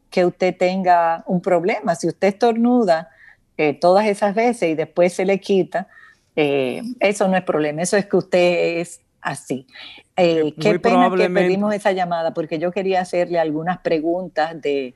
que 0.10 0.26
usted 0.26 0.56
tenga 0.58 1.24
un 1.28 1.42
problema. 1.42 1.96
Si 1.96 2.08
usted 2.08 2.30
estornuda 2.30 3.10
eh, 3.58 3.74
todas 3.74 4.08
esas 4.08 4.36
veces 4.36 4.70
y 4.70 4.76
después 4.76 5.14
se 5.14 5.26
le 5.26 5.40
quita, 5.40 5.88
eh, 6.36 6.82
eso 7.00 7.28
no 7.28 7.38
es 7.38 7.44
problema, 7.44 7.82
eso 7.82 7.96
es 7.96 8.06
que 8.06 8.18
usted 8.18 8.80
es 8.80 9.02
así. 9.22 9.68
Eh, 10.18 10.54
qué 10.60 10.80
pena 10.80 11.10
que 11.16 11.30
pedimos 11.30 11.74
esa 11.74 11.92
llamada 11.92 12.34
porque 12.34 12.60
yo 12.60 12.72
quería 12.72 13.02
hacerle 13.02 13.40
algunas 13.40 13.80
preguntas 13.80 14.62
de, 14.62 14.96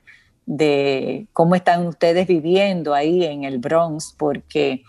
de 0.52 1.28
cómo 1.32 1.54
están 1.54 1.86
ustedes 1.86 2.26
viviendo 2.26 2.92
ahí 2.92 3.24
en 3.24 3.44
el 3.44 3.58
Bronx, 3.58 4.16
porque 4.18 4.82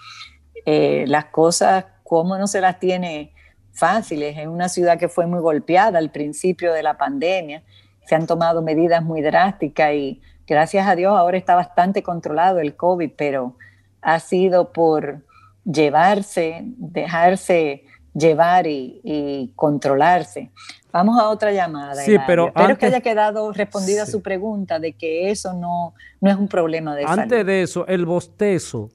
eh, 0.65 1.05
las 1.07 1.25
cosas, 1.25 1.85
cómo 2.01 2.35
no 2.39 2.47
se 2.47 2.61
las 2.61 2.79
tiene 2.79 3.31
fáciles. 3.71 4.39
Es 4.39 4.47
una 4.47 4.69
ciudad 4.69 4.97
que 4.97 5.07
fue 5.07 5.27
muy 5.27 5.39
golpeada 5.39 5.99
al 5.99 6.09
principio 6.09 6.73
de 6.73 6.81
la 6.81 6.97
pandemia. 6.97 7.61
Se 8.07 8.15
han 8.15 8.25
tomado 8.25 8.63
medidas 8.63 9.03
muy 9.03 9.21
drásticas 9.21 9.93
y 9.93 10.19
gracias 10.47 10.87
a 10.87 10.95
Dios 10.95 11.15
ahora 11.15 11.37
está 11.37 11.53
bastante 11.53 12.01
controlado 12.01 12.59
el 12.59 12.75
COVID, 12.75 13.11
pero 13.15 13.55
ha 14.01 14.19
sido 14.19 14.73
por 14.73 15.23
llevarse, 15.63 16.63
dejarse 16.63 17.83
llevar 18.13 18.67
y, 18.67 19.51
controlarse. 19.55 20.49
Vamos 20.91 21.19
a 21.19 21.29
otra 21.29 21.51
llamada. 21.53 22.03
Sí, 22.03 22.17
pero 22.27 22.47
Espero 22.47 22.77
que 22.77 22.85
haya 22.85 23.01
quedado 23.01 23.53
respondida 23.53 24.05
su 24.05 24.21
pregunta 24.21 24.79
de 24.79 24.93
que 24.93 25.31
eso 25.31 25.53
no, 25.53 25.93
no 26.19 26.29
es 26.29 26.35
un 26.35 26.47
problema 26.47 26.95
de 26.95 27.05
Antes 27.05 27.45
de 27.45 27.61
eso, 27.61 27.87
el 27.87 28.05
bostezo, 28.05 28.89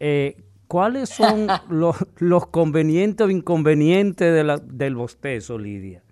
eh, 0.00 0.36
¿cuáles 0.66 1.10
son 1.10 1.46
los, 1.68 2.46
convenientes 2.46 3.26
o 3.26 3.30
inconvenientes 3.30 4.44
del 4.64 4.94
bostezo, 4.96 5.58
Lidia? 5.58 6.02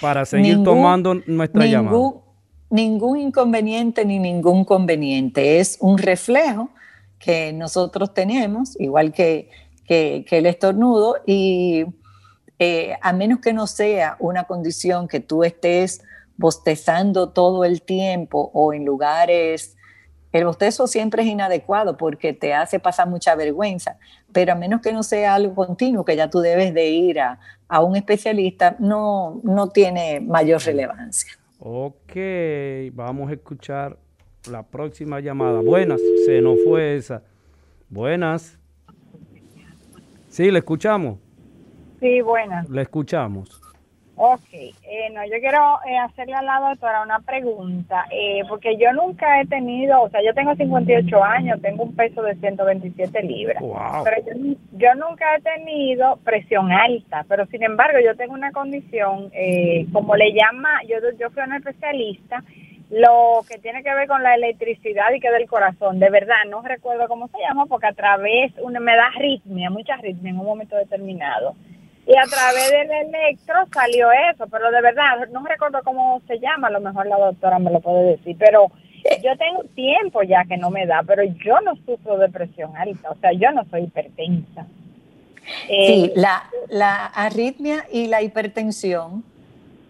Para 0.00 0.24
seguir 0.24 0.62
tomando 0.62 1.14
nuestra 1.26 1.66
llamada. 1.66 2.12
Ningún 2.68 3.18
inconveniente 3.18 4.04
ni 4.04 4.18
ningún 4.18 4.64
conveniente. 4.64 5.60
Es 5.60 5.78
un 5.80 5.98
reflejo 5.98 6.70
que 7.18 7.52
nosotros 7.52 8.12
tenemos, 8.12 8.78
igual 8.80 9.12
que, 9.12 9.50
el 9.88 10.46
estornudo, 10.46 11.16
y 11.26 11.86
eh, 12.58 12.96
a 13.02 13.12
menos 13.12 13.40
que 13.40 13.52
no 13.52 13.66
sea 13.66 14.16
una 14.18 14.44
condición 14.44 15.08
que 15.08 15.20
tú 15.20 15.44
estés 15.44 16.02
bostezando 16.36 17.30
todo 17.30 17.64
el 17.64 17.82
tiempo 17.82 18.50
o 18.52 18.72
en 18.72 18.84
lugares, 18.84 19.76
el 20.32 20.44
bostezo 20.44 20.86
siempre 20.86 21.22
es 21.22 21.28
inadecuado 21.28 21.96
porque 21.96 22.32
te 22.32 22.52
hace 22.52 22.78
pasar 22.78 23.08
mucha 23.08 23.34
vergüenza, 23.34 23.98
pero 24.32 24.52
a 24.52 24.54
menos 24.54 24.82
que 24.82 24.92
no 24.92 25.02
sea 25.02 25.34
algo 25.34 25.54
continuo, 25.54 26.04
que 26.04 26.16
ya 26.16 26.28
tú 26.28 26.40
debes 26.40 26.74
de 26.74 26.88
ir 26.88 27.20
a, 27.20 27.38
a 27.68 27.82
un 27.82 27.96
especialista, 27.96 28.76
no, 28.78 29.40
no 29.44 29.68
tiene 29.68 30.20
mayor 30.20 30.62
relevancia. 30.62 31.32
Ok, 31.58 32.12
vamos 32.92 33.30
a 33.30 33.34
escuchar 33.34 33.96
la 34.50 34.62
próxima 34.62 35.20
llamada. 35.20 35.60
Buenas, 35.60 36.00
se 36.26 36.40
nos 36.40 36.58
fue 36.64 36.96
esa. 36.96 37.22
Buenas. 37.88 38.58
Sí, 40.36 40.50
le 40.50 40.58
escuchamos. 40.58 41.18
Sí, 41.98 42.20
buenas. 42.20 42.68
Le 42.68 42.82
escuchamos. 42.82 43.58
Ok, 44.16 44.52
eh, 44.52 45.08
no, 45.14 45.24
yo 45.24 45.40
quiero 45.40 45.78
eh, 45.88 45.96
hacerle 45.96 46.34
a 46.34 46.42
la 46.42 46.60
doctora 46.60 47.02
una 47.02 47.20
pregunta, 47.20 48.04
eh, 48.10 48.42
porque 48.46 48.76
yo 48.76 48.92
nunca 48.92 49.40
he 49.40 49.46
tenido, 49.46 50.02
o 50.02 50.10
sea, 50.10 50.20
yo 50.22 50.34
tengo 50.34 50.54
58 50.54 51.24
años, 51.24 51.62
tengo 51.62 51.84
un 51.84 51.96
peso 51.96 52.20
de 52.20 52.34
127 52.34 53.22
libras, 53.22 53.62
pero 54.04 54.46
yo, 54.72 54.94
nunca 54.94 55.36
he 55.36 55.40
tenido 55.40 56.16
presión 56.22 56.70
alta, 56.70 57.24
pero 57.26 57.46
sin 57.46 57.62
embargo 57.62 57.98
yo 58.04 58.14
tengo 58.14 58.34
una 58.34 58.52
condición, 58.52 59.30
como 59.90 60.16
le 60.16 60.34
llama, 60.34 60.82
yo, 60.86 60.96
yo 61.18 61.30
fui 61.30 61.42
una 61.44 61.56
especialista, 61.56 62.44
lo 62.90 63.44
que 63.48 63.58
tiene 63.58 63.82
que 63.82 63.94
ver 63.94 64.06
con 64.06 64.22
la 64.22 64.34
electricidad 64.34 65.12
y 65.12 65.20
que 65.20 65.30
del 65.30 65.48
corazón, 65.48 65.98
de 65.98 66.10
verdad, 66.10 66.36
no 66.48 66.62
recuerdo 66.62 67.08
cómo 67.08 67.28
se 67.28 67.38
llama, 67.38 67.66
porque 67.66 67.86
a 67.86 67.92
través, 67.92 68.52
una, 68.60 68.80
me 68.80 68.94
da 68.94 69.06
arritmia, 69.06 69.70
mucha 69.70 69.94
arritmia 69.94 70.30
en 70.30 70.38
un 70.38 70.46
momento 70.46 70.76
determinado 70.76 71.54
y 72.06 72.16
a 72.16 72.22
través 72.22 72.70
del 72.70 73.08
electro 73.08 73.54
salió 73.72 74.08
eso, 74.32 74.46
pero 74.46 74.70
de 74.70 74.80
verdad, 74.80 75.28
no 75.32 75.44
recuerdo 75.44 75.80
cómo 75.82 76.22
se 76.28 76.38
llama, 76.38 76.68
a 76.68 76.70
lo 76.70 76.80
mejor 76.80 77.06
la 77.06 77.18
doctora 77.18 77.58
me 77.58 77.72
lo 77.72 77.80
puede 77.80 78.12
decir, 78.12 78.36
pero 78.38 78.70
yo 79.22 79.36
tengo 79.36 79.64
tiempo 79.74 80.22
ya 80.22 80.44
que 80.44 80.56
no 80.56 80.70
me 80.70 80.86
da, 80.86 81.02
pero 81.04 81.24
yo 81.24 81.60
no 81.62 81.74
sufro 81.84 82.16
de 82.18 82.28
presión 82.28 82.76
alta, 82.76 83.10
o 83.10 83.16
sea, 83.16 83.32
yo 83.32 83.50
no 83.50 83.64
soy 83.70 83.82
hipertensa. 83.84 84.66
sí, 85.66 86.04
eh, 86.04 86.12
la, 86.14 86.44
la 86.68 87.06
arritmia 87.06 87.86
y 87.90 88.06
la 88.06 88.22
hipertensión 88.22 89.24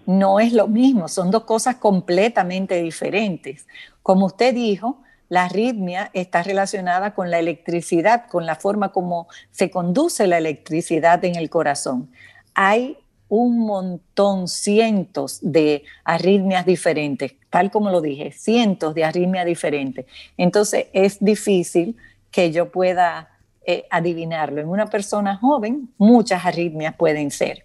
no 0.07 0.41
es 0.41 0.53
lo 0.53 0.69
mismo, 0.69 1.09
son 1.09 1.31
dos 1.31 1.45
cosas 1.45 1.77
completamente 1.77 2.81
diferentes. 2.81 3.67
Como 4.03 4.27
usted 4.27 4.55
dijo, 4.55 5.03
la 5.29 5.45
arritmia 5.45 6.11
está 6.15 6.43
relacionada 6.43 7.15
con 7.15 7.31
la 7.31 7.39
electricidad, 7.39 8.27
con 8.29 8.47
la 8.47 8.55
forma 8.55 8.93
como 8.93 9.27
se 9.51 9.71
conduce 9.71 10.27
la 10.27 10.39
electricidad 10.39 11.25
en 11.25 11.35
el 11.35 11.51
corazón. 11.51 12.11
Hay 12.55 12.97
un 13.29 13.59
montón, 13.59 14.47
cientos 14.47 15.39
de 15.43 15.83
arritmias 16.05 16.65
diferentes, 16.65 17.35
tal 17.51 17.73
como 17.73 17.91
lo 17.91 18.01
dije, 18.01 18.31
cientos 18.31 18.95
de 18.95 19.05
arritmias 19.05 19.47
diferentes. 19.47 20.07
Entonces 20.37 20.87
es 20.93 21.19
difícil 21.19 21.97
que 22.31 22.53
yo 22.53 22.71
pueda 22.71 23.31
eh, 23.67 23.85
adivinarlo. 23.91 24.61
En 24.61 24.69
una 24.69 24.87
persona 24.87 25.37
joven, 25.37 25.89
muchas 25.99 26.47
arritmias 26.47 26.95
pueden 26.95 27.33
ser. 27.33 27.65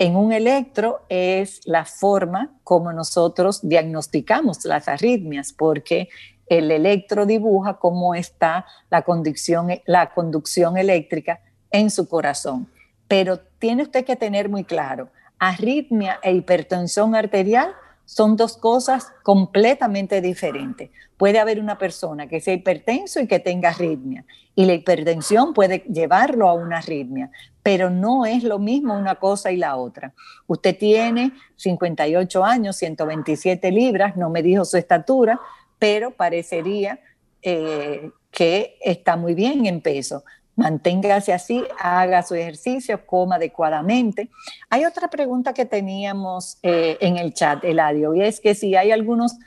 En 0.00 0.16
un 0.16 0.32
electro 0.32 1.04
es 1.10 1.60
la 1.66 1.84
forma 1.84 2.54
como 2.64 2.90
nosotros 2.90 3.60
diagnosticamos 3.62 4.64
las 4.64 4.88
arritmias, 4.88 5.52
porque 5.52 6.08
el 6.46 6.70
electro 6.70 7.26
dibuja 7.26 7.74
cómo 7.74 8.14
está 8.14 8.64
la 8.88 9.02
conducción, 9.02 9.68
la 9.84 10.14
conducción 10.14 10.78
eléctrica 10.78 11.40
en 11.70 11.90
su 11.90 12.08
corazón. 12.08 12.66
Pero 13.08 13.40
tiene 13.58 13.82
usted 13.82 14.06
que 14.06 14.16
tener 14.16 14.48
muy 14.48 14.64
claro, 14.64 15.10
arritmia 15.38 16.18
e 16.22 16.32
hipertensión 16.32 17.14
arterial 17.14 17.74
son 18.10 18.34
dos 18.34 18.56
cosas 18.56 19.12
completamente 19.22 20.20
diferentes. 20.20 20.90
Puede 21.16 21.38
haber 21.38 21.60
una 21.60 21.78
persona 21.78 22.26
que 22.26 22.40
sea 22.40 22.54
hipertenso 22.54 23.20
y 23.20 23.28
que 23.28 23.38
tenga 23.38 23.68
arritmia, 23.68 24.24
y 24.56 24.64
la 24.64 24.74
hipertensión 24.74 25.54
puede 25.54 25.84
llevarlo 25.88 26.48
a 26.48 26.54
una 26.54 26.78
arritmia, 26.78 27.30
pero 27.62 27.88
no 27.88 28.26
es 28.26 28.42
lo 28.42 28.58
mismo 28.58 28.98
una 28.98 29.14
cosa 29.14 29.52
y 29.52 29.58
la 29.58 29.76
otra. 29.76 30.12
Usted 30.48 30.76
tiene 30.76 31.30
58 31.54 32.44
años, 32.44 32.74
127 32.78 33.70
libras, 33.70 34.16
no 34.16 34.28
me 34.28 34.42
dijo 34.42 34.64
su 34.64 34.76
estatura, 34.76 35.38
pero 35.78 36.10
parecería 36.10 36.98
eh, 37.42 38.10
que 38.32 38.76
está 38.80 39.16
muy 39.16 39.34
bien 39.34 39.66
en 39.66 39.80
peso. 39.80 40.24
Manténgase 40.60 41.32
así, 41.32 41.64
haga 41.78 42.22
su 42.22 42.34
ejercicio, 42.34 43.06
coma 43.06 43.36
adecuadamente. 43.36 44.28
Hay 44.68 44.84
otra 44.84 45.08
pregunta 45.08 45.54
que 45.54 45.64
teníamos 45.64 46.58
eh, 46.62 46.98
en 47.00 47.16
el 47.16 47.32
chat, 47.32 47.64
Eladio, 47.64 48.14
y 48.14 48.20
es 48.20 48.40
que 48.40 48.54
si 48.54 48.76
hay 48.76 48.92
algunos 48.92 49.38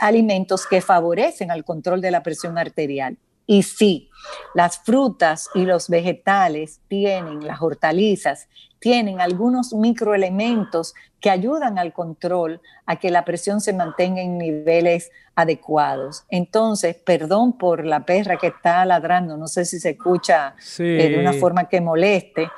alimentos 0.00 0.66
que 0.66 0.80
favorecen 0.80 1.50
al 1.50 1.62
control 1.62 2.00
de 2.00 2.10
la 2.10 2.22
presión 2.22 2.56
arterial. 2.56 3.18
Y 3.46 3.64
sí, 3.64 4.08
las 4.54 4.78
frutas 4.78 5.48
y 5.54 5.64
los 5.64 5.88
vegetales 5.88 6.80
tienen, 6.88 7.46
las 7.46 7.60
hortalizas, 7.60 8.48
tienen 8.78 9.20
algunos 9.20 9.72
microelementos 9.72 10.94
que 11.20 11.30
ayudan 11.30 11.78
al 11.78 11.92
control, 11.92 12.60
a 12.84 12.96
que 12.96 13.10
la 13.10 13.24
presión 13.24 13.60
se 13.60 13.72
mantenga 13.72 14.20
en 14.20 14.38
niveles 14.38 15.10
adecuados. 15.34 16.24
Entonces, 16.28 16.94
perdón 16.94 17.58
por 17.58 17.84
la 17.84 18.04
perra 18.04 18.36
que 18.36 18.48
está 18.48 18.84
ladrando, 18.84 19.36
no 19.36 19.48
sé 19.48 19.64
si 19.64 19.80
se 19.80 19.90
escucha 19.90 20.54
eh, 20.78 21.08
de 21.10 21.18
una 21.18 21.32
forma 21.32 21.68
que 21.68 21.80
moleste, 21.80 22.50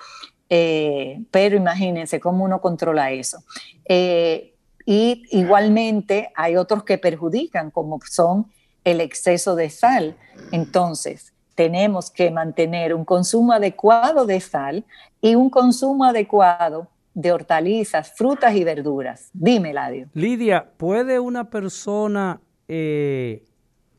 eh, 0.50 1.20
pero 1.30 1.56
imagínense 1.56 2.20
cómo 2.20 2.44
uno 2.44 2.60
controla 2.60 3.10
eso. 3.10 3.42
Eh, 3.84 4.54
y 4.84 5.24
igualmente 5.30 6.32
hay 6.34 6.56
otros 6.56 6.82
que 6.84 6.98
perjudican, 6.98 7.70
como 7.70 8.00
son 8.08 8.50
el 8.84 9.00
exceso 9.00 9.54
de 9.54 9.70
sal. 9.70 10.16
Entonces, 10.50 11.34
tenemos 11.58 12.08
que 12.12 12.30
mantener 12.30 12.94
un 12.94 13.04
consumo 13.04 13.52
adecuado 13.52 14.26
de 14.26 14.38
sal 14.38 14.84
y 15.20 15.34
un 15.34 15.50
consumo 15.50 16.04
adecuado 16.04 16.86
de 17.14 17.32
hortalizas, 17.32 18.12
frutas 18.12 18.54
y 18.54 18.62
verduras. 18.62 19.30
Dime, 19.32 19.72
Ladio. 19.72 20.06
Lidia, 20.14 20.70
¿puede 20.76 21.18
una 21.18 21.50
persona 21.50 22.40
eh, 22.68 23.42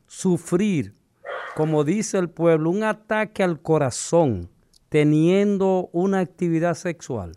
sufrir, 0.08 0.94
como 1.54 1.84
dice 1.84 2.18
el 2.18 2.30
pueblo, 2.30 2.70
un 2.70 2.84
ataque 2.84 3.44
al 3.44 3.60
corazón 3.62 4.50
teniendo 4.88 5.90
una 5.92 6.20
actividad 6.20 6.76
sexual? 6.76 7.34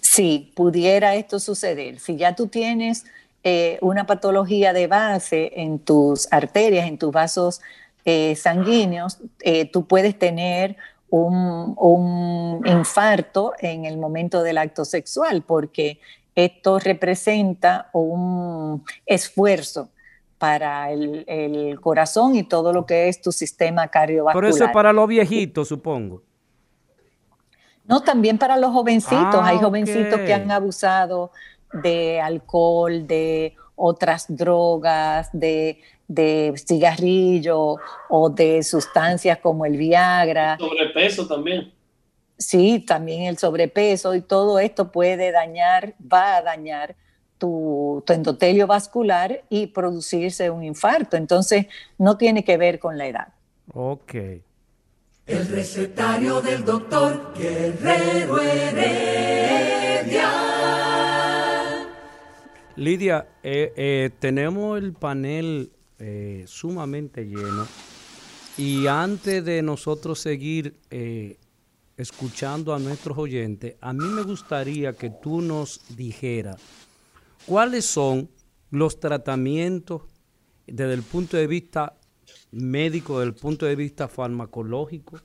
Sí, 0.00 0.52
pudiera 0.56 1.14
esto 1.14 1.38
suceder. 1.38 2.00
Si 2.00 2.16
ya 2.16 2.34
tú 2.34 2.48
tienes 2.48 3.04
eh, 3.44 3.78
una 3.82 4.04
patología 4.04 4.72
de 4.72 4.88
base 4.88 5.52
en 5.54 5.78
tus 5.78 6.26
arterias, 6.32 6.88
en 6.88 6.98
tus 6.98 7.12
vasos 7.12 7.60
eh, 8.04 8.34
sanguíneos, 8.36 9.18
eh, 9.40 9.64
tú 9.70 9.86
puedes 9.86 10.18
tener 10.18 10.76
un, 11.10 11.74
un, 11.76 12.62
infarto 12.66 13.52
en 13.58 13.84
el 13.84 13.98
momento 13.98 14.42
del 14.42 14.58
acto 14.58 14.84
sexual, 14.84 15.42
porque 15.42 16.00
esto 16.34 16.78
representa 16.78 17.90
un 17.92 18.84
esfuerzo 19.06 19.90
para 20.38 20.90
el, 20.90 21.24
el, 21.26 21.80
corazón 21.80 22.36
y 22.36 22.44
todo 22.44 22.72
lo 22.72 22.86
que 22.86 23.08
es 23.08 23.20
tu 23.20 23.32
sistema 23.32 23.88
cardiovascular. 23.88 24.34
Por 24.34 24.46
eso 24.46 24.64
es 24.64 24.70
para 24.70 24.92
los 24.92 25.06
viejitos, 25.06 25.68
supongo. 25.68 26.22
No, 27.90 28.00
también 28.00 28.38
para 28.38 28.56
los 28.56 28.72
jovencitos. 28.72 29.40
Hay 29.42 29.56
ah, 29.56 29.60
jovencitos 29.60 30.20
que 30.20 30.32
han 30.32 30.50
abusado 30.50 31.32
de 31.72 32.20
alcohol, 32.20 33.06
de 33.06 33.56
otras 33.74 34.26
drogas, 34.28 35.28
de, 35.32 35.80
de 36.10 36.52
cigarrillo 36.56 37.76
o 38.08 38.30
de 38.30 38.64
sustancias 38.64 39.38
como 39.38 39.64
el 39.64 39.76
Viagra. 39.76 40.58
Sobrepeso 40.58 41.28
también. 41.28 41.72
Sí, 42.36 42.80
también 42.80 43.22
el 43.22 43.38
sobrepeso 43.38 44.16
y 44.16 44.20
todo 44.20 44.58
esto 44.58 44.90
puede 44.90 45.30
dañar, 45.30 45.94
va 46.00 46.38
a 46.38 46.42
dañar 46.42 46.96
tu, 47.38 48.02
tu, 48.04 48.12
endotelio 48.12 48.66
vascular 48.66 49.44
y 49.48 49.68
producirse 49.68 50.50
un 50.50 50.64
infarto. 50.64 51.16
Entonces, 51.16 51.66
no 51.96 52.16
tiene 52.16 52.42
que 52.42 52.56
ver 52.56 52.80
con 52.80 52.98
la 52.98 53.06
edad. 53.06 53.28
Ok. 53.72 54.14
El 55.26 55.46
recetario 55.46 56.40
del 56.40 56.64
doctor 56.64 57.32
Guerrero 57.38 58.40
Heredia. 58.40 60.30
Lidia, 62.74 63.28
eh, 63.44 63.72
eh, 63.76 64.10
tenemos 64.18 64.76
el 64.78 64.92
panel 64.94 65.70
eh, 66.00 66.44
sumamente 66.46 67.24
lleno 67.24 67.66
y 68.56 68.86
antes 68.86 69.44
de 69.44 69.62
nosotros 69.62 70.18
seguir 70.18 70.76
escuchando 71.96 72.74
a 72.74 72.78
nuestros 72.78 73.16
oyentes, 73.16 73.76
a 73.80 73.92
mí 73.92 74.04
me 74.04 74.22
gustaría 74.22 74.92
que 74.92 75.10
tú 75.10 75.40
nos 75.40 75.80
dijeras 75.96 76.60
cuáles 77.46 77.86
son 77.86 78.28
los 78.70 78.98
tratamientos 79.00 80.02
desde 80.66 80.94
el 80.94 81.02
punto 81.02 81.36
de 81.36 81.46
vista 81.46 81.94
médico, 82.52 83.18
desde 83.18 83.30
el 83.30 83.34
punto 83.34 83.66
de 83.66 83.76
vista 83.76 84.08
farmacológico, 84.08 85.20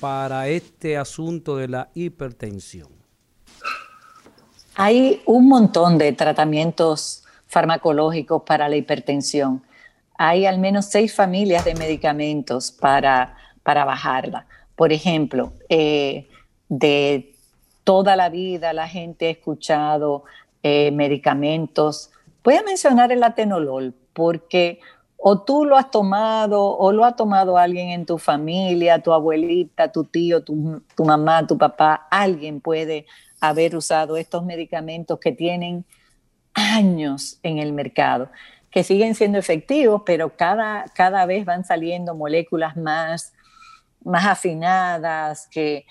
para 0.00 0.48
este 0.48 0.96
asunto 0.96 1.56
de 1.56 1.68
la 1.68 1.90
hipertensión? 1.94 2.88
Hay 4.74 5.22
un 5.26 5.48
montón 5.48 5.98
de 5.98 6.12
tratamientos 6.12 7.24
farmacológicos 7.46 8.42
para 8.42 8.68
la 8.68 8.76
hipertensión. 8.76 9.62
Hay 10.24 10.46
al 10.46 10.60
menos 10.60 10.86
seis 10.86 11.12
familias 11.12 11.64
de 11.64 11.74
medicamentos 11.74 12.70
para, 12.70 13.36
para 13.64 13.84
bajarla. 13.84 14.46
Por 14.76 14.92
ejemplo, 14.92 15.52
eh, 15.68 16.28
de 16.68 17.34
toda 17.82 18.14
la 18.14 18.28
vida 18.28 18.72
la 18.72 18.86
gente 18.86 19.26
ha 19.26 19.30
escuchado 19.30 20.22
eh, 20.62 20.92
medicamentos. 20.92 22.12
Voy 22.44 22.54
a 22.54 22.62
mencionar 22.62 23.10
el 23.10 23.24
atenolol 23.24 23.96
porque 24.12 24.78
o 25.16 25.42
tú 25.42 25.64
lo 25.64 25.76
has 25.76 25.90
tomado 25.90 26.76
o 26.78 26.92
lo 26.92 27.04
ha 27.04 27.16
tomado 27.16 27.58
alguien 27.58 27.90
en 27.90 28.06
tu 28.06 28.16
familia, 28.16 29.00
tu 29.00 29.12
abuelita, 29.12 29.90
tu 29.90 30.04
tío, 30.04 30.44
tu, 30.44 30.82
mamá, 31.04 31.48
tu 31.48 31.58
papá, 31.58 32.06
alguien 32.12 32.60
puede 32.60 33.06
haber 33.40 33.74
usado 33.74 34.16
estos 34.16 34.44
medicamentos 34.44 35.18
que 35.18 35.32
tienen 35.32 35.84
años 36.54 37.40
en 37.42 37.58
el 37.58 37.72
mercado, 37.72 38.30
que 38.72 38.82
siguen 38.82 39.14
siendo 39.14 39.38
efectivos, 39.38 40.02
pero 40.04 40.34
cada, 40.34 40.86
cada 40.94 41.26
vez 41.26 41.44
van 41.44 41.64
saliendo 41.64 42.14
moléculas 42.14 42.76
más, 42.76 43.34
más 44.02 44.26
afinadas, 44.26 45.46
que 45.48 45.84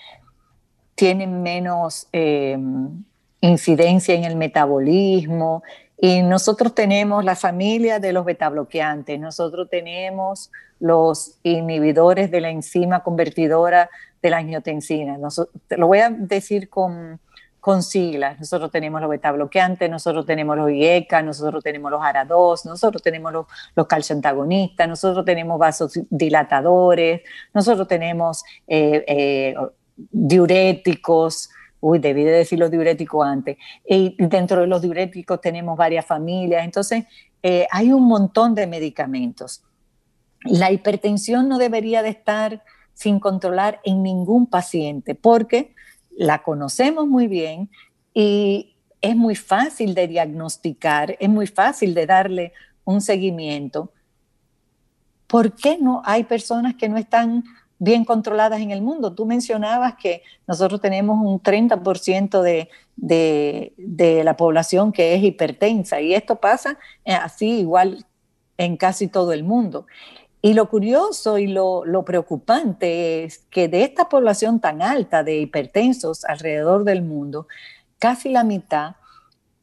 tienen 0.94 1.42
menos 1.42 2.08
eh, 2.12 2.58
incidencia 3.40 4.14
en 4.14 4.24
el 4.24 4.36
metabolismo 4.36 5.62
y 5.96 6.22
nosotros 6.22 6.74
tenemos 6.74 7.24
la 7.24 7.36
familia 7.36 8.00
de 8.00 8.12
los 8.12 8.24
betabloqueantes, 8.24 9.20
nosotros 9.20 9.68
tenemos 9.70 10.50
los 10.80 11.38
inhibidores 11.44 12.32
de 12.32 12.40
la 12.40 12.50
enzima 12.50 13.04
convertidora 13.04 13.88
de 14.20 14.30
la 14.30 14.38
angiotensina. 14.38 15.16
lo 15.16 15.86
voy 15.86 15.98
a 16.00 16.10
decir 16.10 16.68
con, 16.68 17.20
con 17.62 17.84
siglas. 17.84 18.40
Nosotros 18.40 18.72
tenemos 18.72 19.00
los 19.00 19.08
betabloqueantes, 19.08 19.88
nosotros 19.88 20.26
tenemos 20.26 20.56
los 20.56 20.68
IECA, 20.68 21.22
nosotros 21.22 21.62
tenemos 21.62 21.92
los 21.92 22.00
ARA2, 22.00 22.64
nosotros 22.64 23.00
tenemos 23.00 23.32
los, 23.32 23.46
los 23.76 23.86
calcioantagonistas, 23.86 24.88
nosotros 24.88 25.24
tenemos 25.24 25.60
vasodilatadores, 25.60 27.22
nosotros 27.54 27.86
tenemos 27.86 28.42
eh, 28.66 29.04
eh, 29.06 29.54
diuréticos, 30.10 31.50
Uy, 31.78 32.00
debí 32.00 32.24
de 32.24 32.32
decir 32.32 32.58
los 32.58 32.68
diuréticos 32.68 33.24
antes. 33.24 33.56
Y 33.88 34.16
dentro 34.18 34.62
de 34.62 34.66
los 34.66 34.82
diuréticos 34.82 35.40
tenemos 35.40 35.78
varias 35.78 36.04
familias. 36.04 36.64
Entonces, 36.64 37.04
eh, 37.44 37.68
hay 37.70 37.92
un 37.92 38.08
montón 38.08 38.56
de 38.56 38.66
medicamentos. 38.66 39.62
La 40.40 40.72
hipertensión 40.72 41.48
no 41.48 41.58
debería 41.58 42.02
de 42.02 42.08
estar 42.08 42.64
sin 42.92 43.20
controlar 43.20 43.80
en 43.84 44.02
ningún 44.02 44.48
paciente 44.48 45.14
porque 45.14 45.74
la 46.16 46.42
conocemos 46.42 47.06
muy 47.06 47.26
bien 47.26 47.70
y 48.14 48.74
es 49.00 49.16
muy 49.16 49.34
fácil 49.34 49.94
de 49.94 50.08
diagnosticar, 50.08 51.16
es 51.18 51.28
muy 51.28 51.46
fácil 51.46 51.94
de 51.94 52.06
darle 52.06 52.52
un 52.84 53.00
seguimiento. 53.00 53.92
¿Por 55.26 55.54
qué 55.54 55.78
no 55.78 56.02
hay 56.04 56.24
personas 56.24 56.74
que 56.74 56.88
no 56.88 56.98
están 56.98 57.44
bien 57.82 58.04
controladas 58.04 58.60
en 58.60 58.70
el 58.70 58.80
mundo. 58.80 59.12
Tú 59.12 59.26
mencionabas 59.26 59.96
que 59.96 60.22
nosotros 60.46 60.80
tenemos 60.80 61.18
un 61.20 61.42
30% 61.42 62.40
de, 62.40 62.68
de, 62.94 64.22
la 64.22 64.36
población 64.36 64.92
que 64.92 65.16
es 65.16 65.24
hipertensa 65.24 66.00
y 66.00 66.14
esto 66.14 66.36
pasa 66.36 66.78
eh, 67.04 67.12
así 67.12 67.58
igual 67.58 68.06
en 68.56 68.76
casi 68.76 69.08
todo 69.08 69.32
el 69.32 69.42
mundo. 69.42 69.86
Y 70.42 70.54
lo 70.54 70.68
curioso 70.68 71.38
y 71.38 71.46
lo, 71.46 71.84
lo, 71.84 72.04
preocupante 72.04 73.24
es 73.24 73.38
que 73.48 73.68
de 73.68 73.84
esta 73.84 74.08
población 74.08 74.60
tan 74.60 74.82
alta 74.82 75.22
de 75.22 75.38
hipertensos 75.38 76.24
alrededor 76.24 76.84
del 76.84 77.02
mundo, 77.02 77.46
casi 77.98 78.28
la 78.28 78.42
mitad 78.42 78.96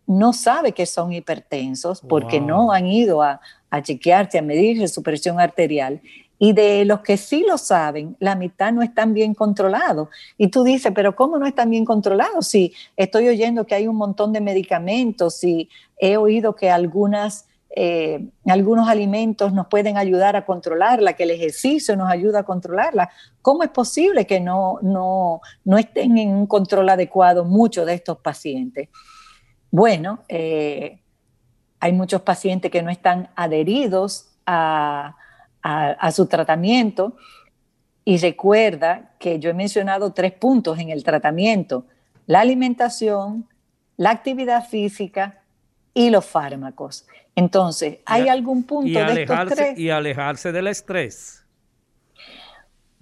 no 0.07 0.33
sabe 0.33 0.71
que 0.71 0.85
son 0.85 1.11
hipertensos 1.11 2.01
porque 2.01 2.39
no 2.39 2.71
han 2.71 2.87
ido 2.87 3.21
a, 3.21 3.41
a 3.69 3.81
chequearse, 3.83 4.39
a 4.39 4.41
medir 4.41 4.87
su 4.87 5.03
presión 5.03 5.39
arterial 5.39 6.01
y 6.41 6.53
de 6.53 6.85
los 6.85 7.01
que 7.01 7.17
sí 7.17 7.45
lo 7.45 7.57
saben, 7.57 8.15
la 8.19 8.35
mitad 8.35 8.71
no 8.71 8.81
están 8.81 9.13
bien 9.13 9.33
controlados. 9.33 10.07
Y 10.37 10.47
tú 10.47 10.63
dices, 10.63 10.93
pero 10.95 11.13
¿cómo 11.13 11.37
no 11.37 11.45
están 11.45 11.69
bien 11.69 11.83
controlados? 11.83 12.47
Si 12.47 12.73
estoy 12.95 13.27
oyendo 13.27 13.67
que 13.67 13.75
hay 13.75 13.87
un 13.87 13.97
montón 13.97 14.31
de 14.31 14.39
medicamentos, 14.39 15.43
y 15.43 15.69
he 15.97 16.15
oído 16.15 16.55
que 16.55 16.71
algunas, 16.71 17.48
eh, 17.75 18.29
algunos 18.45 18.89
alimentos 18.89 19.53
nos 19.53 19.67
pueden 19.67 19.97
ayudar 19.97 20.35
a 20.35 20.45
controlarla, 20.45 21.13
que 21.13 21.23
el 21.23 21.31
ejercicio 21.31 21.95
nos 21.95 22.09
ayuda 22.09 22.39
a 22.39 22.43
controlarla. 22.43 23.09
¿Cómo 23.41 23.63
es 23.63 23.69
posible 23.69 24.25
que 24.25 24.39
no, 24.39 24.79
no, 24.81 25.41
no 25.63 25.77
estén 25.77 26.17
en 26.17 26.29
un 26.29 26.47
control 26.47 26.89
adecuado 26.89 27.45
muchos 27.45 27.85
de 27.85 27.93
estos 27.93 28.17
pacientes? 28.17 28.89
Bueno, 29.71 30.23
eh, 30.27 30.99
hay 31.79 31.93
muchos 31.93 32.21
pacientes 32.21 32.71
que 32.71 32.81
no 32.81 32.89
están 32.89 33.29
adheridos 33.35 34.29
a 34.45 35.15
a, 35.61 36.11
su 36.11 36.27
tratamiento. 36.27 37.15
Y 38.05 38.17
recuerda 38.17 39.11
que 39.19 39.39
yo 39.39 39.49
he 39.49 39.53
mencionado 39.53 40.13
tres 40.13 40.31
puntos 40.31 40.79
en 40.79 40.89
el 40.89 41.03
tratamiento, 41.03 41.85
la 42.25 42.39
alimentación, 42.39 43.47
la 43.97 44.11
actividad 44.11 44.65
física 44.65 45.38
y 45.93 46.09
los 46.09 46.25
fármacos. 46.25 47.05
Entonces, 47.35 47.99
¿hay 48.05 48.27
algún 48.27 48.63
punto 48.63 48.99
de 48.99 49.23
estos 49.23 49.45
tres? 49.49 49.79
Y 49.79 49.89
alejarse 49.89 50.51
del 50.51 50.67
estrés. 50.67 51.45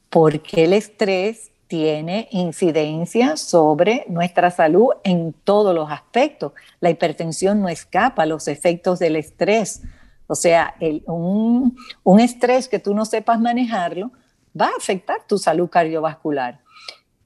Porque 0.10 0.66
el 0.66 0.74
estrés 0.74 1.52
tiene 1.68 2.28
incidencia 2.32 3.36
sobre 3.36 4.06
nuestra 4.08 4.52
salud 4.52 4.90
en 5.04 5.34
todos 5.34 5.76
los 5.76 5.92
aspectos. 5.92 6.54
La 6.80 6.90
hipertensión 6.90 7.62
no 7.62 7.70
escapa 7.70 8.24
a 8.24 8.26
los 8.26 8.48
efectos 8.48 9.00
del 9.00 9.18
estrés. 9.18 9.82
O 10.28 10.36
sea, 10.36 10.76
un, 11.06 11.76
estrés 12.20 12.68
que 12.68 12.80
tú 12.80 12.94
no 12.94 13.06
sepas 13.06 13.40
manejarlo 13.40 14.12
va 14.60 14.68
a 14.68 14.78
afectar 14.78 15.22
tu 15.28 15.38
salud 15.38 15.70
cardiovascular. 15.70 16.62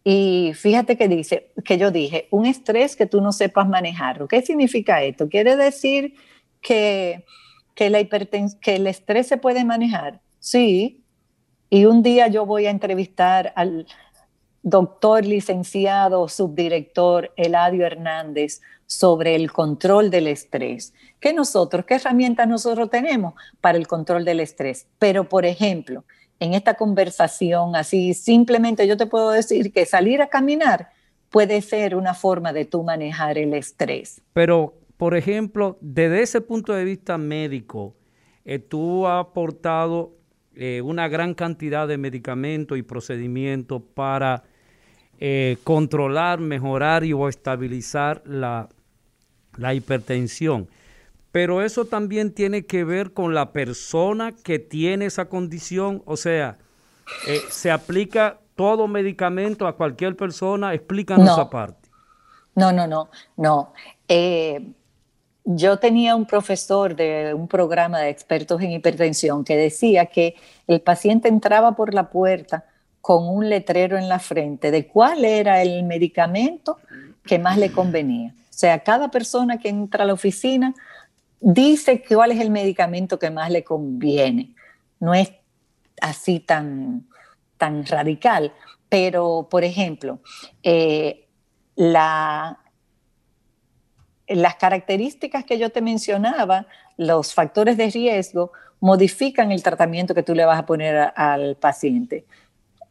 Y 0.03 0.53
fíjate 0.55 0.97
que 0.97 1.07
dice, 1.07 1.51
que 1.63 1.77
yo 1.77 1.91
dije, 1.91 2.27
un 2.31 2.45
estrés 2.45 2.95
que 2.95 3.05
tú 3.05 3.21
no 3.21 3.31
sepas 3.31 3.67
manejarlo. 3.67 4.27
¿Qué 4.27 4.41
significa 4.41 5.03
esto? 5.03 5.29
Quiere 5.29 5.55
decir 5.55 6.15
que, 6.61 7.25
que, 7.75 7.89
la 7.89 8.03
que 8.03 8.75
el 8.75 8.87
estrés 8.87 9.27
se 9.27 9.37
puede 9.37 9.63
manejar. 9.63 10.21
Sí. 10.39 11.03
Y 11.69 11.85
un 11.85 12.01
día 12.01 12.27
yo 12.27 12.45
voy 12.45 12.65
a 12.65 12.71
entrevistar 12.71 13.53
al 13.55 13.85
doctor 14.63 15.25
licenciado 15.25 16.27
subdirector 16.27 17.31
Eladio 17.35 17.85
Hernández 17.85 18.61
sobre 18.85 19.35
el 19.35 19.51
control 19.51 20.09
del 20.09 20.27
estrés. 20.27 20.93
¿Qué 21.19 21.33
nosotros, 21.33 21.85
qué 21.85 21.95
herramientas 21.95 22.47
nosotros 22.47 22.89
tenemos 22.89 23.35
para 23.61 23.77
el 23.77 23.87
control 23.87 24.25
del 24.25 24.39
estrés? 24.39 24.87
Pero, 24.99 25.29
por 25.29 25.45
ejemplo, 25.45 26.03
en 26.41 26.55
esta 26.55 26.73
conversación 26.73 27.75
así, 27.75 28.15
simplemente 28.15 28.87
yo 28.87 28.97
te 28.97 29.05
puedo 29.05 29.29
decir 29.29 29.71
que 29.71 29.85
salir 29.85 30.23
a 30.23 30.27
caminar 30.27 30.89
puede 31.29 31.61
ser 31.61 31.95
una 31.95 32.15
forma 32.15 32.51
de 32.51 32.65
tú 32.65 32.83
manejar 32.83 33.37
el 33.37 33.53
estrés. 33.53 34.21
Pero, 34.33 34.73
por 34.97 35.15
ejemplo, 35.15 35.77
desde 35.81 36.23
ese 36.23 36.41
punto 36.41 36.73
de 36.73 36.83
vista 36.83 37.19
médico, 37.19 37.95
eh, 38.43 38.57
tú 38.57 39.07
has 39.07 39.21
aportado 39.21 40.17
eh, 40.55 40.81
una 40.81 41.07
gran 41.07 41.35
cantidad 41.35 41.87
de 41.87 41.99
medicamentos 41.99 42.75
y 42.75 42.81
procedimientos 42.81 43.83
para 43.93 44.43
eh, 45.19 45.57
controlar, 45.63 46.39
mejorar 46.39 47.03
y 47.03 47.13
o 47.13 47.29
estabilizar 47.29 48.23
la, 48.25 48.67
la 49.57 49.75
hipertensión. 49.75 50.67
Pero 51.31 51.61
eso 51.61 51.85
también 51.85 52.33
tiene 52.33 52.65
que 52.65 52.83
ver 52.83 53.13
con 53.13 53.33
la 53.33 53.51
persona 53.51 54.33
que 54.33 54.59
tiene 54.59 55.05
esa 55.05 55.25
condición, 55.25 56.03
o 56.05 56.17
sea, 56.17 56.57
eh, 57.27 57.39
se 57.49 57.71
aplica 57.71 58.39
todo 58.55 58.87
medicamento 58.87 59.65
a 59.65 59.75
cualquier 59.75 60.15
persona, 60.15 60.73
explícanos 60.73 61.29
esa 61.29 61.49
parte. 61.49 61.89
No, 62.55 62.71
no, 62.71 62.85
no, 62.85 63.09
no. 63.37 63.73
Eh, 64.07 64.73
yo 65.45 65.77
tenía 65.77 66.15
un 66.15 66.25
profesor 66.25 66.95
de 66.95 67.33
un 67.33 67.47
programa 67.47 67.99
de 67.99 68.09
expertos 68.09 68.61
en 68.61 68.71
hipertensión 68.71 69.43
que 69.43 69.55
decía 69.55 70.05
que 70.05 70.35
el 70.67 70.81
paciente 70.81 71.29
entraba 71.29 71.75
por 71.75 71.93
la 71.93 72.09
puerta 72.09 72.65
con 72.99 73.27
un 73.27 73.49
letrero 73.49 73.97
en 73.97 74.07
la 74.07 74.19
frente 74.19 74.69
de 74.69 74.87
cuál 74.87 75.25
era 75.25 75.61
el 75.61 75.83
medicamento 75.83 76.77
que 77.23 77.39
más 77.39 77.57
le 77.57 77.71
convenía. 77.71 78.35
O 78.49 78.53
sea, 78.53 78.79
cada 78.79 79.09
persona 79.09 79.57
que 79.57 79.69
entra 79.69 80.03
a 80.03 80.07
la 80.07 80.13
oficina 80.13 80.75
dice 81.41 82.03
cuál 82.07 82.31
es 82.31 82.39
el 82.39 82.51
medicamento 82.51 83.19
que 83.19 83.29
más 83.29 83.51
le 83.51 83.63
conviene. 83.63 84.55
No 84.99 85.13
es 85.13 85.33
así 85.99 86.39
tan, 86.39 87.07
tan 87.57 87.85
radical, 87.85 88.53
pero, 88.87 89.47
por 89.49 89.63
ejemplo, 89.63 90.19
eh, 90.63 91.27
la, 91.75 92.59
las 94.27 94.55
características 94.55 95.43
que 95.43 95.57
yo 95.57 95.71
te 95.71 95.81
mencionaba, 95.81 96.67
los 96.97 97.33
factores 97.33 97.77
de 97.77 97.89
riesgo, 97.89 98.51
modifican 98.79 99.51
el 99.51 99.63
tratamiento 99.63 100.13
que 100.13 100.23
tú 100.23 100.35
le 100.35 100.45
vas 100.45 100.59
a 100.59 100.65
poner 100.65 101.11
al 101.15 101.55
paciente. 101.55 102.25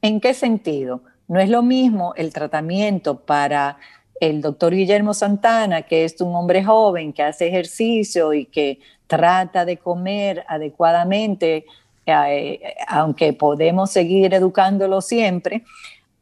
¿En 0.03 0.21
qué 0.21 0.35
sentido? 0.35 1.03
No 1.29 1.41
es 1.41 1.49
lo 1.49 1.63
mismo 1.63 2.15
el 2.17 2.33
tratamiento 2.33 3.21
para 3.21 3.79
el 4.21 4.43
doctor 4.43 4.75
Guillermo 4.75 5.15
Santana, 5.15 5.83
que 5.83 6.05
es 6.05 6.21
un 6.21 6.35
hombre 6.35 6.63
joven 6.63 7.13
que 7.13 7.23
hace 7.23 7.49
ejercicio 7.49 8.35
y 8.35 8.45
que 8.45 8.79
trata 9.07 9.65
de 9.65 9.79
comer 9.79 10.45
adecuadamente, 10.47 11.65
eh, 12.07 12.75
aunque 12.87 13.33
podemos 13.33 13.91
seguir 13.91 14.35
educándolo 14.35 15.01
siempre, 15.01 15.65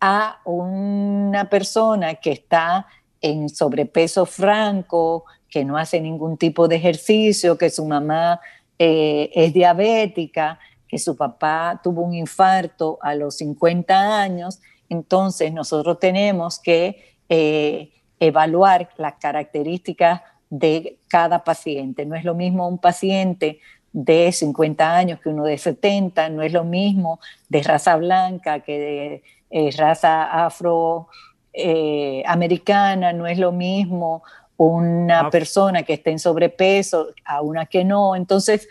a 0.01 0.41
una 0.45 1.51
persona 1.51 2.15
que 2.15 2.31
está 2.33 2.87
en 3.21 3.49
sobrepeso 3.49 4.25
franco, 4.27 5.25
que 5.51 5.65
no 5.65 5.77
hace 5.77 6.01
ningún 6.01 6.37
tipo 6.37 6.69
de 6.69 6.77
ejercicio, 6.77 7.59
que 7.59 7.69
su 7.69 7.85
mamá 7.85 8.41
eh, 8.79 9.31
es 9.35 9.53
diabética, 9.53 10.61
que 10.87 10.99
su 10.99 11.17
papá 11.17 11.81
tuvo 11.83 12.03
un 12.03 12.15
infarto 12.15 12.99
a 13.03 13.17
los 13.17 13.37
50 13.39 14.21
años, 14.21 14.61
entonces 14.89 15.53
nosotros 15.53 15.99
tenemos 15.99 16.61
que 16.61 17.18
eh, 17.29 17.91
evaluar 18.20 18.91
las 18.97 19.14
características 19.14 20.22
de 20.51 20.99
cada 21.09 21.43
paciente. 21.45 22.05
No 22.07 22.14
es 22.14 22.24
lo 22.24 22.35
mismo 22.35 22.66
un 22.68 22.79
paciente 22.79 23.61
de 23.93 24.33
50 24.33 24.97
años 24.97 25.20
que 25.20 25.29
uno 25.29 25.45
de 25.45 25.59
70, 25.59 26.31
no 26.31 26.43
es 26.43 26.53
lo 26.53 26.64
mismo 26.64 27.20
de 27.49 27.62
raza 27.62 27.95
blanca 27.97 28.59
que 28.61 28.79
de 28.79 29.22
eh, 29.51 29.70
raza 29.76 30.47
afroamericana, 30.47 33.11
eh, 33.11 33.14
no 33.14 33.26
es 33.26 33.39
lo 33.39 33.53
mismo 33.53 34.22
una 34.57 35.20
ah. 35.20 35.31
persona 35.31 35.85
que 35.85 35.93
esté 35.95 36.11
en 36.11 36.18
sobrepeso 36.18 37.09
a 37.24 37.41
una 37.43 37.66
que 37.66 37.85
no. 37.85 38.16
Entonces, 38.16 38.68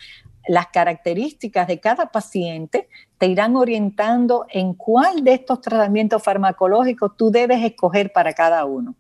las 0.48 0.68
características 0.68 1.68
de 1.68 1.80
cada 1.80 2.12
paciente 2.12 2.88
te 3.18 3.28
irán 3.28 3.56
orientando 3.56 4.45
en 4.50 4.74
cuál 4.74 5.24
de 5.24 5.34
estos 5.34 5.62
tratamientos 5.62 6.24
farmacológicos 6.24 7.18
tú 7.18 7.32
debes 7.32 7.64
escoger 7.64 8.12
para 8.12 8.34
cada 8.34 8.66
uno. 8.66 8.95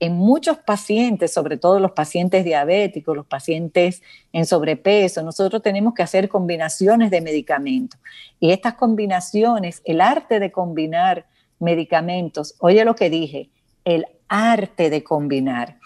En 0.00 0.14
muchos 0.14 0.58
pacientes, 0.58 1.32
sobre 1.32 1.56
todo 1.56 1.78
los 1.78 1.92
pacientes 1.92 2.44
diabéticos, 2.44 3.16
los 3.16 3.26
pacientes 3.26 4.02
en 4.32 4.46
sobrepeso, 4.46 5.22
nosotros 5.22 5.62
tenemos 5.62 5.94
que 5.94 6.02
hacer 6.02 6.28
combinaciones 6.28 7.10
de 7.10 7.20
medicamentos. 7.20 8.00
Y 8.40 8.50
estas 8.50 8.74
combinaciones, 8.74 9.80
el 9.84 10.00
arte 10.00 10.40
de 10.40 10.50
combinar 10.50 11.26
medicamentos, 11.60 12.56
oye 12.58 12.84
lo 12.84 12.96
que 12.96 13.10
dije, 13.10 13.50
el 13.84 14.06
arte 14.26 14.90
de 14.90 15.04
combinar. 15.04 15.78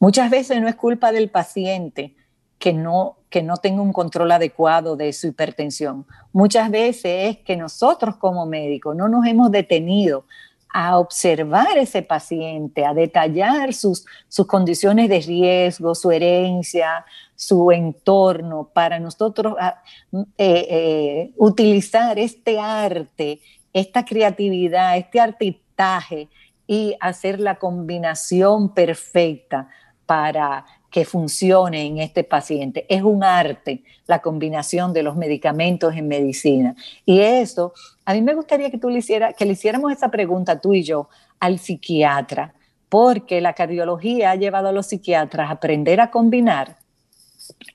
Muchas 0.00 0.30
veces 0.30 0.60
no 0.60 0.66
es 0.66 0.74
culpa 0.74 1.12
del 1.12 1.30
paciente, 1.30 2.16
que 2.60 2.74
no, 2.74 3.16
que 3.30 3.42
no 3.42 3.56
tenga 3.56 3.80
un 3.80 3.92
control 3.92 4.30
adecuado 4.30 4.94
de 4.94 5.12
su 5.14 5.28
hipertensión. 5.28 6.06
Muchas 6.30 6.70
veces 6.70 7.30
es 7.30 7.38
que 7.38 7.56
nosotros 7.56 8.16
como 8.16 8.44
médicos 8.44 8.94
no 8.94 9.08
nos 9.08 9.26
hemos 9.26 9.50
detenido 9.50 10.26
a 10.72 10.98
observar 10.98 11.78
ese 11.78 12.02
paciente, 12.02 12.84
a 12.84 12.92
detallar 12.92 13.72
sus, 13.72 14.04
sus 14.28 14.46
condiciones 14.46 15.08
de 15.08 15.20
riesgo, 15.20 15.94
su 15.94 16.12
herencia, 16.12 17.06
su 17.34 17.72
entorno, 17.72 18.70
para 18.74 19.00
nosotros 19.00 19.54
ah, 19.58 19.82
eh, 20.12 20.66
eh, 20.70 21.32
utilizar 21.38 22.18
este 22.18 22.60
arte, 22.60 23.40
esta 23.72 24.04
creatividad, 24.04 24.98
este 24.98 25.18
artitaje 25.18 26.28
y 26.66 26.94
hacer 27.00 27.40
la 27.40 27.54
combinación 27.54 28.74
perfecta 28.74 29.68
para 30.04 30.66
que 30.90 31.04
funcione 31.04 31.86
en 31.86 31.98
este 31.98 32.24
paciente. 32.24 32.86
Es 32.88 33.02
un 33.02 33.22
arte 33.22 33.82
la 34.06 34.20
combinación 34.20 34.92
de 34.92 35.02
los 35.02 35.16
medicamentos 35.16 35.94
en 35.94 36.08
medicina. 36.08 36.74
Y 37.06 37.20
eso, 37.20 37.72
a 38.04 38.14
mí 38.14 38.22
me 38.22 38.34
gustaría 38.34 38.70
que 38.70 38.78
tú 38.78 38.90
le 38.90 38.98
hiciera, 38.98 39.32
que 39.32 39.44
le 39.44 39.52
hiciéramos 39.52 39.92
esa 39.92 40.10
pregunta 40.10 40.60
tú 40.60 40.74
y 40.74 40.82
yo 40.82 41.08
al 41.38 41.58
psiquiatra, 41.58 42.54
porque 42.88 43.40
la 43.40 43.52
cardiología 43.52 44.32
ha 44.32 44.36
llevado 44.36 44.68
a 44.68 44.72
los 44.72 44.86
psiquiatras 44.86 45.48
a 45.48 45.52
aprender 45.52 46.00
a 46.00 46.10
combinar 46.10 46.80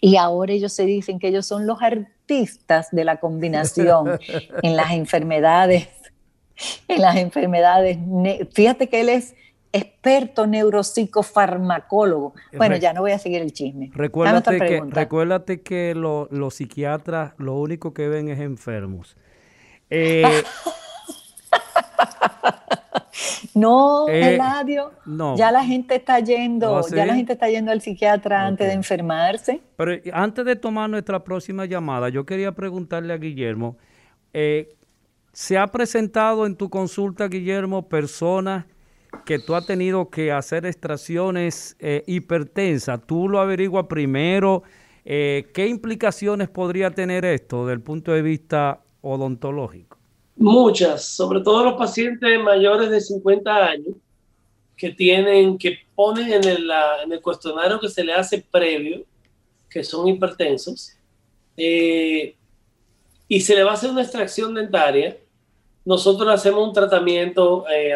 y 0.01 0.17
ahora 0.17 0.53
ellos 0.53 0.73
se 0.73 0.85
dicen 0.85 1.19
que 1.19 1.27
ellos 1.29 1.45
son 1.45 1.65
los 1.67 1.81
artistas 1.81 2.89
de 2.91 3.03
la 3.03 3.17
combinación 3.17 4.19
en 4.63 4.75
las 4.75 4.91
enfermedades, 4.91 5.87
en 6.87 7.01
las 7.01 7.17
enfermedades. 7.17 7.97
Fíjate 8.53 8.87
que 8.87 9.01
él 9.01 9.09
es 9.09 9.35
experto 9.75 10.47
neuropsicofarmacólogo. 10.47 12.33
Bueno, 12.53 12.77
ya 12.77 12.93
no 12.93 13.01
voy 13.01 13.11
a 13.11 13.19
seguir 13.19 13.41
el 13.41 13.51
chisme. 13.51 13.91
Recuérdate 13.93 14.57
que, 14.57 14.81
recuérdate 14.87 15.61
que 15.61 15.93
los 15.95 16.53
psiquiatras 16.53 17.33
lo 17.37 17.55
único 17.55 17.93
que 17.93 18.07
ven 18.07 18.29
es 18.29 18.39
enfermos. 18.39 19.17
Eh, 19.89 20.23
no, 23.53 24.07
eh, 24.07 24.35
Eladio, 24.35 24.93
ya 25.35 25.51
la 25.51 25.63
gente 25.63 25.95
está 25.95 26.19
yendo, 26.19 26.81
ya 26.87 27.05
la 27.05 27.15
gente 27.15 27.33
está 27.33 27.49
yendo 27.49 27.71
al 27.71 27.81
psiquiatra 27.81 28.45
antes 28.45 28.67
de 28.67 28.73
enfermarse. 28.73 29.61
Pero 29.75 29.91
eh, 29.91 30.03
antes 30.13 30.45
de 30.45 30.55
tomar 30.55 30.89
nuestra 30.89 31.23
próxima 31.23 31.65
llamada, 31.65 32.09
yo 32.09 32.25
quería 32.25 32.53
preguntarle 32.53 33.13
a 33.13 33.17
Guillermo, 33.17 33.77
¿se 35.33 35.57
ha 35.57 35.67
presentado 35.67 36.45
en 36.45 36.55
tu 36.55 36.69
consulta, 36.69 37.27
Guillermo, 37.27 37.89
personas 37.89 38.65
que 39.25 39.39
tú 39.39 39.55
has 39.55 39.65
tenido 39.65 40.09
que 40.09 40.31
hacer 40.31 40.65
extracciones 40.65 41.75
eh, 41.79 42.03
hipertensas, 42.07 42.99
tú 43.05 43.29
lo 43.29 43.39
averiguas 43.39 43.85
primero. 43.87 44.63
Eh, 45.05 45.51
¿Qué 45.53 45.67
implicaciones 45.67 46.49
podría 46.49 46.91
tener 46.91 47.25
esto 47.25 47.65
desde 47.65 47.75
el 47.75 47.81
punto 47.81 48.11
de 48.11 48.21
vista 48.21 48.81
odontológico? 49.01 49.97
Muchas, 50.35 51.05
sobre 51.05 51.41
todo 51.41 51.63
los 51.63 51.75
pacientes 51.75 52.39
mayores 52.41 52.89
de 52.89 52.99
50 52.99 53.55
años 53.55 53.95
que 54.75 54.89
tienen, 54.91 55.57
que 55.57 55.77
ponen 55.95 56.33
en 56.33 56.43
el, 56.43 56.69
en 57.03 57.11
el 57.13 57.21
cuestionario 57.21 57.79
que 57.79 57.87
se 57.87 58.03
le 58.03 58.13
hace 58.13 58.43
previo, 58.51 59.05
que 59.69 59.83
son 59.83 60.07
hipertensos, 60.07 60.93
eh, 61.55 62.35
y 63.27 63.41
se 63.41 63.55
le 63.55 63.63
va 63.63 63.71
a 63.71 63.73
hacer 63.75 63.89
una 63.89 64.01
extracción 64.01 64.53
dentaria. 64.53 65.17
Nosotros 65.85 66.27
hacemos 66.29 66.67
un 66.67 66.73
tratamiento 66.73 67.65
eh, 67.69 67.93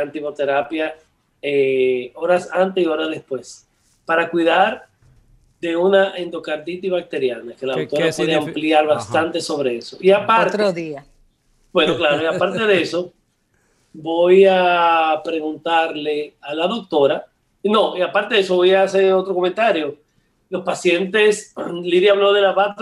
eh, 1.42 2.12
horas 2.16 2.50
antes 2.52 2.84
y 2.84 2.88
horas 2.88 3.10
después, 3.10 3.68
para 4.06 4.30
cuidar 4.30 4.88
de 5.62 5.76
una 5.76 6.16
endocarditis 6.16 6.92
bacteriana, 6.92 7.54
que 7.54 7.66
la 7.66 7.76
doctora 7.76 8.10
puede 8.16 8.36
ampliar 8.36 8.86
bastante 8.88 9.42
sobre 9.42 9.78
eso. 9.78 9.98
Y 10.00 10.12
aparte, 10.12 10.56
Otro 10.56 10.74
día. 10.74 11.06
Bueno, 11.72 11.96
claro, 11.98 12.22
y 12.22 12.26
aparte 12.26 12.66
de 12.66 12.82
eso, 12.82 13.14
voy 13.94 14.46
a 14.46 15.22
preguntarle 15.24 16.36
a 16.42 16.54
la 16.54 16.68
doctora, 16.68 17.26
no, 17.64 17.98
y 17.98 18.02
aparte 18.02 18.36
de 18.36 18.42
eso 18.42 18.56
voy 18.56 18.72
a 18.72 18.84
hacer 18.84 19.12
otro 19.14 19.34
comentario. 19.34 19.98
Los 20.50 20.64
pacientes, 20.64 21.54
Lidia 21.84 22.14
habló 22.14 22.32
de, 22.32 22.42
la, 22.42 22.76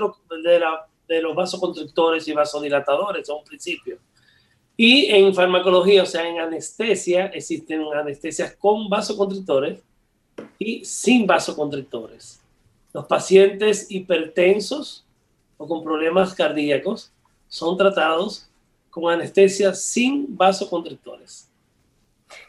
de, 0.43 0.59
la, 0.59 0.87
de 1.07 1.21
los 1.21 1.35
vasoconstrictores 1.35 2.27
y 2.27 2.33
vasodilatadores 2.33 3.27
a 3.29 3.33
un 3.33 3.43
principio. 3.43 3.97
Y 4.79 5.07
en 5.07 5.33
farmacología, 5.33 6.03
o 6.03 6.05
sea, 6.05 6.27
en 6.29 6.39
anestesia, 6.39 7.25
existen 7.27 7.81
anestesias 7.93 8.55
con 8.55 8.87
vasoconstrictores 8.87 9.79
y 10.59 10.85
sin 10.85 11.25
vasoconstrictores. 11.25 12.39
Los 12.93 13.07
pacientes 13.07 13.89
hipertensos 13.89 15.03
o 15.57 15.67
con 15.67 15.83
problemas 15.83 16.35
cardíacos 16.35 17.11
son 17.49 17.75
tratados 17.75 18.47
con 18.91 19.11
anestesia 19.11 19.73
sin 19.73 20.37
vasoconstrictores. 20.37 21.49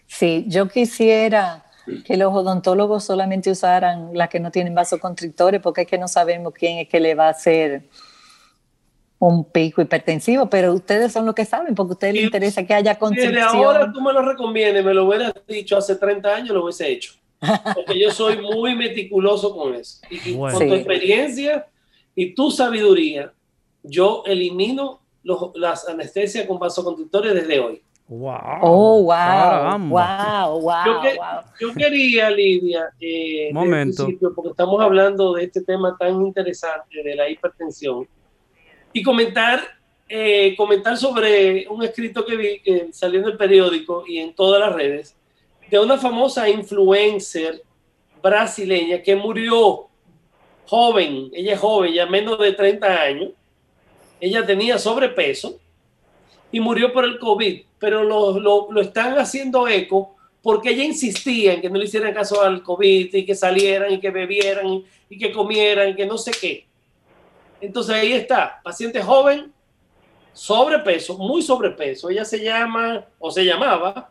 Sí, 0.06 0.44
yo 0.48 0.68
quisiera 0.68 1.64
que 2.04 2.18
los 2.18 2.34
odontólogos 2.34 3.04
solamente 3.04 3.50
usaran 3.50 4.10
las 4.12 4.28
que 4.28 4.40
no 4.40 4.50
tienen 4.50 4.74
vasoconstrictores 4.74 5.62
porque 5.62 5.82
es 5.82 5.86
que 5.86 5.96
no 5.96 6.08
sabemos 6.08 6.52
quién 6.52 6.78
es 6.78 6.88
que 6.88 7.00
le 7.00 7.14
va 7.14 7.28
a 7.28 7.30
hacer 7.30 7.84
un 9.18 9.44
pico 9.50 9.82
hipertensivo, 9.82 10.48
pero 10.48 10.72
ustedes 10.72 11.12
son 11.12 11.26
los 11.26 11.34
que 11.34 11.44
saben 11.44 11.74
porque 11.74 11.92
a 11.92 11.94
ustedes 11.94 12.14
les 12.14 12.24
interesa 12.24 12.64
que 12.64 12.74
haya 12.74 12.98
constricción. 12.98 13.34
Desde 13.34 13.46
ahora 13.46 13.92
tú 13.92 14.00
me 14.00 14.12
lo 14.12 14.22
recomiendas, 14.22 14.84
me 14.84 14.94
lo 14.94 15.06
hubieras 15.06 15.34
dicho 15.46 15.76
hace 15.76 15.96
30 15.96 16.34
años, 16.34 16.50
lo 16.50 16.64
hubiese 16.64 16.88
hecho. 16.88 17.14
Porque 17.74 17.98
yo 17.98 18.10
soy 18.10 18.40
muy 18.40 18.74
meticuloso 18.74 19.54
con 19.56 19.74
eso. 19.74 20.00
Y 20.10 20.36
con 20.36 20.52
tu 20.52 20.74
experiencia 20.74 21.66
y 22.14 22.34
tu 22.34 22.50
sabiduría, 22.50 23.32
yo 23.82 24.22
elimino 24.26 25.00
las 25.54 25.88
anestesias 25.88 26.46
con 26.46 26.58
vasoconstrictores 26.58 27.34
desde 27.34 27.60
hoy. 27.60 27.82
Wow. 28.08 28.38
Oh, 28.62 29.02
wow. 29.02 29.78
Wow, 29.88 30.60
wow, 30.62 31.42
yo, 31.60 31.74
quería, 31.74 32.30
Lidia, 32.30 32.88
eh, 32.98 33.50
Momento. 33.52 34.08
porque 34.34 34.50
estamos 34.50 34.80
hablando 34.80 35.34
de 35.34 35.44
este 35.44 35.60
tema 35.60 35.94
tan 35.98 36.22
interesante 36.22 37.02
de 37.02 37.14
la 37.14 37.28
hipertensión, 37.28 38.08
y 38.92 39.02
comentar, 39.02 39.62
eh, 40.08 40.54
comentar 40.56 40.96
sobre 40.96 41.66
un 41.68 41.82
escrito 41.82 42.24
que 42.24 42.36
vi 42.36 42.60
que 42.60 42.88
salió 42.92 43.20
en 43.20 43.26
el 43.26 43.36
periódico 43.36 44.04
y 44.06 44.18
en 44.18 44.34
todas 44.34 44.60
las 44.60 44.74
redes, 44.74 45.16
de 45.70 45.78
una 45.78 45.98
famosa 45.98 46.48
influencer 46.48 47.62
brasileña 48.22 49.02
que 49.02 49.14
murió 49.14 49.88
joven, 50.66 51.30
ella 51.32 51.54
es 51.54 51.60
joven, 51.60 51.92
ya 51.92 52.06
menos 52.06 52.38
de 52.38 52.52
30 52.52 53.02
años, 53.02 53.30
ella 54.20 54.44
tenía 54.44 54.78
sobrepeso 54.78 55.58
y 56.50 56.60
murió 56.60 56.92
por 56.92 57.04
el 57.04 57.18
COVID, 57.18 57.62
pero 57.78 58.02
lo, 58.02 58.38
lo, 58.38 58.68
lo, 58.70 58.80
están 58.80 59.18
haciendo 59.18 59.68
eco 59.68 60.16
porque 60.42 60.70
ella 60.70 60.84
insistía 60.84 61.54
en 61.54 61.60
que 61.60 61.70
no 61.70 61.78
le 61.78 61.84
hicieran 61.84 62.14
caso 62.14 62.42
al 62.42 62.62
COVID 62.62 63.14
y 63.14 63.24
que 63.24 63.34
salieran 63.34 63.92
y 63.92 64.00
que 64.00 64.10
bebieran 64.10 64.82
y 65.08 65.18
que 65.18 65.32
comieran 65.32 65.90
y 65.90 65.94
que 65.94 66.06
no 66.06 66.16
sé 66.16 66.32
qué. 66.38 66.67
Entonces 67.60 67.94
ahí 67.94 68.12
está, 68.12 68.60
paciente 68.62 69.02
joven, 69.02 69.52
sobrepeso, 70.32 71.18
muy 71.18 71.42
sobrepeso. 71.42 72.10
Ella 72.10 72.24
se 72.24 72.42
llama, 72.42 73.04
o 73.18 73.30
se 73.30 73.44
llamaba, 73.44 74.10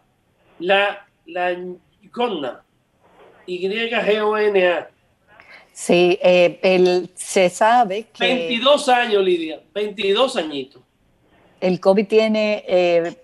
la, 0.59 1.07
la 1.25 1.55
Gonna, 2.11 2.63
Y-G-O-N-A. 3.45 4.89
Sí, 5.71 6.19
eh, 6.21 7.07
se 7.13 7.49
sabe 7.49 8.07
que... 8.11 8.23
22 8.25 8.89
años, 8.89 9.23
Lidia, 9.23 9.61
22 9.73 10.35
añitos 10.35 10.81
el 11.59 11.79
COVID 11.79 12.07
tiene 12.07 12.63
eh, 12.67 13.15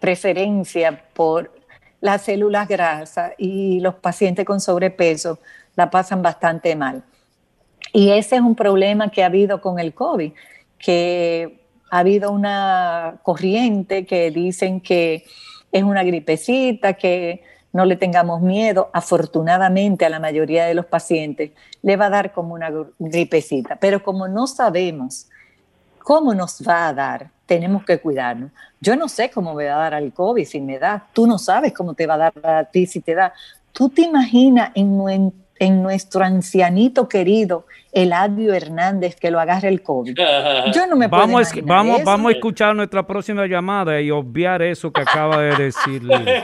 preferencia 0.00 1.04
por 1.12 1.52
las 2.00 2.22
células 2.22 2.68
grasas 2.68 3.32
y 3.38 3.80
los 3.80 3.94
pacientes 3.94 4.44
con 4.44 4.60
sobrepeso 4.60 5.38
la 5.76 5.90
pasan 5.90 6.22
bastante 6.22 6.74
mal. 6.74 7.04
Y 7.92 8.10
ese 8.10 8.36
es 8.36 8.42
un 8.42 8.54
problema 8.54 9.10
que 9.10 9.22
ha 9.22 9.26
habido 9.26 9.60
con 9.60 9.78
el 9.78 9.92
COVID, 9.94 10.32
que 10.78 11.60
ha 11.90 11.98
habido 11.98 12.32
una 12.32 13.18
corriente 13.22 14.06
que 14.06 14.30
dicen 14.30 14.80
que 14.80 15.24
es 15.70 15.82
una 15.82 16.02
gripecita, 16.02 16.94
que 16.94 17.42
no 17.72 17.84
le 17.84 17.96
tengamos 17.96 18.40
miedo. 18.40 18.90
Afortunadamente 18.92 20.06
a 20.06 20.10
la 20.10 20.20
mayoría 20.20 20.64
de 20.64 20.74
los 20.74 20.86
pacientes 20.86 21.52
le 21.82 21.96
va 21.96 22.06
a 22.06 22.10
dar 22.10 22.32
como 22.32 22.54
una 22.54 22.70
gripecita, 22.98 23.76
pero 23.76 24.02
como 24.02 24.28
no 24.28 24.46
sabemos 24.46 25.28
¿Cómo 26.02 26.34
nos 26.34 26.62
va 26.66 26.88
a 26.88 26.94
dar? 26.94 27.30
Tenemos 27.46 27.84
que 27.84 28.00
cuidarnos. 28.00 28.50
Yo 28.80 28.96
no 28.96 29.08
sé 29.08 29.30
cómo 29.30 29.54
me 29.54 29.66
va 29.66 29.74
a 29.74 29.78
dar 29.78 29.94
al 29.94 30.12
COVID 30.12 30.44
si 30.44 30.60
me 30.60 30.78
da. 30.78 31.06
Tú 31.12 31.26
no 31.26 31.38
sabes 31.38 31.72
cómo 31.72 31.94
te 31.94 32.06
va 32.06 32.14
a 32.14 32.18
dar 32.18 32.32
a 32.42 32.64
ti 32.64 32.86
si 32.86 33.00
te 33.00 33.14
da. 33.14 33.32
¿Tú 33.72 33.88
te 33.88 34.02
imaginas 34.02 34.72
en, 34.74 35.32
en 35.62 35.80
nuestro 35.80 36.24
ancianito 36.24 37.08
querido 37.08 37.66
Eladio 37.92 38.52
Hernández 38.52 39.14
que 39.14 39.30
lo 39.30 39.38
agarre 39.38 39.68
el 39.68 39.80
COVID? 39.80 40.16
Yo 40.74 40.86
no 40.88 40.96
me 40.96 41.08
puedo 41.08 41.22
vamos, 41.22 41.52
vamos, 41.62 42.04
vamos 42.04 42.32
a 42.32 42.34
escuchar 42.34 42.74
nuestra 42.74 43.06
próxima 43.06 43.46
llamada 43.46 44.00
y 44.00 44.10
obviar 44.10 44.60
eso 44.62 44.92
que 44.92 45.02
acaba 45.02 45.40
de 45.40 45.56
decirle. 45.56 46.42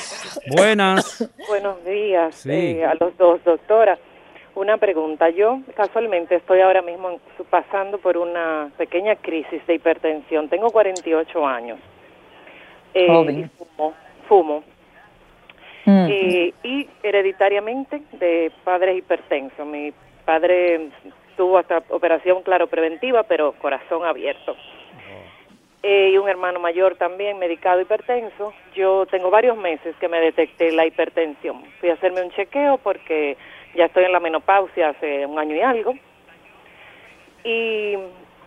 Buenas. 0.54 1.26
Buenos 1.48 1.82
días 1.84 2.44
eh, 2.44 2.84
a 2.84 2.94
los 3.02 3.16
dos, 3.16 3.42
doctora. 3.42 3.98
Una 4.54 4.76
pregunta. 4.76 5.30
Yo 5.30 5.60
casualmente 5.74 6.34
estoy 6.34 6.60
ahora 6.60 6.82
mismo 6.82 7.20
pasando 7.48 7.96
por 7.96 8.18
una 8.18 8.70
pequeña 8.76 9.16
crisis 9.16 9.66
de 9.66 9.76
hipertensión. 9.76 10.50
Tengo 10.50 10.70
48 10.70 11.46
años. 11.46 11.78
Eh, 12.92 13.48
fumo. 13.56 13.94
fumo. 14.28 14.62
Mm. 15.88 16.08
Y 16.62 16.88
hereditariamente 17.02 18.02
de 18.12 18.52
padres 18.62 18.98
hipertensos. 18.98 19.66
Mi 19.66 19.90
padre 20.26 20.90
tuvo 21.34 21.56
hasta 21.56 21.82
operación, 21.88 22.42
claro, 22.42 22.66
preventiva, 22.66 23.22
pero 23.22 23.52
corazón 23.52 24.04
abierto. 24.04 24.54
Eh, 25.82 26.10
y 26.12 26.18
un 26.18 26.28
hermano 26.28 26.60
mayor 26.60 26.96
también, 26.96 27.38
medicado 27.38 27.80
hipertenso. 27.80 28.52
Yo 28.74 29.06
tengo 29.06 29.30
varios 29.30 29.56
meses 29.56 29.96
que 29.96 30.08
me 30.08 30.20
detecté 30.20 30.72
la 30.72 30.84
hipertensión. 30.84 31.64
Fui 31.80 31.88
a 31.88 31.94
hacerme 31.94 32.22
un 32.22 32.32
chequeo 32.32 32.76
porque 32.78 33.38
ya 33.74 33.86
estoy 33.86 34.04
en 34.04 34.12
la 34.12 34.20
menopausia 34.20 34.90
hace 34.90 35.24
un 35.24 35.38
año 35.38 35.56
y 35.56 35.60
algo. 35.60 35.94
Y 37.44 37.96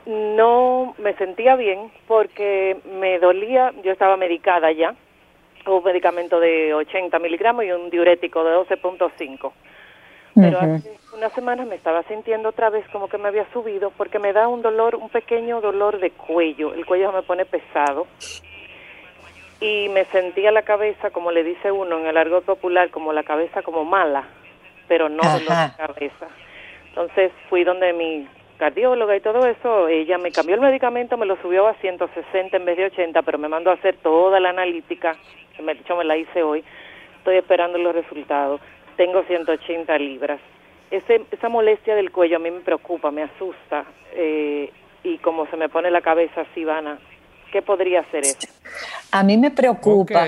no 0.05 0.93
me 0.99 1.13
sentía 1.13 1.55
bien 1.55 1.91
porque 2.07 2.77
me 2.99 3.17
dolía, 3.17 3.71
yo 3.83 3.91
estaba 3.91 4.17
medicada 4.17 4.71
ya, 4.71 4.93
un 5.65 5.83
medicamento 5.83 6.39
de 6.39 6.73
80 6.73 7.17
miligramos 7.19 7.65
y 7.65 7.71
un 7.71 7.89
diurético 7.89 8.43
de 8.43 8.55
12.5. 8.55 9.51
Pero 10.33 10.59
hace 10.59 10.97
unas 11.13 11.33
semanas 11.33 11.67
me 11.67 11.75
estaba 11.75 12.03
sintiendo 12.03 12.49
otra 12.49 12.69
vez 12.69 12.87
como 12.89 13.09
que 13.09 13.17
me 13.17 13.27
había 13.27 13.45
subido 13.51 13.91
porque 13.91 14.17
me 14.17 14.31
da 14.31 14.47
un 14.47 14.61
dolor, 14.61 14.95
un 14.95 15.09
pequeño 15.09 15.59
dolor 15.59 15.99
de 15.99 16.11
cuello. 16.11 16.73
El 16.73 16.85
cuello 16.85 17.11
me 17.11 17.21
pone 17.21 17.45
pesado. 17.45 18.07
Y 19.59 19.89
me 19.89 20.05
sentía 20.05 20.51
la 20.51 20.63
cabeza, 20.63 21.11
como 21.11 21.31
le 21.31 21.43
dice 21.43 21.71
uno 21.71 21.99
en 21.99 22.07
el 22.07 22.17
argot 22.17 22.45
popular, 22.45 22.89
como 22.89 23.13
la 23.13 23.23
cabeza 23.23 23.61
como 23.61 23.83
mala 23.83 24.25
pero 24.91 25.07
no 25.07 25.23
dolor 25.23 25.39
de 25.39 25.77
cabeza. 25.77 26.27
Entonces 26.89 27.31
fui 27.49 27.63
donde 27.63 27.93
mi 27.93 28.27
cardióloga 28.57 29.15
y 29.15 29.21
todo 29.21 29.47
eso, 29.47 29.87
ella 29.87 30.17
me 30.17 30.33
cambió 30.33 30.55
el 30.55 30.59
medicamento, 30.59 31.15
me 31.15 31.25
lo 31.25 31.37
subió 31.37 31.65
a 31.65 31.75
160 31.75 32.57
en 32.57 32.65
vez 32.65 32.75
de 32.75 32.85
80, 32.87 33.21
pero 33.21 33.37
me 33.37 33.47
mandó 33.47 33.71
a 33.71 33.75
hacer 33.75 33.95
toda 34.03 34.41
la 34.41 34.49
analítica, 34.49 35.15
me, 35.59 35.75
dicho 35.75 35.95
me 35.95 36.03
la 36.03 36.17
hice 36.17 36.43
hoy, 36.43 36.63
estoy 37.17 37.37
esperando 37.37 37.77
los 37.77 37.93
resultados, 37.93 38.61
tengo 38.97 39.23
180 39.23 39.97
libras. 39.97 40.39
Ese, 40.89 41.21
esa 41.31 41.49
molestia 41.49 41.95
del 41.95 42.11
cuello 42.11 42.35
a 42.35 42.39
mí 42.39 42.51
me 42.51 42.59
preocupa, 42.59 43.11
me 43.11 43.23
asusta, 43.23 43.85
eh, 44.13 44.71
y 45.03 45.17
como 45.19 45.47
se 45.47 45.57
me 45.57 45.69
pone 45.69 45.89
la 45.89 46.01
cabeza 46.01 46.41
así, 46.41 46.65
vana, 46.65 46.99
¿qué 47.51 47.61
podría 47.61 48.01
hacer 48.01 48.23
eso? 48.23 48.47
A 49.11 49.23
mí 49.23 49.37
me 49.37 49.51
preocupa 49.51 50.27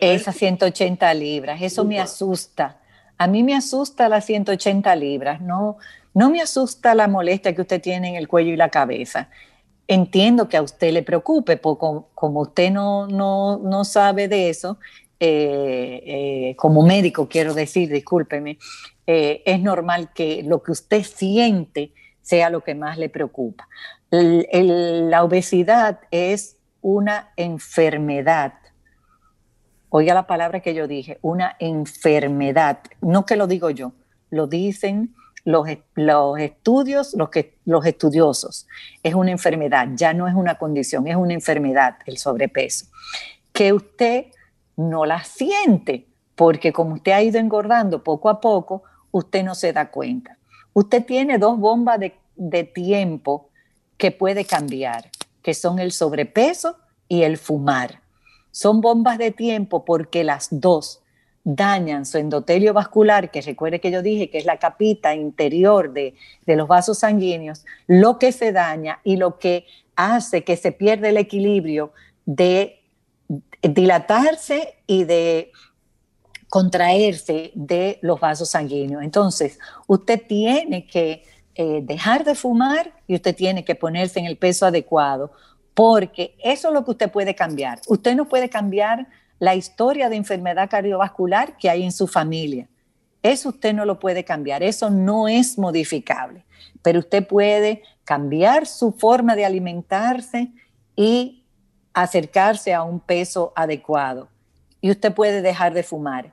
esas 0.00 0.36
180 0.36 1.12
libras, 1.14 1.60
eso 1.60 1.84
me 1.84 1.98
asusta 1.98 2.78
a 3.18 3.26
mí 3.26 3.42
me 3.42 3.54
asusta 3.54 4.08
las 4.08 4.24
180 4.24 4.94
libras, 4.96 5.40
no, 5.40 5.78
no 6.14 6.30
me 6.30 6.40
asusta 6.40 6.94
la 6.94 7.08
molestia 7.08 7.54
que 7.54 7.62
usted 7.62 7.80
tiene 7.80 8.08
en 8.10 8.16
el 8.16 8.28
cuello 8.28 8.52
y 8.52 8.56
la 8.56 8.70
cabeza. 8.70 9.28
Entiendo 9.86 10.48
que 10.48 10.56
a 10.56 10.62
usted 10.62 10.92
le 10.92 11.02
preocupe, 11.02 11.56
porque 11.56 11.86
como 12.14 12.40
usted 12.40 12.70
no, 12.70 13.06
no, 13.06 13.84
sabe 13.84 14.28
de 14.28 14.48
eso, 14.48 14.78
eh, 15.20 16.02
eh, 16.06 16.56
como 16.56 16.82
médico 16.82 17.28
quiero 17.28 17.54
decir, 17.54 17.90
discúlpeme, 17.90 18.58
eh, 19.06 19.42
es 19.44 19.60
normal 19.60 20.10
que 20.14 20.42
lo 20.42 20.62
que 20.62 20.72
usted 20.72 21.02
siente 21.02 21.92
sea 22.22 22.48
lo 22.48 22.62
que 22.62 22.74
más 22.74 22.96
le 22.96 23.08
preocupa. 23.10 23.68
la 24.10 25.24
obesidad 25.24 26.00
es 26.10 26.56
una 26.80 27.32
enfermedad 27.36 28.54
oiga 29.96 30.12
la 30.12 30.26
palabra 30.26 30.58
que 30.58 30.74
yo 30.74 30.88
dije, 30.88 31.18
una 31.22 31.54
enfermedad, 31.60 32.80
no 33.00 33.24
que 33.24 33.36
lo 33.36 33.46
digo 33.46 33.70
yo, 33.70 33.92
lo 34.28 34.48
dicen 34.48 35.14
los, 35.44 35.68
los 35.94 36.38
estudios, 36.38 37.14
los, 37.14 37.28
que, 37.28 37.58
los 37.64 37.84
estudiosos, 37.84 38.66
es 39.02 39.14
una 39.14 39.30
enfermedad, 39.30 39.88
ya 39.94 40.14
no 40.14 40.26
es 40.26 40.34
una 40.34 40.56
condición, 40.56 41.06
es 41.06 41.16
una 41.16 41.34
enfermedad 41.34 41.96
el 42.06 42.16
sobrepeso, 42.16 42.86
que 43.52 43.72
usted 43.72 44.26
no 44.76 45.04
la 45.04 45.22
siente, 45.22 46.06
porque 46.34 46.72
como 46.72 46.94
usted 46.94 47.12
ha 47.12 47.22
ido 47.22 47.38
engordando 47.38 48.02
poco 48.02 48.28
a 48.28 48.40
poco, 48.40 48.82
usted 49.12 49.44
no 49.44 49.54
se 49.54 49.72
da 49.72 49.90
cuenta. 49.90 50.38
Usted 50.72 51.04
tiene 51.04 51.38
dos 51.38 51.58
bombas 51.58 52.00
de, 52.00 52.16
de 52.34 52.64
tiempo 52.64 53.50
que 53.96 54.10
puede 54.10 54.44
cambiar, 54.44 55.10
que 55.42 55.54
son 55.54 55.78
el 55.78 55.92
sobrepeso 55.92 56.76
y 57.06 57.22
el 57.22 57.36
fumar. 57.36 58.00
Son 58.50 58.80
bombas 58.80 59.18
de 59.18 59.30
tiempo 59.30 59.84
porque 59.84 60.24
las 60.24 60.48
dos 60.50 61.03
dañan 61.44 62.06
su 62.06 62.16
endotelio 62.16 62.72
vascular, 62.72 63.30
que 63.30 63.42
recuerde 63.42 63.80
que 63.80 63.90
yo 63.90 64.02
dije 64.02 64.30
que 64.30 64.38
es 64.38 64.46
la 64.46 64.58
capita 64.58 65.14
interior 65.14 65.92
de, 65.92 66.14
los 66.46 66.66
vasos 66.66 66.98
sanguíneos, 66.98 67.66
lo 67.86 68.18
que 68.18 68.32
se 68.32 68.50
daña 68.50 69.00
y 69.04 69.16
lo 69.16 69.38
que 69.38 69.66
hace 69.94 70.42
que 70.42 70.56
se 70.56 70.72
pierda 70.72 71.10
el 71.10 71.18
equilibrio 71.18 71.92
de 72.24 72.80
dilatarse 73.62 74.76
y 74.86 75.04
de 75.04 75.52
contraerse 76.48 77.52
de 77.54 77.98
los 78.00 78.20
vasos 78.20 78.50
sanguíneos. 78.50 79.02
Entonces, 79.02 79.58
usted 79.86 80.22
tiene 80.26 80.86
que 80.86 81.24
eh, 81.56 81.80
dejar 81.82 82.24
de 82.24 82.34
fumar 82.34 82.92
y 83.06 83.14
usted 83.14 83.36
tiene 83.36 83.64
que 83.64 83.74
ponerse 83.74 84.18
en 84.18 84.26
el 84.26 84.38
peso 84.38 84.64
adecuado, 84.66 85.30
porque 85.74 86.36
eso 86.42 86.68
es 86.68 86.74
lo 86.74 86.84
que 86.84 86.92
usted 86.92 87.10
puede 87.10 87.34
cambiar. 87.34 87.80
Usted 87.86 88.16
no 88.16 88.28
puede 88.28 88.48
cambiar 88.48 89.08
la 89.38 89.54
historia 89.54 90.08
de 90.08 90.16
enfermedad 90.16 90.70
cardiovascular 90.70 91.56
que 91.56 91.70
hay 91.70 91.82
en 91.82 91.92
su 91.92 92.06
familia. 92.06 92.68
Eso 93.22 93.50
usted 93.50 93.74
no 93.74 93.84
lo 93.84 93.98
puede 93.98 94.24
cambiar, 94.24 94.62
eso 94.62 94.90
no 94.90 95.28
es 95.28 95.58
modificable, 95.58 96.44
pero 96.82 96.98
usted 96.98 97.26
puede 97.26 97.82
cambiar 98.04 98.66
su 98.66 98.92
forma 98.92 99.34
de 99.34 99.46
alimentarse 99.46 100.52
y 100.94 101.42
acercarse 101.94 102.74
a 102.74 102.82
un 102.82 103.00
peso 103.00 103.54
adecuado. 103.56 104.28
Y 104.80 104.90
usted 104.90 105.14
puede 105.14 105.40
dejar 105.40 105.72
de 105.72 105.82
fumar, 105.82 106.30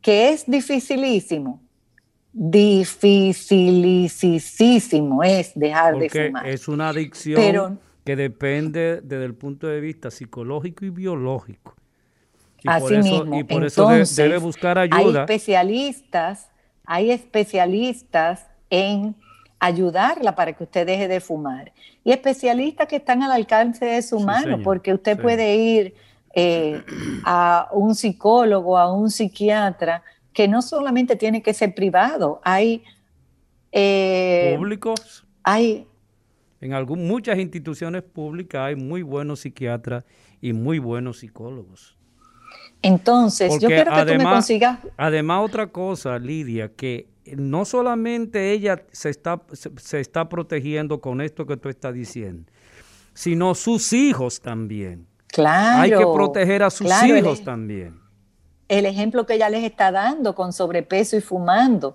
que 0.00 0.30
es 0.30 0.44
dificilísimo. 0.46 1.60
Dificilísimo 2.32 5.22
es 5.22 5.52
dejar 5.54 5.96
de 5.98 6.10
fumar. 6.10 6.48
Es 6.48 6.66
una 6.66 6.88
adicción 6.88 7.78
que 8.04 8.16
depende 8.16 9.00
desde 9.00 9.26
el 9.26 9.34
punto 9.34 9.68
de 9.68 9.80
vista 9.80 10.10
psicológico 10.10 10.84
y 10.84 10.90
biológico. 10.90 11.76
Y 12.62 12.68
Así 12.68 12.96
mismo. 12.98 13.38
Y 13.38 13.44
por 13.44 13.64
eso 13.64 13.88
debe 13.88 14.38
buscar 14.38 14.78
ayuda. 14.78 14.98
Hay 14.98 15.16
especialistas, 15.16 16.50
hay 16.84 17.10
especialistas 17.10 18.46
en 18.70 19.14
ayudarla 19.58 20.34
para 20.34 20.52
que 20.54 20.64
usted 20.64 20.86
deje 20.86 21.06
de 21.08 21.20
fumar. 21.20 21.72
Y 22.02 22.10
especialistas 22.10 22.88
que 22.88 22.96
están 22.96 23.22
al 23.22 23.30
alcance 23.32 23.84
de 23.84 24.02
su 24.02 24.18
mano, 24.18 24.60
porque 24.62 24.92
usted 24.92 25.20
puede 25.20 25.54
ir 25.54 25.94
eh, 26.34 26.82
a 27.24 27.68
un 27.72 27.94
psicólogo, 27.94 28.76
a 28.76 28.92
un 28.92 29.10
psiquiatra, 29.10 30.02
que 30.32 30.48
no 30.48 30.62
solamente 30.62 31.16
tiene 31.16 31.42
que 31.42 31.54
ser 31.54 31.74
privado, 31.74 32.40
hay... 32.42 32.82
Eh, 33.70 34.54
Públicos. 34.58 35.24
Hay... 35.44 35.86
En 36.60 36.72
algún, 36.72 37.06
muchas 37.06 37.38
instituciones 37.38 38.02
públicas 38.02 38.62
hay 38.62 38.76
muy 38.76 39.02
buenos 39.02 39.40
psiquiatras 39.40 40.04
y 40.40 40.52
muy 40.52 40.78
buenos 40.78 41.18
psicólogos. 41.18 41.96
Entonces, 42.82 43.58
yo 43.60 43.68
quiero 43.68 43.92
que 43.94 44.12
tú 44.12 44.18
me 44.18 44.24
consigas. 44.24 44.78
Además, 44.96 45.44
otra 45.44 45.68
cosa, 45.68 46.18
Lidia, 46.18 46.68
que 46.68 47.06
no 47.36 47.64
solamente 47.64 48.52
ella 48.52 48.82
se 48.90 49.10
está, 49.10 49.40
se, 49.52 50.00
está 50.00 50.28
protegiendo 50.28 51.00
con 51.00 51.20
esto 51.20 51.46
que 51.46 51.56
tú 51.56 51.68
estás 51.68 51.94
diciendo, 51.94 52.50
sino 53.14 53.54
sus 53.54 53.92
hijos 53.92 54.40
también. 54.40 55.06
Claro. 55.28 55.82
Hay 55.82 55.90
que 55.90 56.04
proteger 56.12 56.62
a 56.62 56.70
sus 56.70 56.90
hijos 57.04 57.42
también. 57.42 58.00
El 58.68 58.86
ejemplo 58.86 59.26
que 59.26 59.34
ella 59.34 59.48
les 59.48 59.64
está 59.64 59.92
dando 59.92 60.34
con 60.34 60.52
sobrepeso 60.52 61.16
y 61.16 61.20
fumando, 61.20 61.94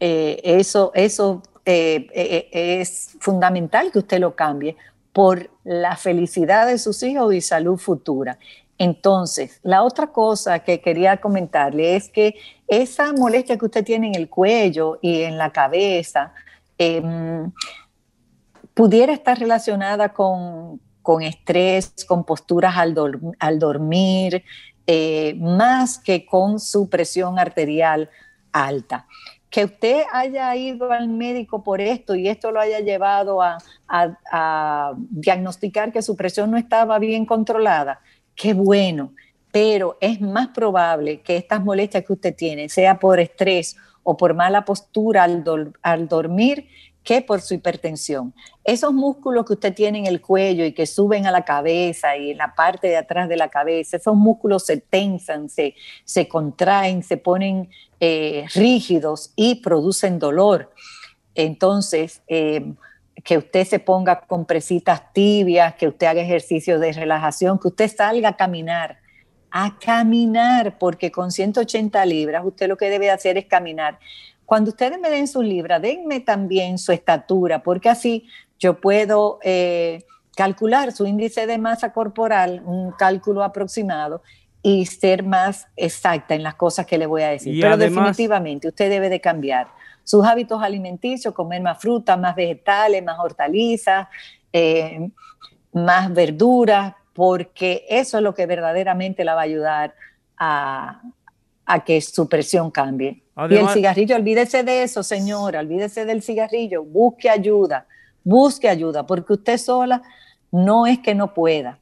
eh, 0.00 0.40
eso, 0.42 0.90
eso 0.94 1.42
eh, 1.64 2.08
eh, 2.12 2.80
es 2.80 3.16
fundamental 3.20 3.90
que 3.92 4.00
usted 4.00 4.18
lo 4.18 4.34
cambie 4.34 4.76
por 5.12 5.48
la 5.62 5.96
felicidad 5.96 6.66
de 6.66 6.78
sus 6.78 7.02
hijos 7.02 7.32
y 7.32 7.40
salud 7.40 7.78
futura. 7.78 8.38
Entonces, 8.78 9.60
la 9.62 9.82
otra 9.82 10.08
cosa 10.08 10.58
que 10.60 10.80
quería 10.80 11.18
comentarle 11.18 11.96
es 11.96 12.08
que 12.08 12.34
esa 12.66 13.12
molestia 13.12 13.56
que 13.56 13.66
usted 13.66 13.84
tiene 13.84 14.08
en 14.08 14.14
el 14.16 14.28
cuello 14.28 14.98
y 15.00 15.22
en 15.22 15.38
la 15.38 15.52
cabeza 15.52 16.32
em, 16.76 17.52
pudiera 18.74 19.12
estar 19.12 19.38
relacionada 19.38 20.12
con, 20.12 20.80
estrés, 21.22 21.94
con 22.08 22.24
posturas 22.24 22.76
al, 22.76 22.94
dormir, 23.58 24.42
eh, 24.86 25.34
más 25.38 25.98
que 25.98 26.26
con 26.26 26.58
su 26.58 26.88
presión 26.88 27.38
arterial 27.38 28.10
alta. 28.50 29.06
Que 29.50 29.66
usted 29.66 30.02
haya 30.12 30.56
ido 30.56 30.90
al 30.90 31.08
médico 31.08 31.62
por 31.62 31.80
esto 31.80 32.16
y 32.16 32.26
esto 32.26 32.50
lo 32.50 32.58
haya 32.58 32.80
llevado 32.80 33.40
a 33.40 34.94
diagnosticar 35.10 35.92
que 35.92 36.02
su 36.02 36.16
presión 36.16 36.50
no 36.50 36.56
estaba 36.56 36.98
bien 36.98 37.24
controlada, 37.24 38.00
qué 38.34 38.54
bueno, 38.54 39.12
pero 39.52 39.96
es 40.00 40.20
más 40.20 40.48
probable 40.48 41.20
que 41.20 41.36
estas 41.36 41.62
molestias 41.62 42.04
que 42.04 42.12
usted 42.12 42.34
tiene, 42.34 42.68
sea 42.68 42.98
por 42.98 43.20
estrés 43.20 43.76
o 44.02 44.16
por 44.16 44.34
mala 44.34 44.64
postura 44.64 45.22
al, 45.22 46.08
dormir, 46.08 46.68
que 47.02 47.20
por 47.20 47.40
su 47.40 47.54
hipertensión. 47.54 48.34
Esos 48.64 48.92
músculos 48.92 49.44
que 49.44 49.52
usted 49.52 49.74
tiene 49.74 49.98
en 49.98 50.06
el 50.06 50.20
cuello 50.20 50.64
y 50.64 50.72
que 50.72 50.86
suben 50.86 51.26
a 51.26 51.30
la 51.30 51.44
cabeza 51.44 52.16
y 52.16 52.30
en 52.30 52.38
la 52.38 52.54
parte 52.54 52.88
de 52.88 52.96
atrás 52.96 53.28
de 53.28 53.36
la 53.36 53.48
cabeza, 53.48 53.98
esos 53.98 54.16
músculos 54.16 54.64
se 54.64 54.78
tensan, 54.78 55.48
se, 55.48 55.74
se 56.04 56.26
contraen, 56.26 57.02
se 57.02 57.16
ponen 57.16 57.68
eh, 58.00 58.46
rígidos 58.54 59.32
y 59.36 59.56
producen 59.56 60.18
dolor. 60.18 60.72
Entonces, 61.34 62.22
eh, 62.26 62.72
que 63.24 63.38
usted 63.38 63.66
se 63.66 63.78
ponga 63.78 64.20
compresitas 64.20 65.12
tibias, 65.14 65.74
que 65.74 65.88
usted 65.88 66.06
haga 66.06 66.20
ejercicios 66.20 66.78
de 66.78 66.92
relajación, 66.92 67.58
que 67.58 67.68
usted 67.68 67.90
salga 67.90 68.28
a 68.28 68.36
caminar, 68.36 68.98
a 69.50 69.78
caminar, 69.78 70.78
porque 70.78 71.10
con 71.10 71.32
180 71.32 72.04
libras 72.04 72.44
usted 72.44 72.68
lo 72.68 72.76
que 72.76 72.90
debe 72.90 73.10
hacer 73.10 73.38
es 73.38 73.46
caminar. 73.46 73.98
Cuando 74.44 74.70
ustedes 74.70 75.00
me 75.00 75.08
den 75.08 75.26
sus 75.26 75.42
libras, 75.42 75.80
denme 75.80 76.20
también 76.20 76.76
su 76.76 76.92
estatura, 76.92 77.62
porque 77.62 77.88
así 77.88 78.28
yo 78.58 78.78
puedo 78.78 79.38
eh, 79.42 80.04
calcular 80.36 80.92
su 80.92 81.06
índice 81.06 81.46
de 81.46 81.56
masa 81.56 81.94
corporal, 81.94 82.62
un 82.66 82.92
cálculo 82.92 83.42
aproximado, 83.42 84.22
y 84.62 84.84
ser 84.86 85.22
más 85.22 85.66
exacta 85.76 86.34
en 86.34 86.42
las 86.42 86.54
cosas 86.54 86.86
que 86.86 86.98
le 86.98 87.06
voy 87.06 87.22
a 87.22 87.28
decir. 87.28 87.58
Pero 87.60 87.76
definitivamente 87.78 88.68
usted 88.68 88.90
debe 88.90 89.08
de 89.08 89.20
cambiar 89.20 89.68
sus 90.04 90.24
hábitos 90.24 90.62
alimenticios, 90.62 91.34
comer 91.34 91.62
más 91.62 91.80
frutas, 91.80 92.18
más 92.18 92.36
vegetales, 92.36 93.02
más 93.02 93.18
hortalizas, 93.18 94.06
eh, 94.52 95.10
más 95.72 96.12
verduras, 96.12 96.94
porque 97.14 97.86
eso 97.88 98.18
es 98.18 98.22
lo 98.22 98.34
que 98.34 98.46
verdaderamente 98.46 99.24
la 99.24 99.34
va 99.34 99.40
a 99.40 99.44
ayudar 99.44 99.94
a, 100.36 101.00
que 101.86 102.00
su 102.00 102.28
presión 102.28 102.70
cambie. 102.70 103.22
y 103.50 103.54
el 103.54 103.68
cigarrillo, 103.70 104.16
olvídese 104.16 104.62
de 104.62 104.82
eso, 104.82 105.02
señora, 105.02 105.60
olvídese 105.60 106.04
del 106.04 106.22
cigarrillo, 106.22 106.84
busque 106.84 107.30
ayuda, 107.30 107.86
busque 108.22 108.68
ayuda, 108.68 109.06
porque 109.06 109.32
usted 109.32 109.56
sola 109.56 110.02
no 110.52 110.86
es 110.86 110.98
que 110.98 111.14
no 111.14 111.32
pueda. 111.32 111.78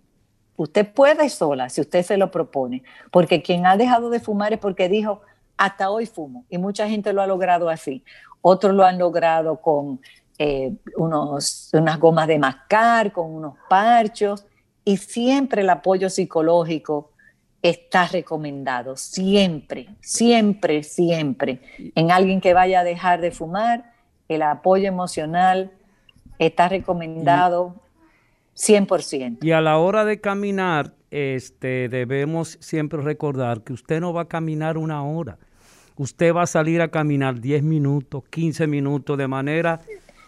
Usted 0.57 0.87
puede 0.87 1.29
sola 1.29 1.69
si 1.69 1.81
usted 1.81 2.05
se 2.05 2.17
lo 2.17 2.31
propone, 2.31 2.85
porque 3.11 3.43
quien 3.43 3.67
ha 3.67 3.77
dejado 3.77 4.11
de 4.11 4.21
fumar 4.21 4.53
es 4.53 4.59
porque 4.61 4.89
dijo, 4.89 5.23
hasta 5.57 5.91
hoy 5.91 6.07
fumo 6.07 6.45
y 6.49 6.59
mucha 6.59 6.89
gente 6.89 7.13
lo 7.13 7.23
ha 7.23 7.27
logrado 7.27 7.69
así. 7.69 8.05
Otros 8.41 8.75
lo 8.75 8.85
han 8.85 8.99
logrado 8.99 9.61
con 9.61 10.01
eh, 10.39 10.75
unos, 10.97 11.71
unas 11.73 11.99
gomas 11.99 12.27
de 12.27 12.39
mascar, 12.39 13.13
con 13.13 13.33
unos 13.33 13.55
parchos 13.69 14.45
y 14.85 14.97
siempre 14.97 15.63
el 15.63 15.71
apoyo 15.71 16.11
psicológico 16.11 17.13
está 17.63 18.09
recomendado, 18.09 18.97
siempre, 18.97 19.89
siempre, 20.01 20.83
siempre. 20.83 21.61
En 21.95 22.11
alguien 22.11 22.41
que 22.41 22.55
vaya 22.55 22.81
a 22.81 22.85
dejar 22.85 23.21
de 23.21 23.31
fumar, 23.31 23.93
el 24.29 24.43
apoyo 24.43 24.89
emocional 24.89 25.71
está 26.39 26.69
recomendado 26.69 27.77
100%. 28.57 29.39
Y 29.43 29.53
a 29.53 29.61
la 29.61 29.79
hora 29.79 30.05
de 30.05 30.21
caminar, 30.21 30.93
este, 31.13 31.91
debemos 31.91 32.57
siempre 32.61 33.03
recordar 33.03 33.63
que 33.63 33.75
usted 33.75 34.01
no 34.01 34.15
va 34.15 34.23
a 34.23 34.29
caminar 34.29 34.79
una 34.79 35.05
hora. 35.05 35.39
Usted 35.97 36.35
va 36.35 36.43
a 36.43 36.47
salir 36.47 36.81
a 36.81 36.89
caminar 36.89 37.39
10 37.39 37.63
minutos, 37.63 38.25
15 38.31 38.67
minutos 38.67 39.19
de 39.19 39.29
manera... 39.29 39.83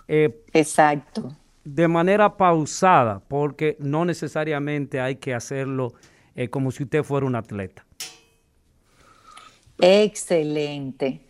Eh, 0.07 0.45
Exacto. 0.53 1.35
De 1.65 1.89
manera 1.89 2.37
pausada, 2.37 3.23
porque 3.27 3.79
no 3.81 4.05
necesariamente 4.05 5.01
hay 5.01 5.17
que 5.17 5.33
hacerlo 5.33 5.95
eh, 6.35 6.49
como 6.49 6.71
si 6.71 6.83
usted 6.83 7.03
fuera 7.03 7.25
un 7.25 7.35
atleta. 7.35 7.87
Excelente. 9.81 11.23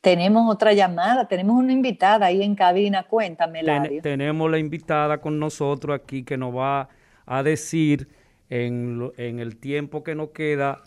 Tenemos 0.00 0.48
otra 0.54 0.72
llamada, 0.72 1.26
tenemos 1.26 1.56
una 1.56 1.72
invitada 1.72 2.26
ahí 2.26 2.44
en 2.44 2.54
cabina. 2.54 3.02
Cuéntame, 3.02 3.64
Ten, 3.64 4.02
tenemos 4.02 4.48
la 4.48 4.58
invitada 4.58 5.20
con 5.20 5.40
nosotros 5.40 5.98
aquí 6.00 6.22
que 6.22 6.36
nos 6.36 6.54
va 6.54 6.88
a 7.26 7.42
decir 7.42 8.06
en, 8.50 9.12
en 9.16 9.38
el 9.38 9.56
tiempo 9.56 10.02
que 10.02 10.14
nos 10.14 10.30
queda, 10.30 10.82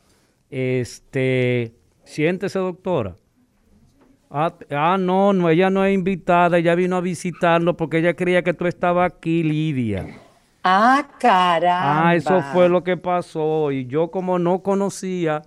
este, 0.50 1.74
siéntese 2.04 2.60
doctora. 2.60 3.16
Ah, 4.30 4.54
ah, 4.72 4.98
no, 5.00 5.32
no, 5.32 5.50
ella 5.50 5.70
no 5.70 5.86
es 5.86 5.94
invitada, 5.94 6.58
ella 6.58 6.76
vino 6.76 6.98
a 6.98 7.02
visitarlo 7.02 7.78
porque 7.78 8.00
ella 8.00 8.14
creía 8.14 8.44
que 8.44 8.54
tú 8.54 8.66
estabas 8.68 9.12
aquí, 9.14 9.42
Lidia. 9.42 10.06
Ah, 10.64 11.08
caramba. 11.18 12.10
Ah, 12.10 12.16
eso 12.16 12.42
fue 12.52 12.68
lo 12.68 12.84
que 12.84 12.98
pasó. 12.98 13.72
Y 13.72 13.86
yo 13.86 14.12
como 14.12 14.38
no 14.38 14.60
conocía 14.60 15.44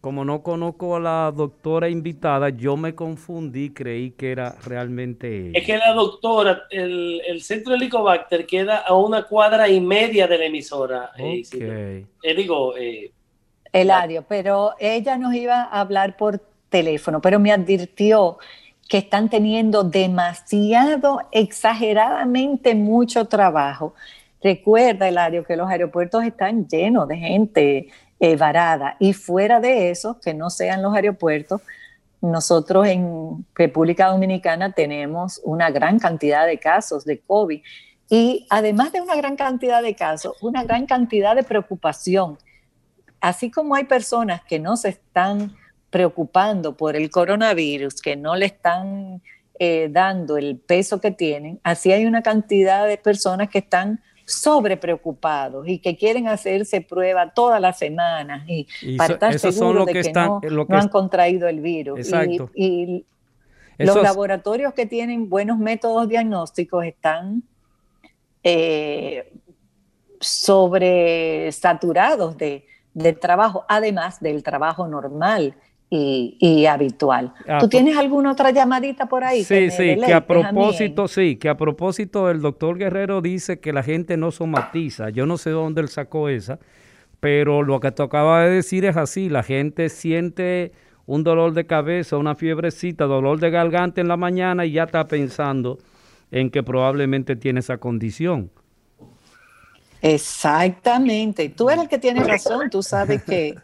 como 0.00 0.24
no 0.24 0.42
conozco 0.42 0.96
a 0.96 1.00
la 1.00 1.32
doctora 1.34 1.88
invitada, 1.88 2.48
yo 2.48 2.76
me 2.76 2.94
confundí, 2.94 3.70
creí 3.70 4.12
que 4.12 4.32
era 4.32 4.56
realmente 4.64 5.50
Es 5.54 5.66
que 5.66 5.76
la 5.76 5.92
doctora, 5.92 6.62
el, 6.70 7.40
centro 7.42 7.72
de 7.72 7.78
Helicobacter 7.78 8.46
queda 8.46 8.78
a 8.78 8.94
una 8.94 9.24
cuadra 9.24 9.68
y 9.68 9.80
media 9.80 10.26
de 10.26 10.38
la 10.38 10.44
emisora. 10.46 11.10
Eh, 11.18 11.42
eh, 11.52 12.34
digo, 12.34 12.76
eh, 12.78 13.12
Eladio, 13.72 14.24
pero 14.26 14.72
ella 14.78 15.18
nos 15.18 15.34
iba 15.34 15.64
a 15.64 15.80
hablar 15.80 16.16
por 16.16 16.40
teléfono, 16.70 17.20
pero 17.20 17.38
me 17.38 17.52
advirtió 17.52 18.38
que 18.88 18.98
están 18.98 19.28
teniendo 19.28 19.84
demasiado, 19.84 21.20
exageradamente 21.30 22.74
mucho 22.74 23.26
trabajo. 23.26 23.94
Recuerda, 24.42 25.06
Eladio, 25.08 25.44
que 25.44 25.56
los 25.56 25.68
aeropuertos 25.68 26.24
están 26.24 26.66
llenos 26.66 27.06
de 27.06 27.16
gente 27.18 27.88
eh, 28.20 28.36
varada 28.36 28.96
y 28.98 29.14
fuera 29.14 29.60
de 29.60 29.90
eso, 29.90 30.20
que 30.20 30.34
no 30.34 30.50
sean 30.50 30.82
los 30.82 30.94
aeropuertos, 30.94 31.62
nosotros 32.20 32.86
en 32.86 33.46
República 33.54 34.08
Dominicana 34.08 34.72
tenemos 34.72 35.40
una 35.42 35.70
gran 35.70 35.98
cantidad 35.98 36.46
de 36.46 36.58
casos 36.58 37.06
de 37.06 37.18
COVID 37.18 37.62
y 38.10 38.46
además 38.50 38.92
de 38.92 39.00
una 39.00 39.16
gran 39.16 39.36
cantidad 39.36 39.82
de 39.82 39.94
casos, 39.94 40.36
una 40.42 40.64
gran 40.64 40.84
cantidad 40.84 41.34
de 41.34 41.44
preocupación. 41.44 42.36
Así 43.20 43.50
como 43.50 43.74
hay 43.74 43.84
personas 43.84 44.42
que 44.44 44.58
no 44.58 44.76
se 44.76 44.90
están 44.90 45.56
preocupando 45.88 46.76
por 46.76 46.96
el 46.96 47.10
coronavirus, 47.10 48.02
que 48.02 48.16
no 48.16 48.36
le 48.36 48.46
están 48.46 49.22
eh, 49.58 49.88
dando 49.90 50.36
el 50.36 50.58
peso 50.58 51.00
que 51.00 51.10
tienen, 51.10 51.60
así 51.62 51.92
hay 51.92 52.04
una 52.04 52.22
cantidad 52.22 52.86
de 52.86 52.98
personas 52.98 53.48
que 53.48 53.58
están 53.58 54.00
sobre 54.30 54.76
preocupados 54.76 55.66
y 55.68 55.78
que 55.78 55.96
quieren 55.96 56.28
hacerse 56.28 56.80
prueba 56.80 57.32
todas 57.34 57.60
las 57.60 57.78
semanas 57.78 58.44
y, 58.46 58.66
para 58.96 59.14
estar 59.14 59.36
seguros 59.38 59.86
de 59.86 59.92
que, 59.92 60.12
no, 60.12 60.40
han 60.70 60.88
contraído 60.88 61.48
el 61.48 61.60
virus. 61.60 62.10
Y, 62.54 63.04
los 63.78 64.02
laboratorios 64.02 64.74
que 64.74 64.84
tienen 64.84 65.30
buenos 65.30 65.58
métodos 65.58 66.06
diagnósticos 66.06 66.84
están 66.84 67.42
eh, 68.42 69.32
sobresaturados 70.20 72.36
de, 72.36 72.66
de 72.92 73.14
trabajo, 73.14 73.64
además 73.68 74.20
del 74.20 74.42
trabajo 74.42 74.86
normal 74.86 75.54
y, 75.92 76.66
habitual. 76.66 77.34
Ah, 77.48 77.58
¿Tú 77.58 77.66
pues 77.66 77.70
tienes 77.70 77.96
alguna 77.96 78.30
otra 78.30 78.52
llamadita 78.52 79.06
por 79.06 79.24
ahí? 79.24 79.42
Sí, 79.42 79.70
sí, 79.70 79.96
que 79.96 80.14
a 80.14 80.24
propósito, 80.24 81.08
sí, 81.08 81.36
que 81.36 81.48
a 81.48 81.56
propósito 81.56 82.30
el 82.30 82.40
doctor 82.40 82.78
Guerrero 82.78 83.20
dice 83.20 83.58
que 83.58 83.72
la 83.72 83.82
gente 83.82 84.16
no 84.16 84.30
somatiza. 84.30 85.10
Yo 85.10 85.26
no 85.26 85.36
sé 85.36 85.50
dónde 85.50 85.80
él 85.80 85.88
sacó 85.88 86.28
esa, 86.28 86.60
pero 87.18 87.64
lo 87.64 87.80
que 87.80 87.90
te 87.90 88.02
acaba 88.04 88.44
de 88.44 88.50
decir 88.50 88.84
es 88.84 88.96
así, 88.96 89.28
la 89.28 89.42
gente 89.42 89.88
siente 89.88 90.72
un 91.06 91.24
dolor 91.24 91.54
de 91.54 91.66
cabeza, 91.66 92.16
una 92.16 92.36
fiebrecita, 92.36 93.06
dolor 93.06 93.40
de 93.40 93.50
garganta 93.50 94.00
en 94.00 94.06
la 94.06 94.16
mañana 94.16 94.64
y 94.64 94.72
ya 94.72 94.84
está 94.84 95.08
pensando 95.08 95.78
en 96.30 96.50
que 96.50 96.62
probablemente 96.62 97.34
tiene 97.34 97.60
esa 97.60 97.78
condición. 97.78 98.52
Exactamente. 100.02 101.48
Tú 101.48 101.68
eres 101.68 101.82
el 101.82 101.88
que 101.88 101.98
tiene 101.98 102.22
razón. 102.22 102.70
Tú 102.70 102.82
sabes 102.82 103.24
que 103.24 103.56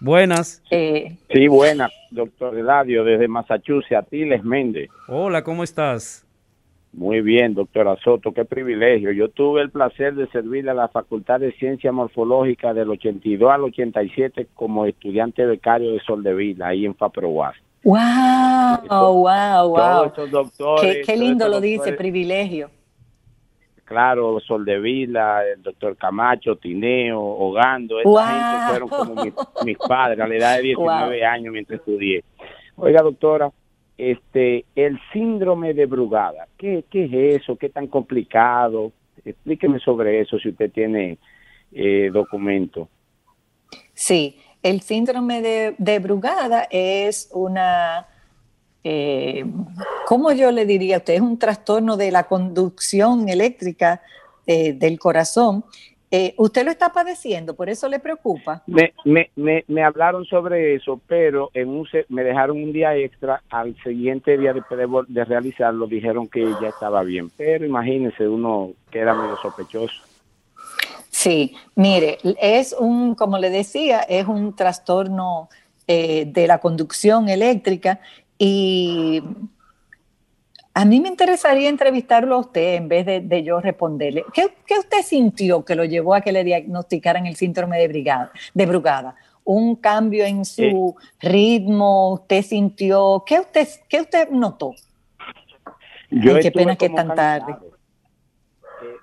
Buenas. 0.00 0.62
Eh, 0.70 1.18
sí, 1.30 1.46
buenas, 1.46 1.92
doctor 2.10 2.56
Eladio, 2.56 3.04
desde 3.04 3.28
Massachusetts, 3.28 3.92
Atiles 3.92 4.42
Méndez. 4.42 4.88
Hola, 5.08 5.44
¿cómo 5.44 5.62
estás? 5.62 6.26
Muy 6.92 7.20
bien, 7.20 7.54
doctora 7.54 7.96
Soto, 8.02 8.32
qué 8.32 8.44
privilegio. 8.44 9.12
Yo 9.12 9.28
tuve 9.28 9.60
el 9.60 9.70
placer 9.70 10.14
de 10.14 10.26
servir 10.28 10.68
a 10.70 10.74
la 10.74 10.88
Facultad 10.88 11.38
de 11.38 11.52
Ciencia 11.52 11.92
Morfológica 11.92 12.72
del 12.72 12.88
82 12.90 13.50
al 13.50 13.64
87 13.64 14.48
como 14.54 14.86
estudiante 14.86 15.44
becario 15.44 15.92
de 15.92 16.00
Soldevila, 16.00 16.68
ahí 16.68 16.86
en 16.86 16.94
FAPROAS. 16.94 17.54
¡Wow! 17.84 17.98
¡Wow! 18.88 19.68
¡Wow! 19.68 20.12
qué, 20.80 21.02
qué 21.06 21.16
lindo 21.16 21.46
lo 21.48 21.60
dice, 21.60 21.92
privilegio 21.92 22.70
claro, 23.90 24.38
Soldevila, 24.38 25.42
el 25.44 25.64
doctor 25.64 25.96
Camacho, 25.96 26.54
Tineo, 26.54 27.20
Hogando, 27.20 27.98
esa 27.98 28.28
gente 28.28 28.68
fueron 28.68 28.88
como 28.88 29.24
mis, 29.64 29.76
padres 29.78 30.20
a 30.20 30.28
la 30.28 30.36
edad 30.36 30.56
de 30.58 30.62
19 30.62 31.24
años 31.24 31.52
mientras 31.52 31.80
estudié. 31.80 32.22
Oiga, 32.76 33.02
doctora, 33.02 33.50
este, 33.98 34.64
el 34.76 34.96
síndrome 35.12 35.74
de 35.74 35.86
Brugada, 35.86 36.46
¿qué, 36.56 36.84
qué 36.88 37.06
es 37.06 37.42
eso? 37.42 37.56
¿Qué 37.56 37.68
tan 37.68 37.88
complicado? 37.88 38.92
Explíqueme 39.24 39.80
sobre 39.80 40.20
eso 40.20 40.38
si 40.38 40.50
usted 40.50 40.70
tiene 40.70 41.18
eh, 41.72 42.10
documento. 42.12 42.88
Sí, 43.92 44.38
el 44.62 44.82
síndrome 44.82 45.42
de, 45.42 45.74
de 45.78 45.98
Brugada 45.98 46.68
es 46.70 47.28
una 47.32 48.06
eh, 48.84 49.44
¿cómo 50.06 50.32
yo 50.32 50.50
le 50.50 50.66
diría 50.66 50.96
a 50.96 50.98
usted? 50.98 51.14
Es 51.14 51.20
un 51.20 51.38
trastorno 51.38 51.96
de 51.96 52.10
la 52.10 52.24
conducción 52.24 53.28
eléctrica 53.28 54.02
eh, 54.46 54.72
del 54.72 54.98
corazón. 54.98 55.64
Eh, 56.12 56.34
¿Usted 56.38 56.64
lo 56.64 56.72
está 56.72 56.92
padeciendo? 56.92 57.54
¿Por 57.54 57.68
eso 57.68 57.88
le 57.88 58.00
preocupa? 58.00 58.64
Me, 58.66 58.92
me, 59.04 59.30
me, 59.36 59.64
me 59.68 59.84
hablaron 59.84 60.24
sobre 60.24 60.74
eso, 60.74 61.00
pero 61.06 61.50
en 61.54 61.68
un, 61.68 61.86
me 62.08 62.24
dejaron 62.24 62.56
un 62.56 62.72
día 62.72 62.96
extra. 62.96 63.42
Al 63.48 63.76
siguiente 63.84 64.36
día 64.36 64.52
de, 64.52 64.62
de 65.06 65.24
realizarlo, 65.24 65.86
dijeron 65.86 66.26
que 66.26 66.44
ya 66.60 66.68
estaba 66.68 67.02
bien. 67.04 67.30
Pero 67.36 67.64
imagínese, 67.64 68.26
uno 68.26 68.72
queda 68.90 69.14
medio 69.14 69.36
sospechoso. 69.36 70.02
Sí, 71.10 71.54
mire, 71.74 72.18
es 72.40 72.72
un, 72.72 73.14
como 73.14 73.38
le 73.38 73.50
decía, 73.50 74.00
es 74.00 74.26
un 74.26 74.56
trastorno 74.56 75.48
eh, 75.86 76.24
de 76.26 76.46
la 76.46 76.58
conducción 76.58 77.28
eléctrica 77.28 78.00
y 78.42 79.22
a 80.72 80.86
mí 80.86 80.98
me 80.98 81.08
interesaría 81.08 81.68
entrevistarlo 81.68 82.36
a 82.36 82.38
usted 82.38 82.76
en 82.76 82.88
vez 82.88 83.04
de, 83.04 83.42
yo 83.42 83.60
responderle. 83.60 84.24
¿Qué, 84.32 84.46
usted 84.78 85.02
sintió 85.02 85.62
que 85.62 85.74
lo 85.74 85.84
llevó 85.84 86.14
a 86.14 86.22
que 86.22 86.32
le 86.32 86.42
diagnosticaran 86.42 87.26
el 87.26 87.36
síndrome 87.36 87.78
de, 87.78 87.88
brigada, 87.88 88.32
de 88.54 88.64
Brugada? 88.64 89.14
¿Un 89.44 89.76
cambio 89.76 90.24
en 90.24 90.46
su 90.46 90.96
ritmo? 91.20 92.14
¿Usted 92.14 92.40
sintió? 92.40 93.22
¿Qué 93.26 93.40
usted, 93.40 93.68
qué 93.90 94.00
usted 94.00 94.30
notó? 94.30 94.74
Yo 96.10 96.40
qué 96.40 96.50
pena 96.50 96.76
que 96.76 96.88
tan 96.88 97.14
tarde. 97.14 97.52
Eh, 97.52 98.96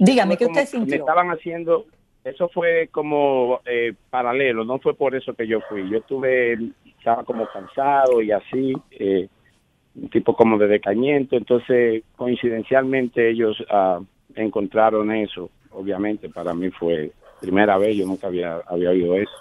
Dígame, 0.00 0.36
¿qué 0.36 0.44
usted 0.44 0.66
sintió? 0.66 0.90
Me 0.90 0.96
estaban 0.96 1.30
haciendo, 1.30 1.86
eso 2.24 2.50
fue 2.50 2.88
como 2.88 3.60
eh, 3.64 3.94
paralelo, 4.10 4.66
no 4.66 4.78
fue 4.80 4.94
por 4.94 5.14
eso 5.14 5.32
que 5.32 5.46
yo 5.46 5.62
fui. 5.62 5.88
Yo 5.88 6.02
tuve 6.02 6.58
estaba 7.02 7.24
como 7.24 7.48
cansado 7.48 8.22
y 8.22 8.30
así, 8.30 8.72
eh, 8.92 9.28
un 9.96 10.08
tipo 10.08 10.36
como 10.36 10.56
de 10.56 10.68
decaimiento, 10.68 11.36
entonces 11.36 12.04
coincidencialmente 12.14 13.28
ellos 13.28 13.56
ah, 13.70 14.00
encontraron 14.36 15.10
eso, 15.10 15.50
obviamente 15.72 16.28
para 16.28 16.54
mí 16.54 16.70
fue 16.70 17.10
primera 17.40 17.76
vez, 17.76 17.96
yo 17.96 18.06
nunca 18.06 18.28
había, 18.28 18.60
había 18.68 18.90
oído 18.90 19.16
eso. 19.16 19.32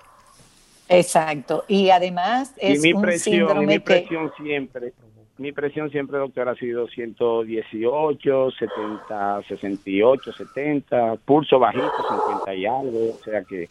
Exacto, 0.89 1.63
y 1.67 1.91
además 1.91 2.55
es 2.57 2.81
mi 2.81 2.93
un 2.93 3.01
presión, 3.03 3.65
mi 3.65 3.77
presión 3.77 4.31
siempre, 4.35 4.93
mi 5.38 5.51
presión 5.51 5.91
siempre, 5.91 6.17
doctor, 6.17 6.49
ha 6.49 6.55
sido 6.55 6.88
118, 6.88 8.51
70, 8.57 9.43
68, 9.47 10.33
70, 10.33 11.15
pulso 11.17 11.59
bajito, 11.59 11.91
50 12.25 12.55
y 12.55 12.65
algo, 12.65 13.11
o 13.11 13.23
sea 13.23 13.43
que 13.43 13.69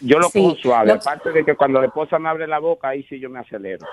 yo 0.00 0.18
lo 0.18 0.30
pongo 0.30 0.54
suave, 0.56 0.92
aparte 0.92 1.32
de 1.32 1.44
que 1.44 1.56
cuando 1.56 1.80
la 1.80 1.86
esposa 1.86 2.18
me 2.18 2.28
abre 2.28 2.46
la 2.46 2.58
boca, 2.58 2.88
ahí 2.88 3.02
sí 3.04 3.18
yo 3.18 3.28
me 3.28 3.40
acelero. 3.40 3.86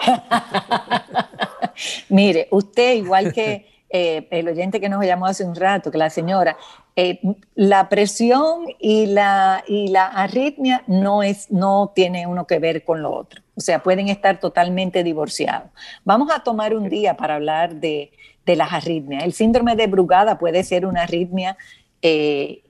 Mire, 2.08 2.48
usted, 2.50 2.94
igual 2.94 3.32
que 3.32 3.66
eh, 3.90 4.26
el 4.30 4.48
oyente 4.48 4.80
que 4.80 4.88
nos 4.88 5.04
llamó 5.04 5.26
hace 5.26 5.44
un 5.44 5.54
rato, 5.54 5.90
que 5.90 5.98
la 5.98 6.10
señora, 6.10 6.56
eh, 6.96 7.20
la 7.54 7.88
presión 7.88 8.66
y 8.78 9.06
la, 9.06 9.62
y 9.66 9.88
la 9.88 10.06
arritmia 10.06 10.82
no, 10.86 11.22
es, 11.22 11.50
no 11.50 11.92
tiene 11.94 12.26
uno 12.26 12.46
que 12.46 12.58
ver 12.58 12.84
con 12.84 13.02
lo 13.02 13.12
otro. 13.12 13.42
O 13.56 13.60
sea, 13.60 13.82
pueden 13.82 14.08
estar 14.08 14.40
totalmente 14.40 15.04
divorciados. 15.04 15.70
Vamos 16.04 16.30
a 16.32 16.42
tomar 16.42 16.74
un 16.74 16.88
día 16.88 17.16
para 17.16 17.36
hablar 17.36 17.76
de, 17.76 18.12
de 18.44 18.56
las 18.56 18.72
arritmias. 18.72 19.24
El 19.24 19.32
síndrome 19.32 19.76
de 19.76 19.86
Brugada 19.86 20.38
puede 20.38 20.64
ser 20.64 20.84
una 20.84 21.02
arritmia 21.02 21.56
eh, 22.02 22.62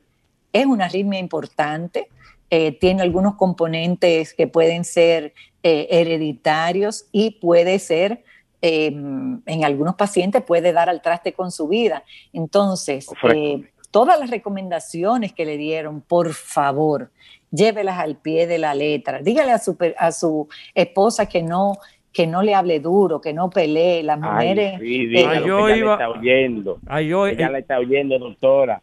es 0.52 0.66
una 0.66 0.86
arritmia 0.86 1.18
importante, 1.18 2.08
eh, 2.50 2.72
tiene 2.72 3.02
algunos 3.02 3.34
componentes 3.34 4.32
que 4.32 4.46
pueden 4.46 4.84
ser 4.84 5.34
eh, 5.62 5.86
hereditarios 5.90 7.06
y 7.12 7.32
puede 7.32 7.78
ser, 7.78 8.24
em, 8.62 9.42
en 9.44 9.64
algunos 9.64 9.96
pacientes 9.96 10.42
puede 10.42 10.72
dar 10.72 10.88
al 10.88 11.02
traste 11.02 11.34
con 11.34 11.50
su 11.50 11.68
vida. 11.68 12.04
Entonces, 12.32 13.06
eh, 13.34 13.68
todas 13.90 14.18
las 14.18 14.30
recomendaciones 14.30 15.34
que 15.34 15.44
le 15.44 15.58
dieron, 15.58 16.00
por 16.00 16.32
favor, 16.32 17.10
llévelas 17.50 17.98
al 17.98 18.16
pie 18.16 18.46
de 18.46 18.58
la 18.58 18.74
letra. 18.74 19.20
Dígale 19.20 19.52
a 19.52 19.58
su, 19.58 19.76
a 19.98 20.12
su 20.12 20.48
esposa 20.74 21.26
que 21.26 21.42
no 21.42 21.74
que 22.10 22.26
no 22.26 22.42
le 22.42 22.54
hable 22.54 22.80
duro, 22.80 23.20
que 23.20 23.32
no 23.32 23.48
pelee. 23.50 24.02
Las 24.02 24.18
mujeres... 24.18 24.80
Ay, 24.80 24.80
sí, 24.80 25.18
ella 25.18 25.92
está 25.92 26.08
oyendo. 26.08 26.78
ella 26.88 27.50
la 27.50 27.58
está 27.58 27.78
oyendo, 27.78 28.18
doctora 28.18 28.82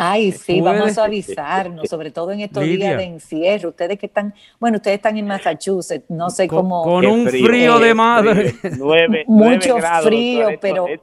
Ay, 0.00 0.30
sí, 0.30 0.60
vamos 0.60 0.96
a 0.96 1.04
avisarnos, 1.04 1.88
sobre 1.88 2.12
todo 2.12 2.30
en 2.30 2.40
estos 2.40 2.62
días 2.62 2.96
de 2.96 3.02
encierro. 3.02 3.70
Ustedes 3.70 3.98
que 3.98 4.06
están, 4.06 4.32
bueno, 4.60 4.76
ustedes 4.76 4.96
están 4.96 5.18
en 5.18 5.26
Massachusetts, 5.26 6.04
no 6.08 6.30
sé 6.30 6.46
cómo. 6.46 6.84
Con 6.84 7.04
un 7.04 7.26
frío, 7.26 7.80
de 7.80 7.94
madre. 7.94 8.54
Mucho 9.26 9.76
frío, 10.02 10.50
pero. 10.60 10.86
Eh, 10.86 11.00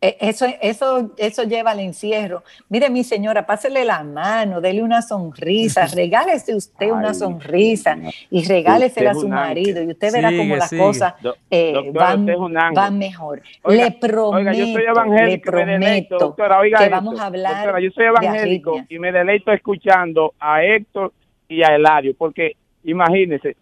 eso, 0.00 0.46
eso, 0.62 1.12
eso 1.18 1.42
lleva 1.42 1.72
al 1.72 1.80
encierro. 1.80 2.42
Mire, 2.70 2.88
mi 2.88 3.04
señora, 3.04 3.44
pásele 3.44 3.84
la 3.84 4.02
mano, 4.02 4.60
dele 4.60 4.82
una 4.82 5.02
sonrisa, 5.02 5.86
regálese 5.94 6.54
usted 6.54 6.90
una 6.90 7.12
sonrisa 7.12 7.98
y 8.30 8.44
regálesela 8.46 9.10
a 9.10 9.14
su 9.14 9.28
marido 9.28 9.82
y 9.82 9.88
usted 9.88 10.12
verá 10.12 10.30
cómo 10.34 10.56
las 10.56 10.70
cosas 10.70 11.14
eh, 11.50 11.90
van, 11.92 12.26
van, 12.74 12.98
mejor. 12.98 13.42
le 13.68 13.90
prometo, 13.92 14.52
yo 14.52 14.66
soy 14.72 14.84
evangélico, 14.84 15.26
le 15.26 15.38
prometo 15.38 16.18
doctora, 16.18 16.60
oiga 16.60 16.78
que 16.78 16.88
vamos 16.88 17.20
a 17.20 17.26
hablar 17.26 17.54
doctora, 17.56 17.80
yo 17.80 17.90
soy 17.90 18.06
evangélico 18.06 18.80
y 18.88 18.98
me 18.98 19.12
deleito 19.12 19.52
escuchando 19.52 20.34
a 20.40 20.64
Héctor 20.64 21.12
y 21.48 21.62
a 21.62 21.74
Eladio, 21.74 22.14
porque 22.16 22.56
imagínense, 22.84 23.56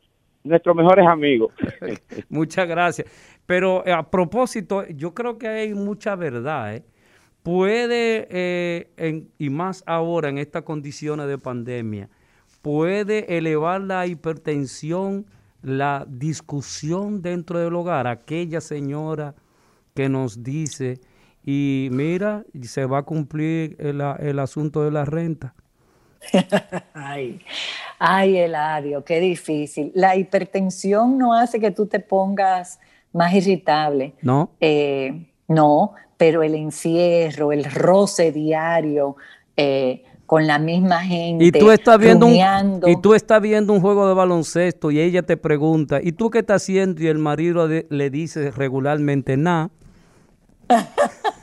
nuestros 0.49 0.75
mejores 0.75 1.07
amigos. 1.07 1.53
Muchas 2.29 2.67
gracias. 2.69 3.07
Pero 3.47 3.87
eh, 3.87 3.93
a 3.93 4.11
propósito, 4.11 4.87
yo 4.89 5.15
creo 5.15 5.39
que 5.39 5.49
hay 5.49 5.75
mucha 5.75 6.17
verdad. 6.17 6.75
¿eh? 6.75 6.85
Puede, 7.43 8.29
eh, 8.31 9.27
y 9.39 9.51
más 9.51 9.83
ahora 9.87 10.29
en 10.29 10.39
estas 10.39 10.65
condiciones 10.65 11.29
de 11.29 11.39
pandemia, 11.39 12.11
puede 12.63 13.39
elevar 13.39 13.81
la 13.81 14.07
hipertensión, 14.07 15.27
la 15.63 16.05
discusión 16.09 17.23
dentro 17.23 17.59
del 17.59 17.75
hogar. 17.75 18.07
Aquella 18.07 18.61
señora 18.61 19.35
que 19.95 20.09
nos 20.09 20.43
dice, 20.43 21.01
y 21.45 21.89
mira, 21.91 22.45
se 22.63 22.85
va 22.85 22.99
a 22.99 23.03
cumplir 23.05 23.77
el 23.79 24.39
asunto 24.39 24.85
de 24.85 24.91
la 24.91 25.05
renta. 25.05 25.55
ay, 26.95 27.41
ay, 27.99 28.37
Eladio, 28.37 29.05
qué 29.05 29.21
difícil. 29.21 29.93
La 29.95 30.17
hipertensión 30.17 31.19
no 31.19 31.35
hace 31.35 31.61
que 31.61 31.71
tú 31.71 31.87
te 31.87 32.01
pongas 32.01 32.79
más 33.13 33.33
irritable. 33.35 34.15
No. 34.23 34.51
Eh, 34.61 35.27
no, 35.49 35.93
pero 36.17 36.43
el 36.43 36.55
encierro, 36.55 37.53
el 37.53 37.65
roce 37.65 38.33
diario 38.33 39.17
eh, 39.57 40.05
con 40.27 40.47
la 40.47 40.59
misma 40.59 41.01
gente. 41.01 41.45
Y 41.45 41.53
tú 41.53 41.71
estás 41.71 41.99
viendo 41.99 42.27
un, 42.27 42.35
y 42.87 43.01
tú 43.01 43.15
estás 43.15 43.41
viendo 43.41 43.73
un 43.73 43.81
juego 43.81 44.07
de 44.07 44.15
baloncesto 44.15 44.91
y 44.91 45.01
ella 45.01 45.23
te 45.23 45.37
pregunta, 45.37 46.01
¿y 46.03 46.13
tú 46.13 46.29
qué 46.31 46.41
estás 46.41 46.63
haciendo? 46.63 47.03
Y 47.03 47.07
el 47.07 47.19
marido 47.19 47.67
le 47.67 48.11
dice 48.11 48.51
regularmente 48.51 49.37
nada. 49.37 49.71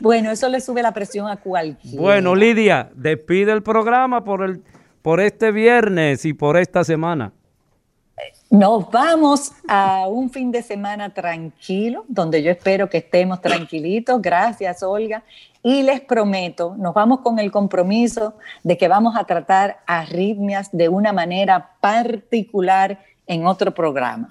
bueno, 0.00 0.30
eso 0.30 0.48
le 0.48 0.60
sube 0.60 0.82
la 0.82 0.92
presión 0.92 1.28
a 1.28 1.36
cualquiera. 1.36 2.00
Bueno, 2.00 2.34
Lidia, 2.34 2.90
despide 2.94 3.52
el 3.52 3.62
programa 3.62 4.24
por 4.24 4.42
el 4.42 4.62
por 5.04 5.20
este 5.20 5.52
viernes 5.52 6.24
y 6.24 6.32
por 6.32 6.56
esta 6.56 6.82
semana. 6.82 7.30
Nos 8.48 8.90
vamos 8.90 9.52
a 9.68 10.06
un 10.08 10.30
fin 10.30 10.50
de 10.50 10.62
semana 10.62 11.12
tranquilo, 11.12 12.06
donde 12.08 12.42
yo 12.42 12.50
espero 12.50 12.88
que 12.88 12.98
estemos 12.98 13.42
tranquilitos. 13.42 14.22
Gracias, 14.22 14.82
Olga. 14.82 15.22
Y 15.62 15.82
les 15.82 16.00
prometo, 16.00 16.74
nos 16.78 16.94
vamos 16.94 17.20
con 17.20 17.38
el 17.38 17.50
compromiso 17.50 18.34
de 18.62 18.78
que 18.78 18.88
vamos 18.88 19.14
a 19.14 19.24
tratar 19.24 19.80
arritmias 19.86 20.70
de 20.72 20.88
una 20.88 21.12
manera 21.12 21.72
particular 21.80 22.98
en 23.26 23.46
otro 23.46 23.74
programa. 23.74 24.30